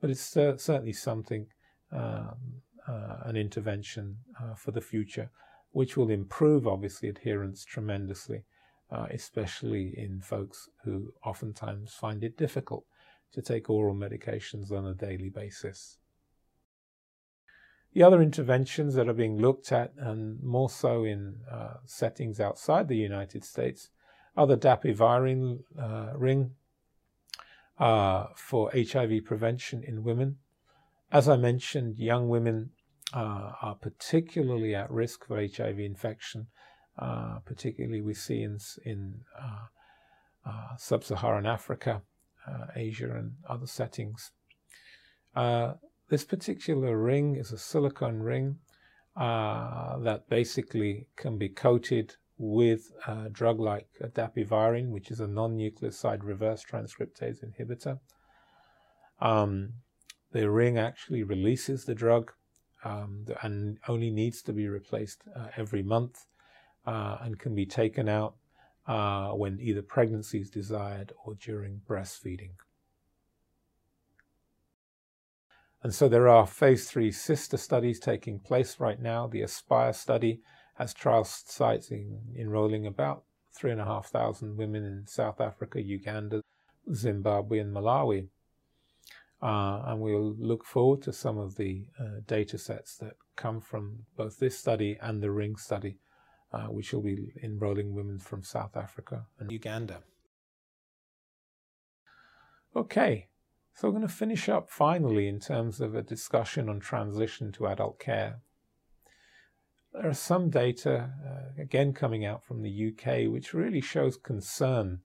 but 0.00 0.10
it's 0.10 0.20
certainly 0.22 0.92
something 0.92 1.46
um, 1.92 2.62
uh, 2.86 3.16
an 3.24 3.36
intervention 3.36 4.16
uh, 4.40 4.54
for 4.54 4.70
the 4.70 4.80
future, 4.80 5.30
which 5.76 5.94
will 5.94 6.08
improve, 6.08 6.66
obviously, 6.66 7.06
adherence 7.06 7.62
tremendously, 7.62 8.44
uh, 8.90 9.04
especially 9.10 9.92
in 9.94 10.22
folks 10.22 10.70
who 10.84 11.12
oftentimes 11.22 11.92
find 11.92 12.24
it 12.24 12.38
difficult 12.38 12.86
to 13.30 13.42
take 13.42 13.68
oral 13.68 13.94
medications 13.94 14.72
on 14.72 14.86
a 14.86 14.94
daily 14.94 15.28
basis. 15.28 15.98
The 17.92 18.02
other 18.02 18.22
interventions 18.22 18.94
that 18.94 19.06
are 19.06 19.12
being 19.12 19.36
looked 19.36 19.70
at, 19.70 19.92
and 19.98 20.42
more 20.42 20.70
so 20.70 21.04
in 21.04 21.40
uh, 21.52 21.74
settings 21.84 22.40
outside 22.40 22.88
the 22.88 22.96
United 22.96 23.44
States, 23.44 23.90
are 24.34 24.46
the 24.46 24.56
dapivirine 24.56 25.58
uh, 25.78 26.16
ring 26.16 26.52
uh, 27.78 28.28
for 28.34 28.70
HIV 28.74 29.26
prevention 29.26 29.84
in 29.84 30.04
women. 30.04 30.36
As 31.12 31.28
I 31.28 31.36
mentioned, 31.36 31.98
young 31.98 32.30
women 32.30 32.70
uh, 33.16 33.52
are 33.62 33.74
particularly 33.74 34.74
at 34.74 34.90
risk 34.90 35.26
for 35.26 35.40
HIV 35.40 35.80
infection. 35.80 36.48
Uh, 36.98 37.38
particularly, 37.46 38.02
we 38.02 38.14
see 38.14 38.42
in, 38.42 38.58
in 38.84 39.20
uh, 40.46 40.76
sub-Saharan 40.76 41.46
Africa, 41.46 42.02
Asia, 42.76 43.10
and 43.16 43.32
other 43.48 43.66
settings. 43.66 44.30
This 46.08 46.24
particular 46.24 46.96
ring 46.96 47.34
is 47.36 47.50
a 47.50 47.58
silicone 47.58 48.20
ring 48.20 48.58
uh, 49.16 49.98
that 49.98 50.28
basically 50.28 51.08
can 51.16 51.36
be 51.36 51.48
coated 51.48 52.14
with 52.38 52.92
a 53.08 53.28
drug 53.30 53.58
like 53.58 53.88
dapivirine, 54.14 54.90
which 54.90 55.10
is 55.10 55.20
a 55.20 55.26
non-nucleoside 55.26 56.22
reverse 56.22 56.62
transcriptase 56.70 57.38
inhibitor. 57.42 57.98
Um, 59.20 59.72
the 60.32 60.50
ring 60.50 60.78
actually 60.78 61.22
releases 61.22 61.86
the 61.86 61.94
drug 61.94 62.32
um, 62.84 63.26
and 63.42 63.78
only 63.88 64.10
needs 64.10 64.42
to 64.42 64.52
be 64.52 64.68
replaced 64.68 65.22
uh, 65.34 65.48
every 65.56 65.82
month 65.82 66.26
uh, 66.86 67.18
and 67.22 67.38
can 67.38 67.54
be 67.54 67.66
taken 67.66 68.08
out 68.08 68.34
uh, 68.86 69.30
when 69.30 69.58
either 69.60 69.82
pregnancy 69.82 70.40
is 70.40 70.50
desired 70.50 71.12
or 71.24 71.34
during 71.34 71.80
breastfeeding. 71.88 72.50
And 75.82 75.94
so 75.94 76.08
there 76.08 76.28
are 76.28 76.46
phase 76.46 76.90
three 76.90 77.12
sister 77.12 77.56
studies 77.56 78.00
taking 78.00 78.40
place 78.40 78.80
right 78.80 79.00
now. 79.00 79.26
The 79.26 79.42
Aspire 79.42 79.92
study 79.92 80.40
has 80.74 80.92
trial 80.92 81.24
sites 81.24 81.90
in, 81.90 82.18
enrolling 82.36 82.86
about 82.86 83.24
3,500 83.54 84.56
women 84.56 84.84
in 84.84 85.06
South 85.06 85.40
Africa, 85.40 85.80
Uganda, 85.80 86.42
Zimbabwe, 86.92 87.60
and 87.60 87.74
Malawi. 87.74 88.28
Uh, 89.42 89.82
and 89.86 90.00
we'll 90.00 90.34
look 90.38 90.64
forward 90.64 91.02
to 91.02 91.12
some 91.12 91.36
of 91.38 91.56
the 91.56 91.86
uh, 92.00 92.20
data 92.26 92.56
sets 92.56 92.96
that 92.96 93.12
come 93.36 93.60
from 93.60 94.06
both 94.16 94.38
this 94.38 94.58
study 94.58 94.96
and 95.00 95.22
the 95.22 95.30
RING 95.30 95.56
study, 95.56 95.98
uh, 96.52 96.66
which 96.66 96.92
will 96.92 97.02
be 97.02 97.32
enrolling 97.42 97.94
women 97.94 98.18
from 98.18 98.42
South 98.42 98.76
Africa 98.76 99.26
and 99.38 99.52
Uganda. 99.52 100.00
Okay, 102.74 103.28
so 103.74 103.88
we're 103.88 103.98
going 103.98 104.08
to 104.08 104.14
finish 104.14 104.48
up 104.48 104.70
finally 104.70 105.28
in 105.28 105.38
terms 105.38 105.80
of 105.80 105.94
a 105.94 106.02
discussion 106.02 106.68
on 106.68 106.80
transition 106.80 107.52
to 107.52 107.66
adult 107.66 107.98
care. 107.98 108.40
There 109.92 110.08
are 110.08 110.14
some 110.14 110.50
data, 110.50 111.10
uh, 111.26 111.62
again 111.62 111.92
coming 111.92 112.24
out 112.24 112.44
from 112.44 112.62
the 112.62 112.92
UK, 112.92 113.30
which 113.30 113.54
really 113.54 113.80
shows 113.80 114.16
concern 114.16 115.00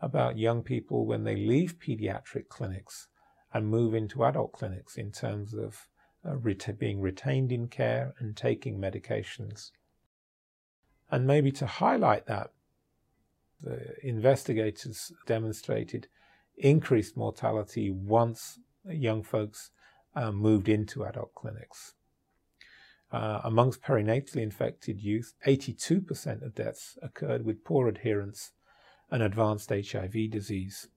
about 0.00 0.38
young 0.38 0.62
people 0.62 1.06
when 1.06 1.24
they 1.24 1.36
leave 1.36 1.78
pediatric 1.78 2.48
clinics 2.48 3.08
and 3.52 3.66
move 3.66 3.94
into 3.94 4.24
adult 4.24 4.52
clinics 4.52 4.96
in 4.96 5.10
terms 5.10 5.54
of 5.54 5.88
uh, 6.26 6.36
ret- 6.36 6.78
being 6.78 7.00
retained 7.00 7.50
in 7.50 7.68
care 7.68 8.14
and 8.18 8.36
taking 8.36 8.78
medications. 8.78 9.70
And 11.10 11.26
maybe 11.26 11.50
to 11.52 11.66
highlight 11.66 12.26
that, 12.26 12.52
the 13.60 13.94
investigators 14.02 15.12
demonstrated 15.26 16.08
increased 16.56 17.16
mortality 17.16 17.90
once 17.90 18.58
young 18.88 19.22
folks 19.22 19.70
uh, 20.14 20.30
moved 20.30 20.68
into 20.68 21.04
adult 21.04 21.34
clinics. 21.34 21.94
Uh, 23.12 23.40
amongst 23.42 23.82
perinatally 23.82 24.42
infected 24.42 25.00
youth, 25.00 25.34
82% 25.46 26.42
of 26.42 26.54
deaths 26.54 26.96
occurred 27.02 27.44
with 27.44 27.64
poor 27.64 27.88
adherence 27.88 28.52
and 29.10 29.22
advanced 29.22 29.70
HIV 29.70 30.30
disease. 30.30 30.88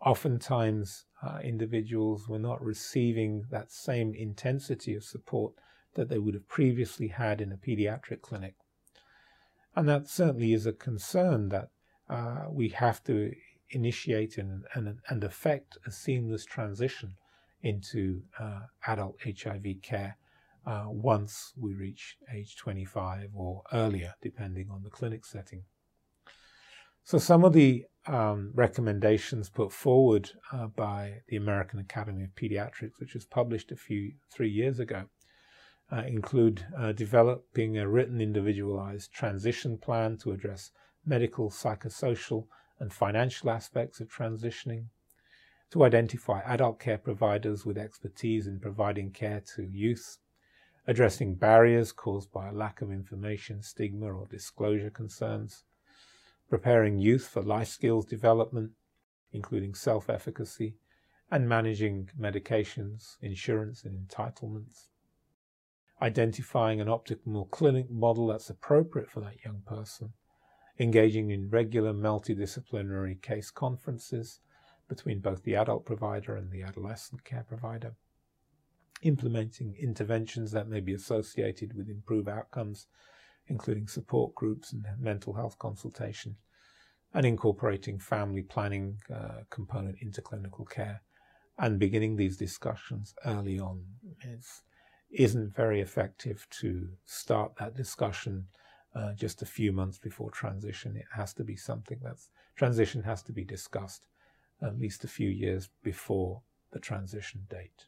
Oftentimes, 0.00 1.04
uh, 1.22 1.38
individuals 1.42 2.28
were 2.28 2.38
not 2.38 2.62
receiving 2.62 3.44
that 3.50 3.72
same 3.72 4.14
intensity 4.14 4.94
of 4.94 5.04
support 5.04 5.54
that 5.94 6.08
they 6.08 6.18
would 6.18 6.34
have 6.34 6.48
previously 6.48 7.08
had 7.08 7.40
in 7.40 7.52
a 7.52 7.56
pediatric 7.56 8.20
clinic. 8.20 8.54
And 9.74 9.88
that 9.88 10.08
certainly 10.08 10.52
is 10.52 10.66
a 10.66 10.72
concern 10.72 11.48
that 11.50 11.70
uh, 12.08 12.44
we 12.50 12.68
have 12.70 13.02
to 13.04 13.32
initiate 13.70 14.38
and, 14.38 14.64
and, 14.74 14.98
and 15.08 15.24
affect 15.24 15.76
a 15.86 15.90
seamless 15.90 16.44
transition 16.44 17.14
into 17.62 18.22
uh, 18.38 18.60
adult 18.86 19.16
HIV 19.24 19.82
care 19.82 20.16
uh, 20.66 20.84
once 20.86 21.52
we 21.56 21.74
reach 21.74 22.16
age 22.32 22.56
25 22.56 23.30
or 23.34 23.62
earlier, 23.72 24.14
depending 24.20 24.70
on 24.70 24.82
the 24.82 24.90
clinic 24.90 25.24
setting. 25.24 25.64
So, 27.06 27.18
some 27.18 27.44
of 27.44 27.52
the 27.52 27.86
um, 28.06 28.50
recommendations 28.52 29.48
put 29.48 29.70
forward 29.70 30.32
uh, 30.50 30.66
by 30.66 31.22
the 31.28 31.36
American 31.36 31.78
Academy 31.78 32.24
of 32.24 32.34
Pediatrics, 32.34 32.98
which 32.98 33.14
was 33.14 33.24
published 33.24 33.70
a 33.70 33.76
few 33.76 34.14
three 34.28 34.50
years 34.50 34.80
ago, 34.80 35.04
uh, 35.92 36.02
include 36.04 36.66
uh, 36.76 36.90
developing 36.90 37.78
a 37.78 37.88
written 37.88 38.20
individualized 38.20 39.12
transition 39.12 39.78
plan 39.78 40.16
to 40.16 40.32
address 40.32 40.72
medical, 41.04 41.48
psychosocial, 41.48 42.48
and 42.80 42.92
financial 42.92 43.50
aspects 43.50 44.00
of 44.00 44.08
transitioning, 44.08 44.86
to 45.70 45.84
identify 45.84 46.40
adult 46.40 46.80
care 46.80 46.98
providers 46.98 47.64
with 47.64 47.78
expertise 47.78 48.48
in 48.48 48.58
providing 48.58 49.12
care 49.12 49.40
to 49.54 49.62
youth, 49.62 50.18
addressing 50.88 51.36
barriers 51.36 51.92
caused 51.92 52.32
by 52.32 52.48
a 52.48 52.52
lack 52.52 52.82
of 52.82 52.90
information, 52.90 53.62
stigma, 53.62 54.12
or 54.12 54.26
disclosure 54.26 54.90
concerns, 54.90 55.62
preparing 56.48 56.98
youth 56.98 57.26
for 57.26 57.42
life 57.42 57.68
skills 57.68 58.06
development, 58.06 58.72
including 59.32 59.74
self 59.74 60.08
efficacy, 60.08 60.76
and 61.30 61.48
managing 61.48 62.08
medications, 62.18 63.16
insurance, 63.20 63.84
and 63.84 64.08
entitlements, 64.08 64.88
identifying 66.00 66.80
an 66.80 66.88
optimal 66.88 67.50
clinic 67.50 67.90
model 67.90 68.28
that's 68.28 68.50
appropriate 68.50 69.10
for 69.10 69.20
that 69.20 69.44
young 69.44 69.62
person. 69.66 70.12
Engaging 70.78 71.30
in 71.30 71.48
regular 71.48 71.94
multidisciplinary 71.94 73.20
case 73.22 73.50
conferences 73.50 74.40
between 74.88 75.20
both 75.20 75.42
the 75.42 75.56
adult 75.56 75.86
provider 75.86 76.36
and 76.36 76.52
the 76.52 76.62
adolescent 76.62 77.24
care 77.24 77.44
provider, 77.48 77.94
implementing 79.02 79.74
interventions 79.80 80.52
that 80.52 80.68
may 80.68 80.80
be 80.80 80.92
associated 80.92 81.74
with 81.74 81.88
improved 81.88 82.28
outcomes, 82.28 82.86
including 83.48 83.86
support 83.86 84.34
groups 84.34 84.72
and 84.72 84.84
mental 84.98 85.32
health 85.32 85.58
consultation, 85.58 86.36
and 87.14 87.24
incorporating 87.24 87.98
family 87.98 88.42
planning 88.42 88.98
uh, 89.14 89.42
component 89.50 89.96
into 90.00 90.20
clinical 90.20 90.64
care 90.64 91.02
and 91.58 91.78
beginning 91.78 92.16
these 92.16 92.36
discussions 92.36 93.14
early 93.24 93.58
on 93.58 93.82
is, 94.22 94.62
isn't 95.10 95.54
very 95.54 95.80
effective 95.80 96.46
to 96.50 96.88
start 97.06 97.52
that 97.58 97.74
discussion 97.74 98.46
uh, 98.94 99.12
just 99.14 99.42
a 99.42 99.46
few 99.46 99.72
months 99.72 99.98
before 99.98 100.30
transition. 100.30 100.96
It 100.96 101.06
has 101.14 101.32
to 101.34 101.44
be 101.44 101.56
something 101.56 101.98
that's 102.02 102.30
transition 102.56 103.02
has 103.02 103.22
to 103.24 103.32
be 103.32 103.44
discussed 103.44 104.06
at 104.62 104.78
least 104.78 105.04
a 105.04 105.08
few 105.08 105.28
years 105.28 105.68
before 105.82 106.40
the 106.72 106.80
transition 106.80 107.46
date. 107.50 107.86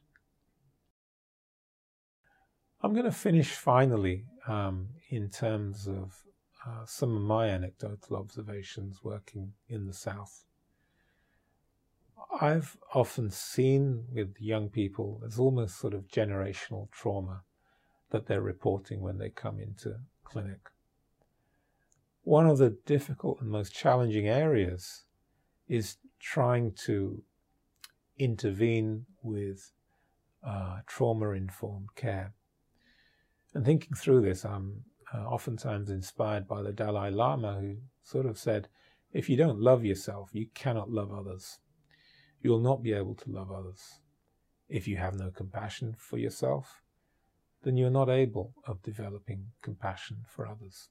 I'm 2.83 2.93
going 2.93 3.05
to 3.05 3.13
finish 3.13 3.53
finally 3.53 4.25
um, 4.47 4.89
in 5.11 5.31
terms 5.31 5.89
of 5.89 6.23
uh, 6.67 6.85
some 6.85 7.17
of 7.17 7.23
my 7.23 7.49
anecdotal 7.49 8.17
observations 8.17 9.01
working 9.03 9.53
in 9.69 9.87
the 9.87 9.95
South. 9.95 10.45
I've 12.41 12.77
often 12.95 13.31
seen 13.31 14.05
with 14.13 14.35
young 14.39 14.69
people, 14.69 15.19
there's 15.21 15.39
almost 15.39 15.79
sort 15.79 15.95
of 15.95 16.09
generational 16.09 16.91
trauma 16.91 17.43
that 18.11 18.27
they're 18.27 18.41
reporting 18.41 19.01
when 19.01 19.19
they 19.19 19.31
come 19.31 19.59
into 19.59 19.97
clinic 20.25 20.71
one 22.29 22.47
of 22.47 22.59
the 22.59 22.77
difficult 22.85 23.41
and 23.41 23.49
most 23.49 23.75
challenging 23.75 24.29
areas 24.29 25.05
is 25.67 25.97
trying 26.21 26.71
to 26.73 27.23
intervene 28.19 29.07
with 29.23 29.73
uh, 30.47 30.81
trauma 30.87 31.31
informed 31.31 31.89
care. 31.97 32.35
And 33.55 33.65
thinking 33.65 33.95
through 33.95 34.23
this, 34.23 34.45
I'm 34.45 34.85
uh, 35.15 35.25
oftentimes 35.25 35.91
inspired 35.91 36.47
by 36.47 36.63
the 36.63 36.73
Dalai 36.73 37.11
Lama, 37.11 37.59
who 37.61 37.77
sort 38.03 38.27
of 38.27 38.39
said, 38.39 38.69
If 39.13 39.29
you 39.29 39.37
don't 39.37 39.61
love 39.61 39.85
yourself, 39.85 40.31
you 40.33 40.49
cannot 40.55 40.91
love 40.91 41.13
others. 41.13 41.59
You 42.41 42.51
will 42.51 42.61
not 42.61 42.83
be 42.83 42.93
able 42.93 43.15
to 43.15 43.31
love 43.31 43.51
others. 43.51 44.01
If 44.69 44.87
you 44.87 44.99
have 44.99 45.15
no 45.15 45.31
compassion 45.31 45.95
for 45.99 46.19
yourself, 46.19 46.83
then 47.63 47.77
you're 47.77 47.91
not 47.91 48.09
able 48.09 48.53
of 48.67 48.83
developing 48.83 49.47
compassion 49.63 50.19
for 50.27 50.47
others. 50.47 50.91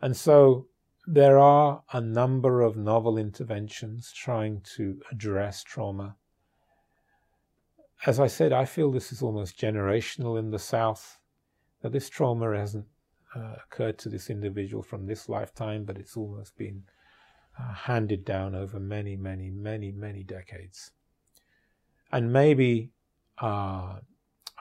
And 0.00 0.16
so 0.16 0.66
there 1.06 1.38
are 1.38 1.82
a 1.92 2.00
number 2.00 2.60
of 2.60 2.76
novel 2.76 3.18
interventions 3.18 4.12
trying 4.12 4.60
to 4.76 5.00
address 5.10 5.62
trauma. 5.62 6.16
As 8.04 8.18
I 8.18 8.26
said, 8.26 8.52
I 8.52 8.64
feel 8.64 8.90
this 8.90 9.12
is 9.12 9.22
almost 9.22 9.60
generational 9.60 10.36
in 10.36 10.50
the 10.50 10.58
South, 10.58 11.20
that 11.82 11.92
this 11.92 12.08
trauma 12.08 12.56
hasn't 12.56 12.86
uh, 13.36 13.54
occurred 13.64 13.96
to 13.98 14.08
this 14.08 14.28
individual 14.28 14.82
from 14.82 15.06
this 15.06 15.28
lifetime, 15.28 15.84
but 15.84 15.98
it's 15.98 16.16
almost 16.16 16.56
been 16.56 16.82
uh, 17.60 17.72
handed 17.72 18.24
down 18.24 18.56
over 18.56 18.80
many, 18.80 19.14
many, 19.14 19.50
many, 19.50 19.92
many 19.92 20.24
decades. 20.24 20.90
And 22.10 22.32
maybe 22.32 22.90
uh, 23.38 24.00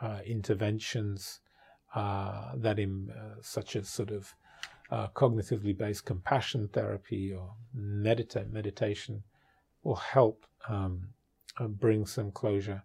uh 0.02 0.20
interventions 0.26 1.39
uh, 1.96 2.52
that, 2.56 2.78
in 2.78 3.10
uh, 3.10 3.42
such 3.42 3.76
as 3.76 3.89
sort 3.89 4.12
of 4.12 4.36
cognitively 5.16 5.76
based 5.76 6.06
compassion 6.06 6.68
therapy 6.68 7.34
or 7.34 7.56
medita- 7.76 8.52
meditation, 8.52 9.24
will 9.84 9.96
help 9.96 10.46
um, 10.70 11.08
bring 11.60 12.06
some 12.06 12.30
closure 12.32 12.84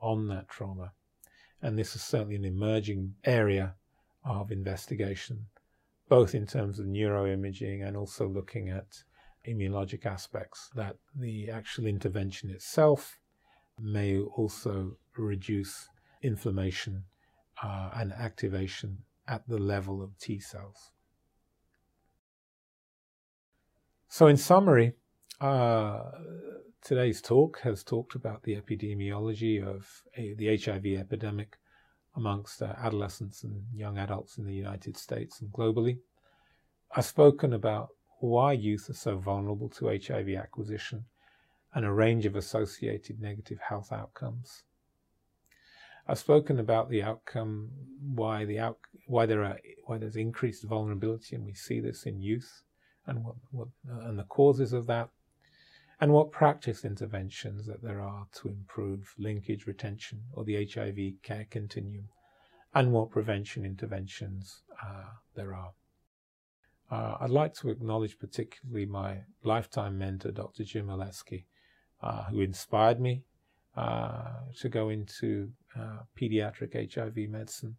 on 0.00 0.28
that 0.28 0.48
trauma. 0.48 0.92
And 1.60 1.78
this 1.78 1.94
is 1.94 2.02
certainly 2.02 2.36
an 2.36 2.44
emerging 2.44 3.14
area 3.24 3.74
of 4.24 4.50
investigation, 4.50 5.46
both 6.08 6.34
in 6.34 6.46
terms 6.46 6.78
of 6.78 6.86
neuroimaging 6.86 7.86
and 7.86 7.96
also 7.96 8.28
looking 8.28 8.68
at 8.68 9.04
immunologic 9.48 10.06
aspects, 10.06 10.70
that 10.74 10.96
the 11.14 11.50
actual 11.50 11.86
intervention 11.86 12.50
itself 12.50 13.18
may 13.80 14.18
also 14.18 14.96
reduce 15.16 15.88
inflammation 16.22 17.04
uh, 17.62 17.90
and 17.94 18.12
activation 18.12 18.98
at 19.28 19.46
the 19.48 19.58
level 19.58 20.02
of 20.02 20.18
T 20.18 20.40
cells. 20.40 20.90
So, 24.08 24.26
in 24.26 24.36
summary, 24.36 24.92
uh, 25.40 26.02
today's 26.82 27.22
talk 27.22 27.60
has 27.60 27.84
talked 27.84 28.14
about 28.14 28.42
the 28.42 28.56
epidemiology 28.56 29.64
of 29.64 30.02
the 30.16 30.56
HIV 30.56 30.86
epidemic 30.98 31.56
amongst 32.16 32.60
uh, 32.60 32.74
adolescents 32.76 33.44
and 33.44 33.64
young 33.72 33.98
adults 33.98 34.36
in 34.36 34.44
the 34.44 34.52
United 34.52 34.96
States 34.96 35.40
and 35.40 35.50
globally. 35.52 35.98
I've 36.94 37.04
spoken 37.04 37.52
about 37.52 37.90
why 38.20 38.52
youth 38.52 38.90
are 38.90 38.94
so 38.94 39.16
vulnerable 39.16 39.68
to 39.70 39.86
HIV 39.86 40.30
acquisition 40.30 41.04
and 41.74 41.86
a 41.86 41.92
range 41.92 42.26
of 42.26 42.36
associated 42.36 43.20
negative 43.20 43.58
health 43.60 43.92
outcomes. 43.92 44.64
I've 46.06 46.18
spoken 46.18 46.58
about 46.58 46.90
the 46.90 47.02
outcome, 47.02 47.70
why 48.14 48.44
the 48.44 48.58
out, 48.58 48.78
why 49.06 49.24
there 49.24 49.44
are 49.44 49.58
why 49.84 49.98
there's 49.98 50.16
increased 50.16 50.64
vulnerability, 50.64 51.36
and 51.36 51.44
we 51.44 51.54
see 51.54 51.78
this 51.78 52.04
in 52.04 52.20
youth, 52.20 52.64
and 53.06 53.24
what, 53.24 53.36
what 53.52 53.68
uh, 53.88 54.08
and 54.08 54.18
the 54.18 54.24
causes 54.24 54.72
of 54.72 54.86
that, 54.88 55.10
and 56.02 56.12
what 56.12 56.32
practice 56.32 56.84
interventions 56.84 57.64
that 57.64 57.80
there 57.80 58.00
are 58.00 58.26
to 58.32 58.48
improve 58.48 59.14
linkage 59.18 59.68
retention 59.68 60.20
or 60.32 60.42
the 60.42 60.68
HIV 60.68 61.22
care 61.22 61.46
continuum, 61.48 62.08
and 62.74 62.92
what 62.92 63.12
prevention 63.12 63.64
interventions 63.64 64.62
uh, 64.84 65.04
there 65.36 65.54
are. 65.54 65.70
Uh, 66.90 67.18
I'd 67.20 67.30
like 67.30 67.54
to 67.54 67.68
acknowledge 67.68 68.18
particularly 68.18 68.84
my 68.84 69.18
lifetime 69.44 69.96
mentor, 69.96 70.32
Dr. 70.32 70.64
Jim 70.64 70.88
Oleske, 70.88 71.44
uh, 72.02 72.24
who 72.24 72.40
inspired 72.40 73.00
me 73.00 73.22
uh, 73.76 74.40
to 74.60 74.68
go 74.68 74.88
into 74.88 75.52
uh, 75.78 75.98
pediatric 76.20 76.92
HIV 76.92 77.30
medicine. 77.30 77.76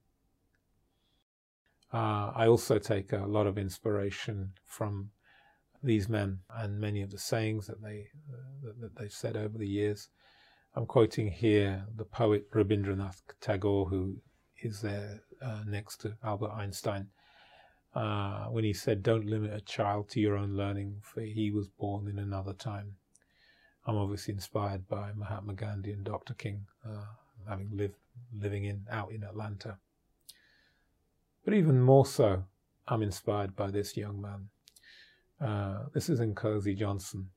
Uh, 1.91 2.32
I 2.34 2.47
also 2.47 2.80
take 2.80 3.11
a 3.11 3.26
lot 3.26 3.47
of 3.47 3.57
inspiration 3.57 4.53
from 4.65 5.09
these 5.84 6.07
men 6.09 6.39
and 6.49 6.79
many 6.79 7.01
of 7.01 7.11
the 7.11 7.19
sayings 7.19 7.67
that 7.67 7.81
they 7.81 8.07
uh, 8.31 8.71
that 8.79 8.95
they've 8.97 9.11
said 9.11 9.36
over 9.36 9.57
the 9.57 9.67
years. 9.67 10.09
I'm 10.75 10.86
quoting 10.86 11.29
here 11.29 11.86
the 11.95 12.05
poet 12.05 12.49
Rabindranath 12.51 13.21
Tagore, 13.41 13.89
who 13.89 14.17
is 14.63 14.81
there 14.81 15.21
next 15.67 15.97
to 15.97 16.15
Albert 16.23 16.51
Einstein 16.51 17.09
uh, 17.95 18.45
when 18.45 18.63
he 18.63 18.73
said, 18.73 19.03
Don't 19.03 19.25
limit 19.25 19.53
a 19.53 19.61
child 19.61 20.09
to 20.09 20.19
your 20.19 20.38
own 20.38 20.55
learning, 20.55 21.01
for 21.01 21.21
he 21.21 21.51
was 21.51 21.67
born 21.67 22.07
in 22.07 22.19
another 22.19 22.53
time. 22.53 22.95
I'm 23.86 23.97
obviously 23.97 24.34
inspired 24.34 24.88
by 24.88 25.11
Mahatma 25.15 25.53
Gandhi 25.53 25.91
and 25.91 26.03
Dr. 26.03 26.34
King, 26.34 26.65
uh, 26.88 27.05
having 27.47 27.69
lived 27.73 27.95
living 28.36 28.65
in 28.65 28.86
out 28.89 29.11
in 29.11 29.23
Atlanta. 29.23 29.77
But 31.43 31.53
even 31.53 31.81
more 31.81 32.05
so, 32.05 32.45
I'm 32.88 33.01
inspired 33.01 33.55
by 33.55 33.69
this 33.71 33.97
young 33.97 34.21
man. 34.21 34.49
Uh, 35.44 35.80
this 35.94 36.10
is 36.10 36.22
Nkosi 36.22 36.78
Johnson. 36.78 37.30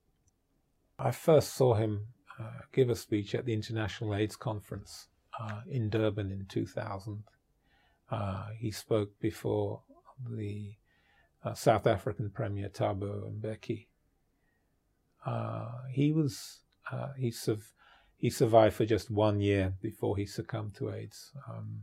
I 0.97 1.11
first 1.11 1.55
saw 1.55 1.75
him 1.75 2.07
uh, 2.39 2.61
give 2.73 2.89
a 2.89 2.95
speech 2.95 3.35
at 3.35 3.47
the 3.47 3.53
International 3.53 4.15
AIDS 4.15 4.37
Conference 4.37 5.09
uh, 5.41 5.63
in 5.69 5.91
Durban 5.91 6.31
in 6.31 6.47
2000. 6.49 7.25
Uh, 8.09 8.47
he 8.57 8.71
spoke 8.71 9.19
before 9.19 9.81
the 10.31 10.75
uh, 11.45 11.55
South 11.55 11.87
African 11.89 12.31
Premier 12.31 12.69
Thabo 12.69 13.29
Mbeki. 13.41 13.87
He 15.91 16.13
was 16.13 16.61
he, 17.19 17.33
su- 17.33 17.59
he 18.17 18.31
survived 18.31 18.77
for 18.77 18.87
just 18.87 19.11
one 19.11 19.41
year 19.41 19.75
before 19.83 20.17
he 20.17 20.27
succumbed 20.27 20.77
to 20.77 20.93
AIDS 20.93 21.33
um, 21.49 21.83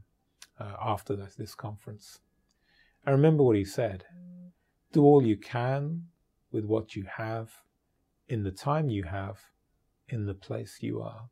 after 0.81 1.17
this, 1.17 1.35
this 1.35 1.53
conference. 1.53 2.19
I 3.05 3.11
remember 3.11 3.43
what 3.43 3.57
he 3.57 3.65
said 3.65 4.05
do 4.93 5.03
all 5.03 5.25
you 5.25 5.35
can 5.35 6.03
with 6.53 6.63
what 6.63 6.95
you 6.95 7.03
have, 7.17 7.51
in 8.29 8.43
the 8.43 8.51
time 8.51 8.89
you 8.89 9.03
have, 9.03 9.39
in 10.07 10.25
the 10.25 10.33
place 10.33 10.77
you 10.79 11.01
are. 11.01 11.29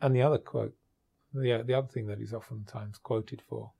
And 0.00 0.14
the 0.14 0.22
other 0.22 0.38
quote, 0.38 0.74
the, 1.34 1.52
uh, 1.52 1.62
the 1.62 1.74
other 1.74 1.88
thing 1.88 2.06
that 2.06 2.18
he's 2.18 2.32
oftentimes 2.32 2.98
quoted 2.98 3.42
for 3.48 3.72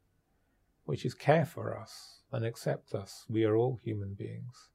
which 0.84 1.04
is 1.04 1.14
care 1.14 1.46
for 1.46 1.78
us 1.78 2.20
and 2.32 2.44
accept 2.44 2.94
us. 2.94 3.24
We 3.28 3.44
are 3.44 3.56
all 3.56 3.78
human 3.82 4.14
beings. 4.14 4.68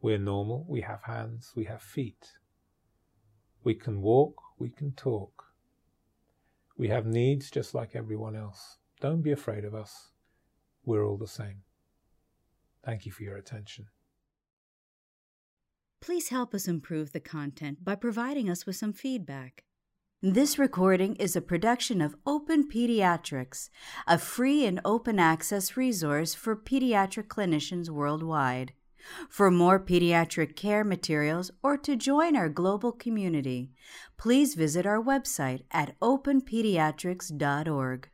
We're 0.00 0.18
normal, 0.18 0.64
we 0.68 0.82
have 0.82 1.02
hands, 1.02 1.52
we 1.54 1.64
have 1.64 1.82
feet. 1.82 2.38
We 3.64 3.74
can 3.74 4.00
walk, 4.00 4.40
we 4.58 4.70
can 4.70 4.92
talk. 4.92 5.44
We 6.76 6.88
have 6.88 7.06
needs 7.06 7.50
just 7.50 7.74
like 7.74 7.96
everyone 7.96 8.36
else. 8.36 8.78
Don't 9.00 9.22
be 9.22 9.32
afraid 9.32 9.64
of 9.64 9.74
us. 9.74 10.10
We're 10.84 11.04
all 11.04 11.16
the 11.16 11.26
same. 11.26 11.62
Thank 12.88 13.04
you 13.04 13.12
for 13.12 13.22
your 13.22 13.36
attention. 13.36 13.88
Please 16.00 16.30
help 16.30 16.54
us 16.54 16.66
improve 16.66 17.12
the 17.12 17.20
content 17.20 17.84
by 17.84 17.94
providing 17.94 18.48
us 18.48 18.64
with 18.64 18.76
some 18.76 18.94
feedback. 18.94 19.64
This 20.22 20.58
recording 20.58 21.14
is 21.16 21.36
a 21.36 21.42
production 21.42 22.00
of 22.00 22.16
Open 22.24 22.66
Pediatrics, 22.66 23.68
a 24.06 24.16
free 24.16 24.64
and 24.64 24.80
open 24.86 25.18
access 25.18 25.76
resource 25.76 26.32
for 26.32 26.56
pediatric 26.56 27.26
clinicians 27.26 27.90
worldwide. 27.90 28.72
For 29.28 29.50
more 29.50 29.78
pediatric 29.78 30.56
care 30.56 30.82
materials 30.82 31.50
or 31.62 31.76
to 31.76 31.94
join 31.94 32.36
our 32.36 32.48
global 32.48 32.92
community, 32.92 33.70
please 34.16 34.54
visit 34.54 34.86
our 34.86 35.02
website 35.02 35.64
at 35.70 36.00
openpediatrics.org. 36.00 38.08